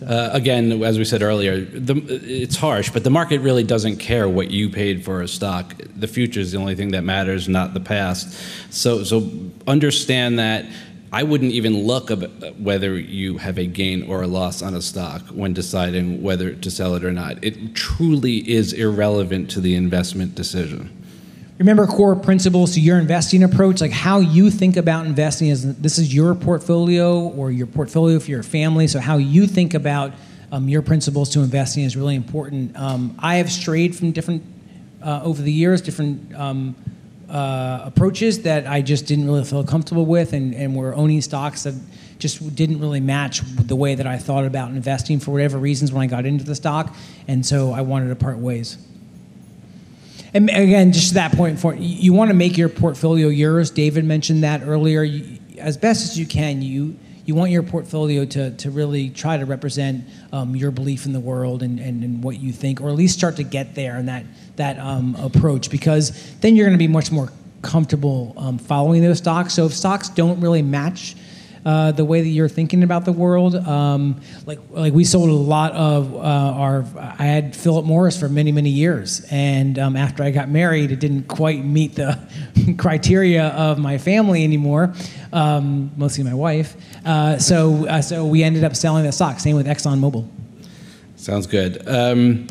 Uh, 0.00 0.30
again, 0.32 0.82
as 0.82 0.98
we 0.98 1.04
said 1.04 1.20
earlier, 1.20 1.60
the, 1.60 1.94
it's 2.24 2.56
harsh, 2.56 2.88
but 2.90 3.04
the 3.04 3.10
market 3.10 3.40
really 3.40 3.62
doesn't 3.62 3.98
care 3.98 4.26
what 4.28 4.50
you 4.50 4.70
paid 4.70 5.04
for 5.04 5.20
a 5.20 5.28
stock. 5.28 5.74
The 5.94 6.08
future 6.08 6.40
is 6.40 6.52
the 6.52 6.58
only 6.58 6.74
thing 6.74 6.92
that 6.92 7.02
matters, 7.02 7.50
not 7.50 7.74
the 7.74 7.80
past. 7.80 8.34
So, 8.72 9.04
so 9.04 9.30
understand 9.66 10.38
that 10.38 10.64
I 11.12 11.22
wouldn't 11.22 11.52
even 11.52 11.84
look 11.84 12.10
at 12.10 12.58
whether 12.58 12.98
you 12.98 13.38
have 13.38 13.58
a 13.58 13.66
gain 13.66 14.02
or 14.10 14.22
a 14.22 14.26
loss 14.26 14.62
on 14.62 14.74
a 14.74 14.82
stock 14.82 15.22
when 15.28 15.52
deciding 15.52 16.22
whether 16.22 16.54
to 16.54 16.70
sell 16.70 16.94
it 16.96 17.04
or 17.04 17.12
not. 17.12 17.42
It 17.42 17.74
truly 17.74 18.38
is 18.50 18.72
irrelevant 18.72 19.50
to 19.50 19.60
the 19.60 19.76
investment 19.76 20.34
decision. 20.34 20.90
Remember 21.58 21.86
core 21.86 22.16
principles 22.16 22.74
to 22.74 22.80
your 22.80 22.98
investing 22.98 23.44
approach, 23.44 23.80
like 23.80 23.92
how 23.92 24.18
you 24.18 24.50
think 24.50 24.76
about 24.76 25.06
investing 25.06 25.48
is 25.48 25.76
this 25.76 25.98
is 25.98 26.12
your 26.12 26.34
portfolio 26.34 27.28
or 27.28 27.52
your 27.52 27.68
portfolio 27.68 28.18
for 28.18 28.30
your 28.30 28.42
family. 28.42 28.88
So 28.88 28.98
how 28.98 29.18
you 29.18 29.46
think 29.46 29.72
about 29.72 30.12
um, 30.50 30.68
your 30.68 30.82
principles 30.82 31.30
to 31.30 31.40
investing 31.40 31.84
is 31.84 31.96
really 31.96 32.16
important. 32.16 32.76
Um, 32.76 33.14
I 33.20 33.36
have 33.36 33.52
strayed 33.52 33.94
from 33.94 34.10
different 34.10 34.42
uh, 35.00 35.20
over 35.22 35.42
the 35.42 35.52
years, 35.52 35.80
different 35.80 36.34
um, 36.34 36.74
uh, 37.34 37.82
approaches 37.84 38.42
that 38.42 38.64
I 38.66 38.80
just 38.80 39.06
didn't 39.06 39.26
really 39.26 39.44
feel 39.44 39.64
comfortable 39.64 40.06
with, 40.06 40.32
and, 40.32 40.54
and 40.54 40.76
were 40.76 40.94
owning 40.94 41.20
stocks 41.20 41.64
that 41.64 41.74
just 42.20 42.54
didn't 42.54 42.78
really 42.78 43.00
match 43.00 43.40
the 43.56 43.74
way 43.74 43.96
that 43.96 44.06
I 44.06 44.18
thought 44.18 44.44
about 44.44 44.70
investing 44.70 45.18
for 45.18 45.32
whatever 45.32 45.58
reasons 45.58 45.92
when 45.92 46.02
I 46.02 46.06
got 46.06 46.26
into 46.26 46.44
the 46.44 46.54
stock, 46.54 46.94
and 47.26 47.44
so 47.44 47.72
I 47.72 47.80
wanted 47.80 48.08
to 48.10 48.14
part 48.14 48.38
ways. 48.38 48.78
And 50.32 50.48
again, 50.48 50.92
just 50.92 51.14
that 51.14 51.32
point, 51.32 51.58
for 51.58 51.74
you 51.74 52.12
want 52.12 52.30
to 52.30 52.34
make 52.34 52.56
your 52.56 52.68
portfolio 52.68 53.28
yours. 53.28 53.70
David 53.70 54.04
mentioned 54.04 54.44
that 54.44 54.62
earlier. 54.62 55.02
You, 55.02 55.38
as 55.58 55.76
best 55.76 56.04
as 56.04 56.18
you 56.18 56.26
can, 56.26 56.62
you 56.62 56.96
you 57.24 57.34
want 57.34 57.50
your 57.50 57.62
portfolio 57.62 58.24
to, 58.24 58.50
to 58.56 58.70
really 58.70 59.10
try 59.10 59.36
to 59.36 59.46
represent 59.46 60.04
um, 60.32 60.54
your 60.54 60.70
belief 60.70 61.06
in 61.06 61.12
the 61.12 61.20
world 61.20 61.62
and, 61.62 61.78
and, 61.80 62.04
and, 62.04 62.22
what 62.22 62.38
you 62.38 62.52
think, 62.52 62.80
or 62.80 62.88
at 62.88 62.94
least 62.94 63.16
start 63.16 63.36
to 63.36 63.42
get 63.42 63.74
there 63.74 63.96
in 63.98 64.06
that, 64.06 64.24
that 64.56 64.78
um, 64.78 65.16
approach, 65.16 65.70
because 65.70 66.12
then 66.40 66.54
you're 66.54 66.66
going 66.66 66.78
to 66.78 66.82
be 66.82 66.88
much 66.88 67.10
more 67.10 67.30
comfortable 67.62 68.34
um, 68.36 68.58
following 68.58 69.02
those 69.02 69.18
stocks. 69.18 69.54
So 69.54 69.66
if 69.66 69.72
stocks 69.72 70.08
don't 70.10 70.40
really 70.40 70.62
match 70.62 71.16
uh, 71.64 71.92
the 71.92 72.04
way 72.04 72.20
that 72.20 72.28
you're 72.28 72.48
thinking 72.48 72.82
about 72.82 73.04
the 73.04 73.12
world. 73.12 73.54
Um, 73.54 74.20
like 74.46 74.58
like 74.70 74.92
we 74.92 75.04
sold 75.04 75.28
a 75.28 75.32
lot 75.32 75.72
of 75.72 76.14
uh, 76.14 76.18
our. 76.18 76.84
I 76.96 77.24
had 77.24 77.56
Philip 77.56 77.84
Morris 77.84 78.18
for 78.18 78.28
many 78.28 78.52
many 78.52 78.70
years, 78.70 79.26
and 79.30 79.78
um, 79.78 79.96
after 79.96 80.22
I 80.22 80.30
got 80.30 80.48
married, 80.48 80.92
it 80.92 81.00
didn't 81.00 81.28
quite 81.28 81.64
meet 81.64 81.94
the 81.94 82.18
criteria 82.78 83.48
of 83.48 83.78
my 83.78 83.98
family 83.98 84.44
anymore. 84.44 84.94
Um, 85.32 85.92
mostly 85.96 86.24
my 86.24 86.34
wife. 86.34 86.76
Uh, 87.04 87.38
so 87.38 87.86
uh, 87.86 88.02
so 88.02 88.26
we 88.26 88.42
ended 88.42 88.64
up 88.64 88.76
selling 88.76 89.04
the 89.04 89.12
stock. 89.12 89.40
Same 89.40 89.56
with 89.56 89.66
ExxonMobil. 89.66 90.28
Sounds 91.16 91.46
good. 91.46 91.86
Um, 91.88 92.46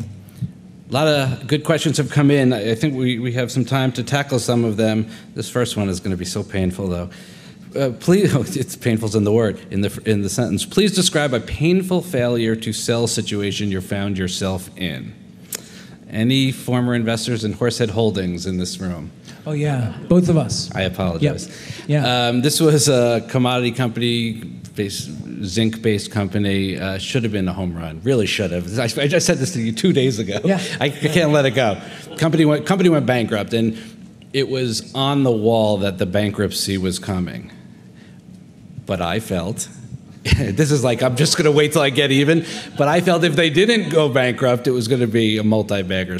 a 0.90 0.92
lot 0.92 1.06
of 1.06 1.46
good 1.46 1.64
questions 1.64 1.96
have 1.96 2.10
come 2.10 2.30
in. 2.30 2.52
I 2.52 2.74
think 2.74 2.94
we, 2.94 3.18
we 3.18 3.32
have 3.32 3.50
some 3.50 3.64
time 3.64 3.90
to 3.92 4.04
tackle 4.04 4.38
some 4.38 4.64
of 4.64 4.76
them. 4.76 5.08
This 5.34 5.48
first 5.48 5.76
one 5.76 5.88
is 5.88 5.98
going 5.98 6.10
to 6.10 6.16
be 6.16 6.24
so 6.24 6.42
painful, 6.42 6.88
though. 6.88 7.10
Uh, 7.74 7.90
please, 7.98 8.34
oh, 8.36 8.42
it's 8.42 8.76
painful 8.76 9.16
in 9.16 9.24
the 9.24 9.32
word, 9.32 9.60
in 9.70 9.80
the, 9.80 10.02
in 10.06 10.22
the 10.22 10.28
sentence. 10.28 10.64
Please 10.64 10.94
describe 10.94 11.34
a 11.34 11.40
painful 11.40 12.02
failure 12.02 12.56
to 12.56 12.72
sell 12.72 13.06
situation 13.06 13.70
you 13.70 13.80
found 13.80 14.16
yourself 14.16 14.70
in. 14.76 15.14
Any 16.08 16.52
former 16.52 16.94
investors 16.94 17.44
in 17.44 17.54
Horsehead 17.54 17.90
Holdings 17.90 18.46
in 18.46 18.58
this 18.58 18.78
room? 18.78 19.10
Oh, 19.46 19.52
yeah, 19.52 19.98
both 20.08 20.28
of 20.28 20.36
us. 20.36 20.74
I 20.74 20.82
apologize. 20.82 21.48
Yep. 21.80 21.88
Yeah. 21.88 22.28
Um, 22.28 22.40
this 22.40 22.60
was 22.60 22.88
a 22.88 23.26
commodity 23.28 23.72
company, 23.72 24.44
based, 24.74 25.10
zinc 25.42 25.82
based 25.82 26.12
company. 26.12 26.78
Uh, 26.78 26.98
should 26.98 27.24
have 27.24 27.32
been 27.32 27.48
a 27.48 27.52
home 27.52 27.76
run. 27.76 28.00
Really 28.04 28.26
should 28.26 28.52
have. 28.52 28.78
I, 28.78 28.84
I, 28.84 29.08
just 29.08 29.26
said 29.26 29.38
this 29.38 29.52
to 29.54 29.60
you 29.60 29.72
two 29.72 29.92
days 29.92 30.18
ago. 30.18 30.40
Yeah. 30.44 30.62
I, 30.80 30.86
I 30.86 30.90
can't 30.90 31.32
let 31.32 31.44
it 31.46 31.50
go. 31.50 31.82
Company 32.16 32.44
went, 32.44 32.64
company 32.64 32.88
went 32.88 33.06
bankrupt, 33.06 33.52
and 33.52 33.76
it 34.32 34.48
was 34.48 34.94
on 34.94 35.24
the 35.24 35.32
wall 35.32 35.78
that 35.78 35.98
the 35.98 36.06
bankruptcy 36.06 36.78
was 36.78 36.98
coming 36.98 37.50
but 38.86 39.00
I 39.00 39.20
felt 39.20 39.68
this 40.38 40.70
is 40.70 40.82
like 40.82 41.02
I'm 41.02 41.16
just 41.16 41.36
going 41.36 41.44
to 41.44 41.52
wait 41.52 41.72
till 41.72 41.82
I 41.82 41.90
get 41.90 42.10
even. 42.10 42.46
But 42.78 42.88
I 42.88 43.02
felt 43.02 43.24
if 43.24 43.36
they 43.36 43.50
didn't 43.50 43.90
go 43.90 44.08
bankrupt, 44.08 44.66
it 44.66 44.70
was 44.70 44.88
going 44.88 45.02
to 45.02 45.06
be 45.06 45.36
a 45.36 45.44
multi-bagger 45.44 46.18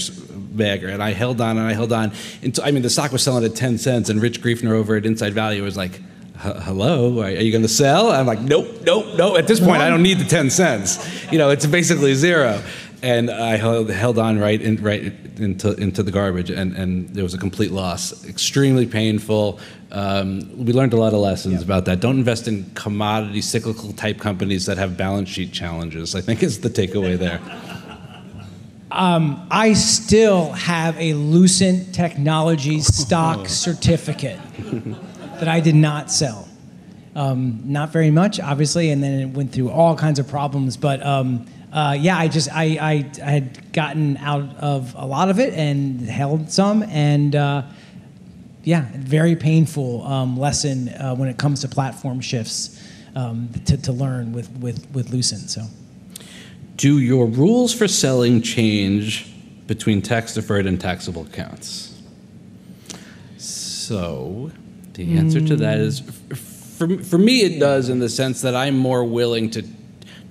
bagger, 0.54 0.88
and 0.88 1.02
I 1.02 1.12
held 1.12 1.40
on 1.40 1.56
and 1.56 1.66
I 1.66 1.72
held 1.72 1.92
on. 1.92 2.12
Until, 2.42 2.64
I 2.64 2.70
mean, 2.70 2.82
the 2.82 2.90
stock 2.90 3.12
was 3.12 3.22
selling 3.22 3.44
at 3.44 3.56
10 3.56 3.78
cents, 3.78 4.10
and 4.10 4.20
Rich 4.20 4.42
Greifner 4.42 4.72
over 4.72 4.96
at 4.96 5.06
Inside 5.06 5.32
Value 5.32 5.62
was 5.62 5.78
like, 5.78 6.02
"Hello, 6.36 7.22
are 7.22 7.30
you 7.30 7.50
going 7.50 7.62
to 7.62 7.68
sell?" 7.68 8.10
I'm 8.10 8.26
like, 8.26 8.40
"Nope, 8.40 8.82
nope, 8.84 9.16
nope." 9.16 9.38
At 9.38 9.46
this 9.46 9.58
point, 9.58 9.80
I 9.80 9.88
don't 9.88 10.02
need 10.02 10.18
the 10.18 10.26
10 10.26 10.50
cents. 10.50 11.32
You 11.32 11.38
know, 11.38 11.48
it's 11.48 11.64
basically 11.64 12.14
zero 12.14 12.62
and 13.04 13.30
I 13.30 13.56
held, 13.56 13.90
held 13.90 14.18
on 14.18 14.38
right 14.38 14.60
in, 14.60 14.82
right 14.82 15.12
into 15.36 15.74
into 15.74 16.02
the 16.02 16.10
garbage, 16.10 16.50
and 16.50 16.74
and 16.74 17.08
there 17.10 17.22
was 17.22 17.34
a 17.34 17.38
complete 17.38 17.70
loss. 17.70 18.24
Extremely 18.26 18.86
painful. 18.86 19.60
Um, 19.92 20.50
we 20.56 20.72
learned 20.72 20.94
a 20.94 20.96
lot 20.96 21.12
of 21.12 21.20
lessons 21.20 21.56
yeah. 21.56 21.64
about 21.64 21.84
that. 21.84 22.00
Don't 22.00 22.16
invest 22.16 22.48
in 22.48 22.64
commodity 22.74 23.42
cyclical 23.42 23.92
type 23.92 24.18
companies 24.18 24.64
that 24.66 24.78
have 24.78 24.96
balance 24.96 25.28
sheet 25.28 25.52
challenges. 25.52 26.14
I 26.14 26.22
think 26.22 26.42
is 26.42 26.60
the 26.60 26.70
takeaway 26.70 27.18
there. 27.18 27.40
Um, 28.90 29.48
I 29.50 29.72
still 29.72 30.52
have 30.52 30.96
a 31.00 31.14
Lucent 31.14 31.92
Technologies 31.92 32.86
stock 32.86 33.48
certificate 33.48 34.38
that 35.40 35.48
I 35.48 35.58
did 35.58 35.74
not 35.74 36.12
sell. 36.12 36.46
Um, 37.16 37.60
not 37.64 37.90
very 37.90 38.12
much, 38.12 38.38
obviously, 38.38 38.90
and 38.90 39.02
then 39.02 39.18
it 39.18 39.26
went 39.36 39.50
through 39.50 39.70
all 39.70 39.96
kinds 39.96 40.20
of 40.20 40.28
problems. 40.28 40.76
But 40.76 41.04
um, 41.04 41.44
uh, 41.74 41.96
yeah, 41.98 42.16
I 42.16 42.28
just 42.28 42.48
I, 42.52 42.78
I, 42.80 43.10
I 43.20 43.30
had 43.30 43.72
gotten 43.72 44.16
out 44.18 44.56
of 44.58 44.94
a 44.96 45.04
lot 45.04 45.28
of 45.28 45.40
it 45.40 45.54
and 45.54 46.00
held 46.02 46.52
some, 46.52 46.84
and 46.84 47.34
uh, 47.34 47.62
yeah, 48.62 48.88
very 48.94 49.34
painful 49.34 50.06
um, 50.06 50.38
lesson 50.38 50.88
uh, 50.90 51.16
when 51.16 51.28
it 51.28 51.36
comes 51.36 51.62
to 51.62 51.68
platform 51.68 52.20
shifts 52.20 52.80
um, 53.16 53.50
to, 53.66 53.76
to 53.76 53.92
learn 53.92 54.32
with 54.32 54.48
with 54.58 54.88
with 54.92 55.10
Lucent. 55.10 55.50
So, 55.50 55.62
do 56.76 57.00
your 57.00 57.26
rules 57.26 57.74
for 57.74 57.88
selling 57.88 58.40
change 58.40 59.34
between 59.66 60.00
tax 60.00 60.32
deferred 60.32 60.66
and 60.66 60.80
taxable 60.80 61.22
accounts? 61.22 62.00
So, 63.36 64.52
the 64.92 65.18
answer 65.18 65.40
mm. 65.40 65.48
to 65.48 65.56
that 65.56 65.80
is. 65.80 66.02
For, 66.74 66.98
for 66.98 67.18
me, 67.18 67.42
it 67.42 67.60
does 67.60 67.88
in 67.88 68.00
the 68.00 68.08
sense 68.08 68.42
that 68.42 68.56
I'm 68.56 68.76
more 68.76 69.04
willing 69.04 69.48
to 69.50 69.62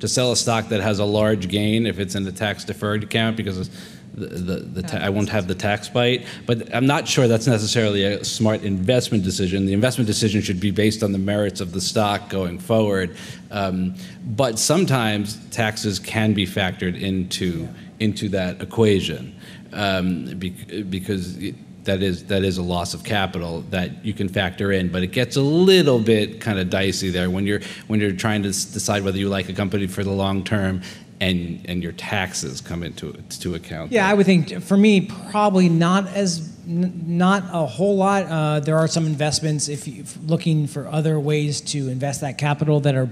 to 0.03 0.09
sell 0.09 0.33
a 0.33 0.35
stock 0.35 0.67
that 0.67 0.81
has 0.81 0.99
a 0.99 1.05
large 1.05 1.47
gain 1.47 1.85
if 1.85 1.97
it's 1.97 2.13
in 2.13 2.25
the 2.25 2.31
tax 2.33 2.65
deferred 2.65 3.05
account 3.05 3.37
because 3.37 3.69
the, 4.13 4.25
the, 4.27 4.59
the 4.59 4.81
ta- 4.81 4.97
I 4.97 5.07
won't 5.07 5.29
have 5.29 5.47
the 5.47 5.55
tax 5.55 5.87
bite. 5.87 6.25
But 6.45 6.75
I'm 6.75 6.85
not 6.85 7.07
sure 7.07 7.29
that's 7.29 7.47
necessarily 7.47 8.03
a 8.03 8.21
smart 8.25 8.63
investment 8.63 9.23
decision. 9.23 9.65
The 9.65 9.71
investment 9.71 10.07
decision 10.07 10.41
should 10.41 10.59
be 10.59 10.71
based 10.71 11.03
on 11.03 11.13
the 11.13 11.19
merits 11.19 11.61
of 11.61 11.71
the 11.71 11.79
stock 11.79 12.29
going 12.29 12.59
forward. 12.59 13.15
Um, 13.49 13.95
but 14.25 14.59
sometimes 14.59 15.37
taxes 15.51 15.99
can 15.99 16.33
be 16.33 16.45
factored 16.45 17.01
into 17.01 17.69
into 18.01 18.27
that 18.29 18.61
equation 18.61 19.39
um, 19.71 20.25
because. 20.37 21.37
It, 21.37 21.55
that 21.83 22.01
is 22.01 22.25
that 22.25 22.43
is 22.43 22.57
a 22.57 22.63
loss 22.63 22.93
of 22.93 23.03
capital 23.03 23.61
that 23.69 24.05
you 24.05 24.13
can 24.13 24.29
factor 24.29 24.71
in, 24.71 24.89
but 24.89 25.03
it 25.03 25.07
gets 25.07 25.35
a 25.35 25.41
little 25.41 25.99
bit 25.99 26.39
kind 26.39 26.59
of 26.59 26.69
dicey 26.69 27.09
there 27.09 27.29
when 27.29 27.45
you're 27.45 27.61
when 27.87 27.99
you're 27.99 28.13
trying 28.13 28.43
to 28.43 28.49
decide 28.49 29.03
whether 29.03 29.17
you 29.17 29.29
like 29.29 29.49
a 29.49 29.53
company 29.53 29.87
for 29.87 30.03
the 30.03 30.11
long 30.11 30.43
term 30.43 30.81
and 31.19 31.65
and 31.69 31.83
your 31.83 31.91
taxes 31.93 32.61
come 32.61 32.83
into 32.83 33.13
to 33.13 33.55
account. 33.55 33.91
Yeah, 33.91 34.07
I 34.07 34.13
would 34.13 34.25
think 34.25 34.61
for 34.61 34.77
me 34.77 35.01
probably 35.31 35.69
not 35.69 36.07
as 36.07 36.49
not 36.65 37.43
a 37.51 37.65
whole 37.65 37.97
lot. 37.97 38.23
Uh, 38.23 38.59
there 38.59 38.77
are 38.77 38.87
some 38.87 39.05
investments 39.05 39.67
if 39.67 39.87
you're 39.87 40.05
looking 40.25 40.67
for 40.67 40.87
other 40.87 41.19
ways 41.19 41.61
to 41.61 41.89
invest 41.89 42.21
that 42.21 42.37
capital 42.37 42.79
that 42.81 42.95
are 42.95 43.09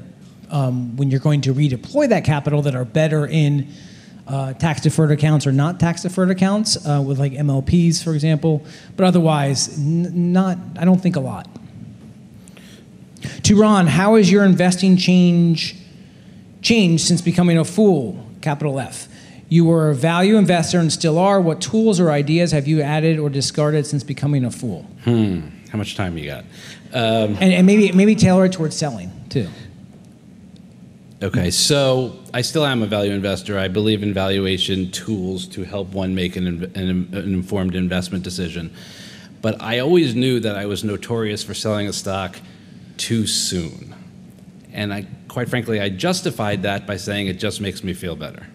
um, 0.50 0.96
when 0.98 1.10
you're 1.10 1.20
going 1.20 1.42
to 1.42 1.54
redeploy 1.54 2.10
that 2.10 2.26
capital 2.26 2.62
that 2.64 2.76
are 2.76 2.86
better 2.86 3.26
in 3.26 3.70
uh, 4.32 4.54
tax 4.54 4.82
deferred 4.82 5.12
accounts 5.12 5.46
or 5.46 5.52
not 5.52 5.80
tax 5.80 6.04
deferred 6.04 6.32
accounts 6.32 6.78
uh, 6.88 7.04
with 7.06 7.20
like 7.20 7.34
MLPs, 7.34 8.02
for 8.04 8.14
example. 8.14 8.66
But 8.96 9.06
otherwise, 9.06 9.78
n- 9.78 10.32
not. 10.32 10.58
I 10.80 10.86
don't 10.86 11.02
think 11.02 11.16
a 11.18 11.20
lot. 11.20 11.48
To 13.44 13.60
Ron, 13.60 13.88
how 13.88 14.16
has 14.16 14.32
your 14.32 14.44
investing 14.46 14.98
change 14.98 15.76
changed 16.62 17.06
since 17.06 17.22
becoming 17.22 17.58
a 17.58 17.66
fool? 17.66 18.26
Capital 18.42 18.80
F. 18.80 19.08
You 19.50 19.66
were 19.66 19.90
a 19.92 19.96
value 19.96 20.38
investor 20.38 20.80
and 20.80 20.92
still 20.92 21.20
are. 21.20 21.42
What 21.42 21.60
tools 21.62 22.00
or 22.00 22.10
ideas 22.10 22.52
have 22.54 22.68
you 22.68 22.82
added 22.82 23.20
or 23.20 23.30
discarded 23.30 23.86
since 23.86 24.04
becoming 24.04 24.46
a 24.46 24.52
fool? 24.52 24.84
Hmm. 25.04 25.42
How 25.70 25.78
much 25.78 25.96
time 25.96 26.18
you 26.18 26.26
got? 26.30 26.44
Um, 26.94 27.36
And, 27.40 27.54
and 27.54 27.68
maybe 27.68 27.92
maybe 27.92 28.16
tailor 28.16 28.46
it 28.46 28.54
towards 28.54 28.76
selling 28.78 29.12
too. 29.30 29.48
Okay, 31.24 31.52
so 31.52 32.18
I 32.34 32.42
still 32.42 32.66
am 32.66 32.82
a 32.82 32.88
value 32.88 33.12
investor. 33.12 33.60
I 33.60 33.68
believe 33.68 34.02
in 34.02 34.12
valuation 34.12 34.90
tools 34.90 35.46
to 35.50 35.64
help 35.64 35.90
one 35.90 36.16
make 36.16 36.36
an, 36.36 36.48
an, 36.48 37.10
an, 37.14 37.14
informed 37.14 37.76
investment 37.76 38.24
decision. 38.24 38.74
But 39.40 39.62
I 39.62 39.80
always 39.80 40.16
knew 40.16 40.40
that 40.40 40.58
I 40.58 40.66
was 40.66 40.84
notorious 40.84 41.44
for 41.44 41.54
selling 41.54 41.88
a 41.88 41.94
stock 41.94 42.40
too 42.98 43.28
soon. 43.28 43.94
And 44.74 44.92
I, 44.92 45.06
quite 45.28 45.48
frankly, 45.48 45.80
I 45.80 45.90
justified 45.90 46.64
that 46.64 46.88
by 46.88 46.98
saying 46.98 47.28
it 47.28 47.38
just 47.38 47.62
makes 47.62 47.84
me 47.84 47.94
feel 47.94 48.16
better. 48.16 48.48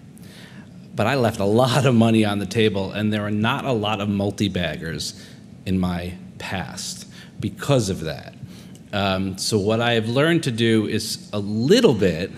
But 0.92 1.06
I 1.06 1.14
left 1.14 1.38
a 1.38 1.44
lot 1.44 1.86
of 1.86 1.94
money 1.94 2.24
on 2.24 2.40
the 2.40 2.46
table, 2.46 2.90
and 2.90 3.12
there 3.12 3.24
are 3.24 3.30
not 3.30 3.64
a 3.64 3.72
lot 3.72 4.00
of 4.00 4.08
multi 4.08 4.48
baggers 4.48 5.24
in 5.66 5.78
my 5.78 6.14
past 6.38 7.06
because 7.38 7.90
of 7.90 8.00
that. 8.00 8.34
Um, 8.92 9.38
so, 9.38 9.56
what 9.56 9.80
I 9.80 9.92
have 9.92 10.08
learned 10.08 10.42
to 10.44 10.50
do 10.50 10.88
is 10.88 11.30
a 11.32 11.38
little 11.38 11.94
bit 11.94 12.32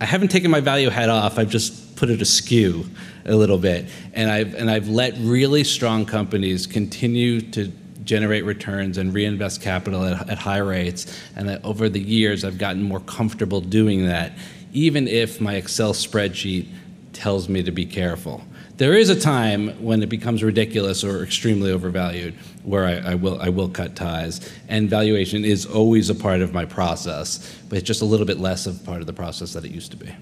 I 0.00 0.04
haven't 0.04 0.28
taken 0.28 0.50
my 0.50 0.60
value 0.60 0.90
hat 0.90 1.08
off. 1.08 1.38
I've 1.38 1.48
just 1.48 1.96
put 1.96 2.10
it 2.10 2.20
askew 2.20 2.88
a 3.24 3.34
little 3.34 3.58
bit, 3.58 3.86
and 4.12 4.30
I've 4.30 4.54
and 4.54 4.70
I've 4.70 4.88
let 4.88 5.14
really 5.18 5.64
strong 5.64 6.04
companies 6.04 6.66
continue 6.66 7.40
to 7.52 7.72
generate 8.04 8.44
returns 8.44 8.98
and 8.98 9.12
reinvest 9.12 9.60
capital 9.62 10.04
at, 10.04 10.28
at 10.28 10.38
high 10.38 10.58
rates. 10.58 11.06
And 11.34 11.48
that 11.48 11.64
over 11.64 11.88
the 11.88 12.00
years, 12.00 12.44
I've 12.44 12.58
gotten 12.58 12.82
more 12.82 13.00
comfortable 13.00 13.60
doing 13.60 14.06
that, 14.06 14.32
even 14.72 15.08
if 15.08 15.40
my 15.40 15.54
Excel 15.54 15.92
spreadsheet 15.92 16.68
tells 17.12 17.48
me 17.48 17.62
to 17.62 17.72
be 17.72 17.86
careful. 17.86 18.44
There 18.76 18.92
is 18.92 19.08
a 19.08 19.18
time 19.18 19.68
when 19.82 20.02
it 20.02 20.10
becomes 20.10 20.42
ridiculous 20.42 21.02
or 21.02 21.22
extremely 21.22 21.70
overvalued 21.70 22.34
where 22.66 22.84
I, 22.84 23.12
I, 23.12 23.14
will, 23.14 23.40
I 23.40 23.48
will 23.48 23.68
cut 23.68 23.94
ties. 23.94 24.40
And 24.68 24.90
valuation 24.90 25.44
is 25.44 25.64
always 25.64 26.10
a 26.10 26.14
part 26.14 26.40
of 26.40 26.52
my 26.52 26.64
process, 26.64 27.56
but 27.68 27.78
it's 27.78 27.86
just 27.86 28.02
a 28.02 28.04
little 28.04 28.26
bit 28.26 28.40
less 28.40 28.66
of 28.66 28.84
part 28.84 29.00
of 29.00 29.06
the 29.06 29.12
process 29.12 29.52
that 29.52 29.64
it 29.64 29.70
used 29.70 29.92
to 29.92 29.96
be. 29.96 30.12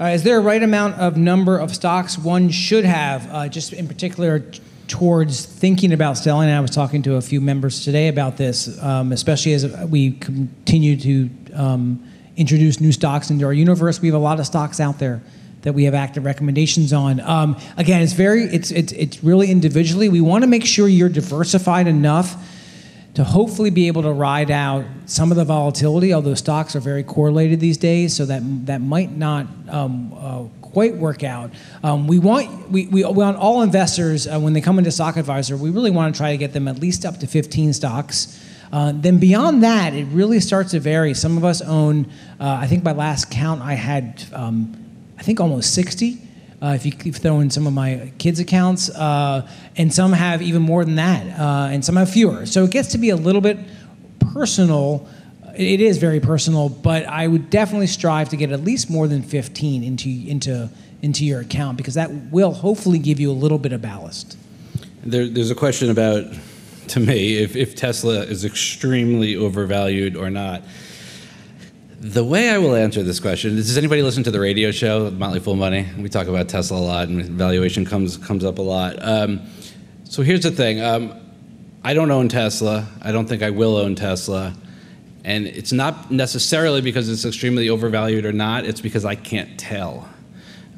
Uh, 0.00 0.04
is 0.04 0.22
there 0.22 0.38
a 0.38 0.40
right 0.40 0.62
amount 0.62 0.94
of 0.94 1.16
number 1.16 1.58
of 1.58 1.74
stocks 1.74 2.16
one 2.16 2.48
should 2.48 2.84
have, 2.84 3.28
uh, 3.32 3.48
just 3.48 3.72
in 3.72 3.88
particular 3.88 4.38
towards 4.86 5.44
thinking 5.44 5.92
about 5.92 6.16
selling? 6.16 6.48
And 6.48 6.56
I 6.56 6.60
was 6.60 6.70
talking 6.70 7.02
to 7.02 7.16
a 7.16 7.20
few 7.20 7.40
members 7.40 7.84
today 7.84 8.06
about 8.06 8.36
this, 8.36 8.80
um, 8.80 9.10
especially 9.10 9.52
as 9.54 9.66
we 9.88 10.12
continue 10.12 10.96
to 10.96 11.30
um, 11.54 12.08
introduce 12.36 12.80
new 12.80 12.92
stocks 12.92 13.30
into 13.30 13.44
our 13.44 13.52
universe. 13.52 14.00
We 14.00 14.06
have 14.08 14.14
a 14.14 14.18
lot 14.18 14.38
of 14.38 14.46
stocks 14.46 14.78
out 14.78 15.00
there 15.00 15.20
that 15.62 15.74
we 15.74 15.84
have 15.84 15.94
active 15.94 16.24
recommendations 16.24 16.92
on. 16.92 17.20
Um, 17.20 17.56
again, 17.76 18.02
it's 18.02 18.12
very, 18.12 18.44
it's, 18.44 18.70
it's, 18.70 18.92
it's 18.92 19.22
really 19.22 19.50
individually. 19.50 20.08
We 20.08 20.20
want 20.20 20.42
to 20.42 20.48
make 20.48 20.64
sure 20.64 20.88
you're 20.88 21.08
diversified 21.08 21.86
enough 21.86 22.36
to 23.14 23.24
hopefully 23.24 23.70
be 23.70 23.88
able 23.88 24.02
to 24.02 24.12
ride 24.12 24.50
out 24.50 24.84
some 25.06 25.30
of 25.30 25.36
the 25.36 25.44
volatility, 25.44 26.14
although 26.14 26.34
stocks 26.34 26.76
are 26.76 26.80
very 26.80 27.02
correlated 27.02 27.58
these 27.58 27.76
days, 27.76 28.16
so 28.16 28.24
that, 28.24 28.40
that 28.66 28.80
might 28.80 29.10
not 29.10 29.46
um, 29.68 30.12
uh, 30.16 30.44
quite 30.62 30.96
work 30.96 31.24
out. 31.24 31.50
Um, 31.82 32.06
we, 32.06 32.18
want, 32.18 32.70
we, 32.70 32.86
we 32.86 33.04
want 33.04 33.36
all 33.36 33.62
investors, 33.62 34.28
uh, 34.28 34.38
when 34.38 34.52
they 34.52 34.60
come 34.60 34.78
into 34.78 34.92
Stock 34.92 35.16
Advisor, 35.16 35.56
we 35.56 35.70
really 35.70 35.90
want 35.90 36.14
to 36.14 36.18
try 36.18 36.30
to 36.30 36.38
get 36.38 36.52
them 36.52 36.68
at 36.68 36.78
least 36.78 37.04
up 37.04 37.18
to 37.18 37.26
15 37.26 37.72
stocks. 37.72 38.40
Uh, 38.72 38.92
then 38.94 39.18
beyond 39.18 39.64
that, 39.64 39.94
it 39.94 40.04
really 40.06 40.38
starts 40.38 40.70
to 40.70 40.78
vary. 40.78 41.12
Some 41.12 41.36
of 41.36 41.44
us 41.44 41.60
own, 41.60 42.06
uh, 42.38 42.58
I 42.60 42.68
think 42.68 42.84
by 42.84 42.92
last 42.92 43.30
count, 43.30 43.60
I 43.62 43.74
had 43.74 44.22
um, 44.32 44.79
I 45.20 45.22
think 45.22 45.38
almost 45.38 45.74
60. 45.74 46.18
Uh, 46.62 46.78
if 46.82 46.84
you 46.86 47.12
throw 47.12 47.40
in 47.40 47.50
some 47.50 47.66
of 47.66 47.72
my 47.72 48.10
kids' 48.18 48.40
accounts, 48.40 48.90
uh, 48.90 49.48
and 49.76 49.92
some 49.92 50.12
have 50.12 50.42
even 50.42 50.62
more 50.62 50.84
than 50.84 50.96
that, 50.96 51.38
uh, 51.38 51.68
and 51.70 51.84
some 51.84 51.96
have 51.96 52.10
fewer. 52.10 52.46
So 52.46 52.64
it 52.64 52.70
gets 52.70 52.88
to 52.92 52.98
be 52.98 53.10
a 53.10 53.16
little 53.16 53.40
bit 53.40 53.58
personal. 54.32 55.06
It 55.56 55.80
is 55.80 55.98
very 55.98 56.20
personal, 56.20 56.68
but 56.68 57.04
I 57.06 57.26
would 57.26 57.50
definitely 57.50 57.86
strive 57.86 58.30
to 58.30 58.36
get 58.36 58.50
at 58.50 58.62
least 58.62 58.90
more 58.90 59.08
than 59.08 59.22
15 59.22 59.84
into 59.84 60.08
into 60.08 60.70
into 61.02 61.24
your 61.24 61.40
account 61.40 61.76
because 61.76 61.94
that 61.94 62.10
will 62.30 62.52
hopefully 62.52 62.98
give 62.98 63.20
you 63.20 63.30
a 63.30 63.32
little 63.32 63.58
bit 63.58 63.72
of 63.72 63.82
ballast. 63.82 64.36
There, 65.02 65.26
there's 65.28 65.50
a 65.50 65.54
question 65.54 65.90
about, 65.90 66.24
to 66.88 67.00
me, 67.00 67.38
if, 67.38 67.56
if 67.56 67.74
Tesla 67.74 68.20
is 68.20 68.44
extremely 68.44 69.34
overvalued 69.34 70.14
or 70.14 70.28
not. 70.28 70.62
The 72.00 72.24
way 72.24 72.48
I 72.48 72.56
will 72.56 72.74
answer 72.74 73.02
this 73.02 73.20
question 73.20 73.58
is: 73.58 73.66
does 73.66 73.76
anybody 73.76 74.00
listen 74.00 74.22
to 74.22 74.30
the 74.30 74.40
radio 74.40 74.70
show 74.70 75.10
Motley 75.10 75.38
Fool 75.38 75.54
Money? 75.54 75.86
We 75.98 76.08
talk 76.08 76.28
about 76.28 76.48
Tesla 76.48 76.78
a 76.78 76.80
lot, 76.80 77.08
and 77.08 77.22
valuation 77.26 77.84
comes 77.84 78.16
comes 78.16 78.42
up 78.42 78.56
a 78.56 78.62
lot. 78.62 78.96
Um, 79.06 79.42
so 80.04 80.22
here's 80.22 80.42
the 80.42 80.50
thing: 80.50 80.80
um, 80.80 81.12
I 81.84 81.92
don't 81.92 82.10
own 82.10 82.30
Tesla. 82.30 82.88
I 83.02 83.12
don't 83.12 83.26
think 83.26 83.42
I 83.42 83.50
will 83.50 83.76
own 83.76 83.96
Tesla, 83.96 84.54
and 85.26 85.46
it's 85.46 85.72
not 85.72 86.10
necessarily 86.10 86.80
because 86.80 87.10
it's 87.10 87.26
extremely 87.26 87.68
overvalued 87.68 88.24
or 88.24 88.32
not. 88.32 88.64
It's 88.64 88.80
because 88.80 89.04
I 89.04 89.14
can't 89.14 89.60
tell. 89.60 90.08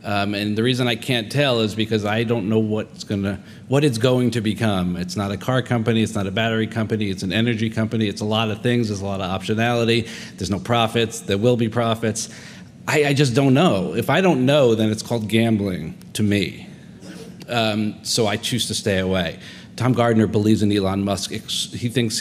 Um, 0.05 0.35
and 0.35 0.59
the 0.59 0.63
reason 0.63 0.89
I 0.89 0.97
can't 0.97 1.31
tell 1.31 1.61
is 1.61 1.75
because 1.75 2.05
I 2.05 2.25
don't 2.25 2.49
know 2.49 2.59
what's 2.59 3.05
gonna, 3.05 3.41
what 3.69 3.85
it's 3.85 3.99
going 3.99 4.33
to 4.33 4.41
become. 4.41 4.97
It's 4.97 5.17
not 5.17 5.31
a 5.31 5.37
car 5.37 5.63
company, 5.63 6.03
it's 6.03 6.15
not 6.15 6.27
a 6.27 6.33
battery 6.33 6.67
company, 6.67 7.09
it's 7.11 7.23
an 7.23 7.33
energy 7.33 7.71
company. 7.71 8.09
It's 8.09 8.21
a 8.21 8.25
lot 8.25 8.51
of 8.51 8.63
things. 8.63 8.89
There's 8.89 9.01
a 9.01 9.07
lot 9.07 9.21
of 9.21 9.41
optionality. 9.41 10.09
There's 10.37 10.51
no 10.51 10.59
profits. 10.59 11.21
There 11.21 11.39
will 11.39 11.57
be 11.57 11.69
profits. 11.69 12.29
I, 12.89 13.05
I 13.07 13.15
just 13.15 13.35
don't 13.35 13.55
know. 13.55 13.95
If 13.95 14.11
I 14.11 14.21
don't 14.21 14.45
know, 14.45 14.75
then 14.75 14.91
it's 14.91 15.03
called 15.03 15.29
gambling 15.29 15.97
to 16.15 16.23
me. 16.23 16.69
Um, 17.49 18.05
so 18.05 18.27
I 18.27 18.37
choose 18.37 18.67
to 18.69 18.75
stay 18.75 18.99
away. 18.99 19.39
Tom 19.77 19.93
Gardner 19.93 20.27
believes 20.27 20.63
in 20.63 20.71
Elon 20.71 21.03
Musk. 21.03 21.31
He 21.31 21.89
thinks 21.89 22.21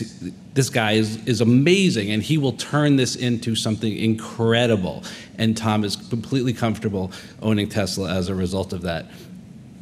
this 0.54 0.70
guy 0.70 0.94
is, 0.94 1.24
is 1.28 1.42
amazing 1.42 2.12
and 2.12 2.24
he 2.24 2.38
will 2.38 2.54
turn 2.54 2.96
this 2.96 3.16
into 3.16 3.56
something 3.56 3.96
incredible. 3.96 5.04
And 5.38 5.56
Tom 5.56 5.84
is 5.84 5.96
completely 5.96 6.54
comfortable 6.54 7.12
owning 7.42 7.68
Tesla 7.68 8.14
as 8.14 8.30
a 8.30 8.36
result 8.36 8.74
of 8.74 8.84
that. 8.84 9.06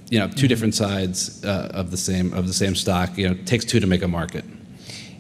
You 0.10 0.20
know, 0.20 0.28
2 0.28 0.34
mm-hmm. 0.34 0.48
different 0.48 0.76
sides 0.76 1.46
uh, 1.46 1.70
of 1.74 1.92
the 1.92 1.98
same 1.98 2.34
of 2.34 2.48
the 2.48 2.54
same 2.54 2.74
stock. 2.74 3.16
You 3.16 3.30
know, 3.30 3.36
takes 3.46 3.64
two 3.66 3.80
to 3.80 3.86
make 3.86 4.02
a 4.02 4.08
market. 4.08 4.44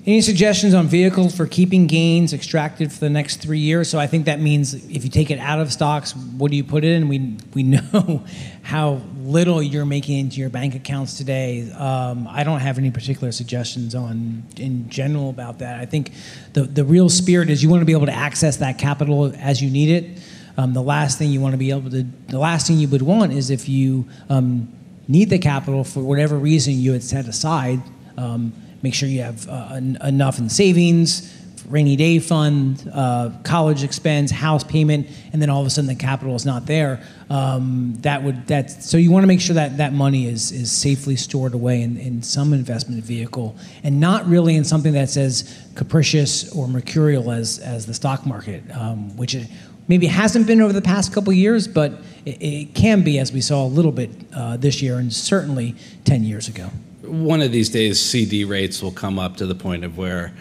Any 0.06 0.22
suggestions 0.22 0.74
on 0.74 0.88
vehicles 0.88 1.36
for 1.36 1.46
keeping 1.46 1.86
gains 1.86 2.32
extracted 2.32 2.92
for 2.92 3.00
the 3.02 3.10
next 3.10 3.42
three 3.42 3.60
years? 3.60 3.90
So 3.90 4.00
I 4.00 4.08
think 4.08 4.26
that 4.26 4.40
means 4.40 4.74
if 4.74 5.04
you 5.04 5.10
take 5.10 5.30
it 5.30 5.40
out 5.40 5.60
of 5.60 5.74
stocks, 5.74 6.16
what 6.16 6.52
do 6.52 6.58
you 6.58 6.64
put 6.64 6.86
it 6.86 6.92
in? 6.92 7.10
We 7.10 7.38
we 7.54 7.64
know 7.64 8.24
how 8.64 9.02
little 9.24 9.62
you're 9.62 9.86
making 9.86 10.18
into 10.20 10.40
your 10.40 10.50
bank 10.50 10.74
accounts 10.74 11.18
today. 11.18 11.70
Um, 11.74 12.28
I 12.30 12.44
don't 12.44 12.62
have 12.62 12.78
any 12.78 12.92
particular 12.92 13.34
suggestions 13.34 13.94
on 13.94 14.44
in 14.56 14.90
general 14.90 15.30
about 15.30 15.60
that. 15.60 15.80
I 15.80 15.86
think 15.86 16.14
the 16.54 16.64
the 16.64 16.86
real 16.86 17.10
spirit 17.10 17.50
is 17.50 17.62
you 17.62 17.70
want 17.70 17.82
to 17.82 17.86
be 17.86 17.92
able 17.92 18.06
to 18.06 18.16
access 18.16 18.58
that 18.58 18.78
capital 18.78 19.34
as 19.38 19.62
you 19.62 19.70
need 19.70 19.90
it. 19.90 20.22
Um, 20.58 20.74
the 20.74 20.82
last 20.82 21.18
thing 21.18 21.30
you 21.30 21.42
want 21.42 21.54
to 21.54 21.58
be 21.58 21.72
able 21.72 21.90
to 21.90 22.04
the 22.04 22.40
last 22.40 22.68
thing 22.68 22.78
you 22.78 22.88
would 22.88 23.02
want 23.02 23.34
is 23.34 23.50
if 23.50 23.68
you 23.68 24.08
um, 24.30 24.74
need 25.10 25.30
the 25.30 25.40
capital 25.40 25.84
for 25.84 26.00
whatever 26.02 26.38
reason 26.38 26.76
you 26.76 26.94
had 26.94 27.04
set 27.04 27.28
aside 27.28 27.82
um, 28.18 28.54
make 28.82 28.94
sure 28.94 29.10
you 29.10 29.22
have 29.22 29.48
uh, 29.48 29.74
en- 29.74 29.98
enough 30.02 30.40
in 30.40 30.50
savings, 30.50 31.36
rainy 31.70 31.96
day 31.96 32.18
fund, 32.20 32.90
uh, 32.94 33.30
college 33.44 33.84
expense, 33.84 34.32
house 34.32 34.64
payment, 34.64 35.08
and 35.32 35.42
then 35.42 35.50
all 35.50 35.62
of 35.62 35.68
a 35.68 35.70
sudden 35.70 35.88
the 35.88 35.96
capital 35.96 36.36
is 36.36 36.46
not 36.46 36.66
there. 36.66 37.02
Um, 37.30 37.96
that 38.00 38.24
would 38.24 38.48
that 38.48 38.72
so 38.72 38.98
you 38.98 39.12
want 39.12 39.24
to 39.24 39.28
make 39.28 39.40
sure 39.40 39.54
that 39.54 39.78
that 39.78 39.94
money 39.94 40.28
is 40.28 40.52
is 40.52 40.72
safely 40.72 41.16
stored 41.16 41.54
away 41.54 41.82
in, 41.84 41.98
in 41.98 42.24
some 42.24 42.54
investment 42.54 43.04
vehicle 43.04 43.56
and 43.84 44.00
not 44.00 44.26
really 44.28 44.56
in 44.56 44.64
something 44.64 44.94
that's 44.94 45.16
as 45.16 45.68
capricious 45.76 46.52
or 46.56 46.68
mercurial 46.68 47.32
as 47.32 47.60
as 47.60 47.86
the 47.86 47.94
stock 47.94 48.26
market, 48.26 48.64
um, 48.74 49.16
which 49.16 49.36
it 49.36 49.48
maybe 49.88 50.08
hasn't 50.08 50.48
been 50.48 50.62
over 50.62 50.74
the 50.74 50.82
past 50.82 51.14
couple 51.14 51.34
years, 51.34 51.68
but 51.68 51.94
it, 52.26 52.42
it, 52.42 52.76
can 52.76 53.02
be 53.02 53.18
as 53.18 53.32
we 53.32 53.42
saw 53.42 53.66
a 53.66 53.68
little 53.68 53.92
bit 53.92 54.12
uh, 54.36 54.56
this 54.58 54.82
year 54.82 54.98
and 54.98 55.14
certainly 55.14 55.76
ten 56.04 56.24
years 56.24 56.48
ago 56.48 56.70
one 57.10 57.42
of 57.42 57.52
these 57.52 57.70
days, 57.70 58.00
CD 58.00 58.46
rates 58.46 58.82
will 58.82 58.92
come 58.92 59.20
up 59.20 59.38
to 59.38 59.46
the 59.46 59.56
point 59.56 59.84
of 59.84 59.98
where 59.98 60.34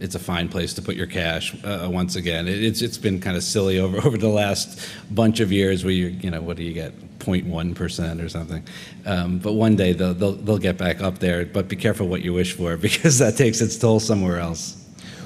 it's 0.00 0.14
a 0.14 0.18
fine 0.18 0.48
place 0.48 0.74
to 0.74 0.82
put 0.82 0.96
your 0.96 1.06
cash. 1.06 1.54
Uh, 1.62 1.88
once 1.92 2.16
again, 2.16 2.48
it, 2.48 2.62
it's 2.62 2.82
it's 2.82 2.98
been 2.98 3.20
kind 3.20 3.36
of 3.36 3.42
silly 3.42 3.78
over 3.78 3.98
over 4.06 4.16
the 4.16 4.28
last 4.28 4.88
bunch 5.10 5.40
of 5.40 5.52
years 5.52 5.84
where 5.84 5.92
you 5.92 6.08
you 6.08 6.30
know 6.30 6.40
what 6.40 6.56
do 6.56 6.64
you 6.64 6.72
get 6.72 6.98
0.1 7.18 7.74
percent 7.74 8.20
or 8.20 8.28
something, 8.28 8.64
um, 9.06 9.38
but 9.38 9.52
one 9.52 9.76
day 9.76 9.92
they'll, 9.92 10.14
they'll 10.14 10.32
they'll 10.32 10.58
get 10.58 10.78
back 10.78 11.00
up 11.02 11.18
there. 11.18 11.44
But 11.44 11.68
be 11.68 11.76
careful 11.76 12.08
what 12.08 12.22
you 12.22 12.32
wish 12.32 12.54
for 12.54 12.76
because 12.88 13.18
that 13.18 13.36
takes 13.36 13.60
its 13.60 13.76
toll 13.76 14.00
somewhere 14.00 14.38
else. 14.38 14.76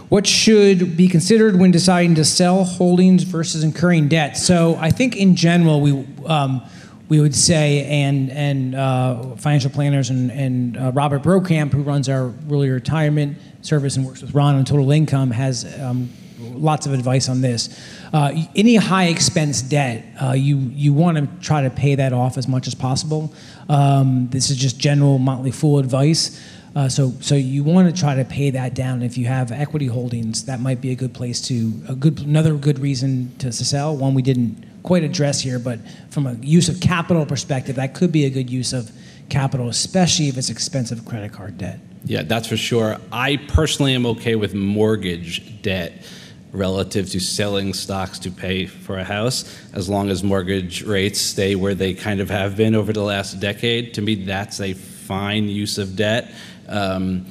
what 0.08 0.26
should 0.26 0.96
be 0.96 1.08
considered 1.08 1.56
when 1.58 1.70
deciding 1.70 2.14
to 2.16 2.24
sell 2.24 2.64
holdings 2.64 3.22
versus 3.22 3.64
incurring 3.64 4.08
debt? 4.08 4.36
So 4.36 4.76
I 4.76 4.90
think 4.90 5.16
in 5.16 5.34
general 5.36 5.80
we 5.80 6.06
um, 6.26 6.62
we 7.08 7.20
would 7.20 7.34
say, 7.34 7.84
and 7.86 8.30
and 8.30 8.74
uh, 8.74 9.36
financial 9.36 9.70
planners 9.70 10.10
and 10.10 10.30
and 10.30 10.76
uh, 10.76 10.92
Robert 10.92 11.22
Brokamp, 11.22 11.72
who 11.72 11.82
runs 11.82 12.08
our 12.08 12.32
early 12.50 12.70
retirement 12.70 13.36
service 13.62 13.96
and 13.96 14.06
works 14.06 14.22
with 14.22 14.34
Ron 14.34 14.54
on 14.54 14.64
total 14.64 14.90
income, 14.90 15.30
has 15.30 15.64
um, 15.80 16.10
lots 16.38 16.86
of 16.86 16.92
advice 16.92 17.28
on 17.28 17.40
this. 17.40 17.78
Uh, 18.12 18.32
any 18.54 18.76
high 18.76 19.06
expense 19.06 19.60
debt, 19.62 20.04
uh, 20.22 20.32
you 20.32 20.56
you 20.56 20.92
want 20.92 21.18
to 21.18 21.46
try 21.46 21.62
to 21.62 21.70
pay 21.70 21.94
that 21.94 22.12
off 22.12 22.38
as 22.38 22.48
much 22.48 22.66
as 22.66 22.74
possible. 22.74 23.32
Um, 23.68 24.28
this 24.30 24.50
is 24.50 24.56
just 24.56 24.78
general 24.78 25.18
Motley 25.18 25.50
Fool 25.50 25.78
advice. 25.78 26.40
Uh, 26.76 26.88
so, 26.88 27.12
so 27.20 27.36
you 27.36 27.62
want 27.62 27.94
to 27.94 28.00
try 28.00 28.16
to 28.16 28.24
pay 28.24 28.50
that 28.50 28.74
down. 28.74 29.00
If 29.00 29.16
you 29.16 29.26
have 29.26 29.52
equity 29.52 29.86
holdings, 29.86 30.46
that 30.46 30.58
might 30.58 30.80
be 30.80 30.90
a 30.90 30.96
good 30.96 31.14
place 31.14 31.40
to 31.42 31.72
a 31.88 31.94
good 31.94 32.20
another 32.20 32.54
good 32.54 32.80
reason 32.80 33.32
to, 33.38 33.52
to 33.52 33.64
sell. 33.64 33.96
One 33.96 34.14
we 34.14 34.22
didn't 34.22 34.64
quite 34.84 35.02
address 35.02 35.40
here, 35.40 35.58
but 35.58 35.80
from 36.10 36.26
a 36.28 36.34
use 36.34 36.68
of 36.68 36.78
capital 36.78 37.26
perspective, 37.26 37.74
that 37.76 37.94
could 37.94 38.12
be 38.12 38.26
a 38.26 38.30
good 38.30 38.48
use 38.48 38.72
of 38.72 38.92
capital, 39.28 39.68
especially 39.68 40.28
if 40.28 40.38
it's 40.38 40.50
expensive 40.50 41.04
credit 41.04 41.32
card 41.32 41.58
debt. 41.58 41.80
Yeah, 42.04 42.22
that's 42.22 42.46
for 42.46 42.56
sure. 42.56 42.98
I 43.10 43.38
personally 43.48 43.94
am 43.94 44.04
okay 44.06 44.36
with 44.36 44.54
mortgage 44.54 45.62
debt 45.62 46.04
relative 46.52 47.10
to 47.10 47.18
selling 47.18 47.72
stocks 47.72 48.18
to 48.20 48.30
pay 48.30 48.66
for 48.66 48.98
a 48.98 49.04
house 49.04 49.58
as 49.72 49.88
long 49.88 50.10
as 50.10 50.22
mortgage 50.22 50.84
rates 50.84 51.20
stay 51.20 51.56
where 51.56 51.74
they 51.74 51.94
kind 51.94 52.20
of 52.20 52.30
have 52.30 52.56
been 52.56 52.74
over 52.74 52.92
the 52.92 53.02
last 53.02 53.40
decade. 53.40 53.94
To 53.94 54.02
me, 54.02 54.14
that's 54.14 54.60
a 54.60 54.74
fine 54.74 55.48
use 55.48 55.78
of 55.78 55.96
debt. 55.96 56.30
Um, 56.68 57.26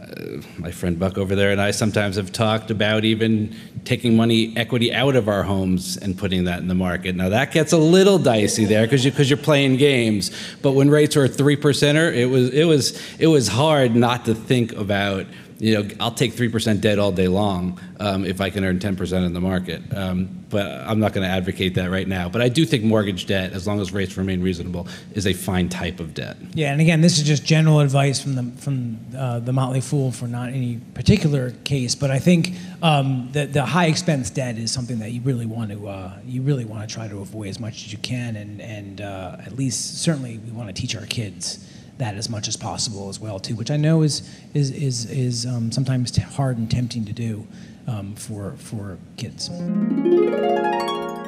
uh, 0.00 0.42
my 0.58 0.70
friend 0.70 0.98
Buck 0.98 1.16
over 1.16 1.34
there 1.34 1.50
and 1.50 1.60
I 1.60 1.70
sometimes 1.70 2.16
have 2.16 2.32
talked 2.32 2.70
about 2.70 3.04
even 3.04 3.56
taking 3.88 4.14
money 4.14 4.52
equity 4.54 4.92
out 4.92 5.16
of 5.16 5.28
our 5.28 5.42
homes 5.42 5.96
and 5.96 6.16
putting 6.18 6.44
that 6.44 6.58
in 6.58 6.68
the 6.68 6.74
market. 6.74 7.16
Now 7.16 7.30
that 7.30 7.52
gets 7.52 7.72
a 7.72 7.78
little 7.78 8.18
dicey 8.18 8.66
there 8.66 8.84
because 8.84 9.02
you, 9.02 9.10
cause 9.10 9.30
you're 9.30 9.38
playing 9.38 9.78
games. 9.78 10.30
But 10.60 10.72
when 10.72 10.90
rates 10.90 11.16
were 11.16 11.26
three 11.26 11.56
percenter, 11.56 12.14
it 12.14 12.26
was 12.26 12.50
it 12.50 12.64
was 12.64 13.00
it 13.18 13.28
was 13.28 13.48
hard 13.48 13.96
not 13.96 14.26
to 14.26 14.34
think 14.34 14.72
about 14.72 15.24
you 15.58 15.74
know, 15.74 15.88
I'll 15.98 16.12
take 16.12 16.34
3% 16.34 16.80
debt 16.80 16.98
all 16.98 17.10
day 17.10 17.28
long 17.28 17.80
um, 17.98 18.24
if 18.24 18.40
I 18.40 18.50
can 18.50 18.64
earn 18.64 18.78
10% 18.78 19.26
in 19.26 19.32
the 19.32 19.40
market. 19.40 19.82
Um, 19.92 20.44
but 20.50 20.66
I'm 20.66 21.00
not 21.00 21.12
going 21.12 21.26
to 21.26 21.32
advocate 21.32 21.74
that 21.74 21.90
right 21.90 22.06
now. 22.06 22.28
But 22.28 22.42
I 22.42 22.48
do 22.48 22.64
think 22.64 22.84
mortgage 22.84 23.26
debt, 23.26 23.52
as 23.52 23.66
long 23.66 23.80
as 23.80 23.92
rates 23.92 24.16
remain 24.16 24.40
reasonable, 24.40 24.86
is 25.12 25.26
a 25.26 25.32
fine 25.32 25.68
type 25.68 26.00
of 26.00 26.14
debt. 26.14 26.36
Yeah, 26.54 26.72
and 26.72 26.80
again, 26.80 27.00
this 27.00 27.18
is 27.18 27.24
just 27.24 27.44
general 27.44 27.80
advice 27.80 28.20
from 28.20 28.34
the 28.34 28.44
from 28.60 28.98
uh, 29.16 29.40
the 29.40 29.52
Motley 29.52 29.80
Fool 29.80 30.10
for 30.10 30.26
not 30.26 30.48
any 30.48 30.80
particular 30.94 31.50
case. 31.64 31.94
But 31.94 32.10
I 32.10 32.18
think 32.18 32.54
um, 32.82 33.28
the 33.32 33.46
the 33.46 33.64
high 33.64 33.86
expense 33.86 34.30
debt 34.30 34.56
is 34.56 34.72
something 34.72 35.00
that 35.00 35.10
you 35.10 35.20
really 35.20 35.46
want 35.46 35.70
to 35.72 35.88
uh, 35.88 36.18
you 36.24 36.40
really 36.40 36.64
want 36.64 36.88
to 36.88 36.94
try 36.94 37.08
to 37.08 37.18
avoid 37.20 37.48
as 37.48 37.60
much 37.60 37.84
as 37.84 37.92
you 37.92 37.98
can, 37.98 38.36
and 38.36 38.62
and 38.62 39.00
uh, 39.02 39.36
at 39.44 39.56
least 39.56 40.02
certainly 40.02 40.38
we 40.38 40.50
want 40.52 40.74
to 40.74 40.80
teach 40.80 40.96
our 40.96 41.06
kids 41.06 41.67
that 41.98 42.14
as 42.14 42.28
much 42.28 42.48
as 42.48 42.56
possible 42.56 43.08
as 43.08 43.20
well 43.20 43.38
too, 43.38 43.54
which 43.54 43.70
I 43.70 43.76
know 43.76 44.02
is 44.02 44.28
is 44.54 44.70
is 44.70 45.10
is 45.10 45.46
um, 45.46 45.70
sometimes 45.70 46.16
hard 46.16 46.56
and 46.56 46.70
tempting 46.70 47.04
to 47.04 47.12
do 47.12 47.46
um, 47.86 48.14
for 48.14 48.54
for 48.58 48.98
kids. 49.16 49.48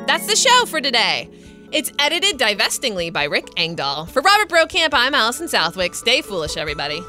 That's 0.07 0.27
the 0.27 0.37
show 0.37 0.67
for 0.67 0.81
today. 0.81 1.29
It's 1.73 1.93
edited 2.01 2.37
divestingly 2.37 3.11
by 3.11 3.25
Rick 3.25 3.49
Engdahl. 3.57 4.07
For 4.07 4.23
Robert 4.23 4.49
Brokamp, 4.49 4.91
I'm 4.93 5.15
Allison 5.15 5.47
Southwick. 5.47 5.95
Stay 5.95 6.21
foolish, 6.21 6.57
everybody. 6.57 7.01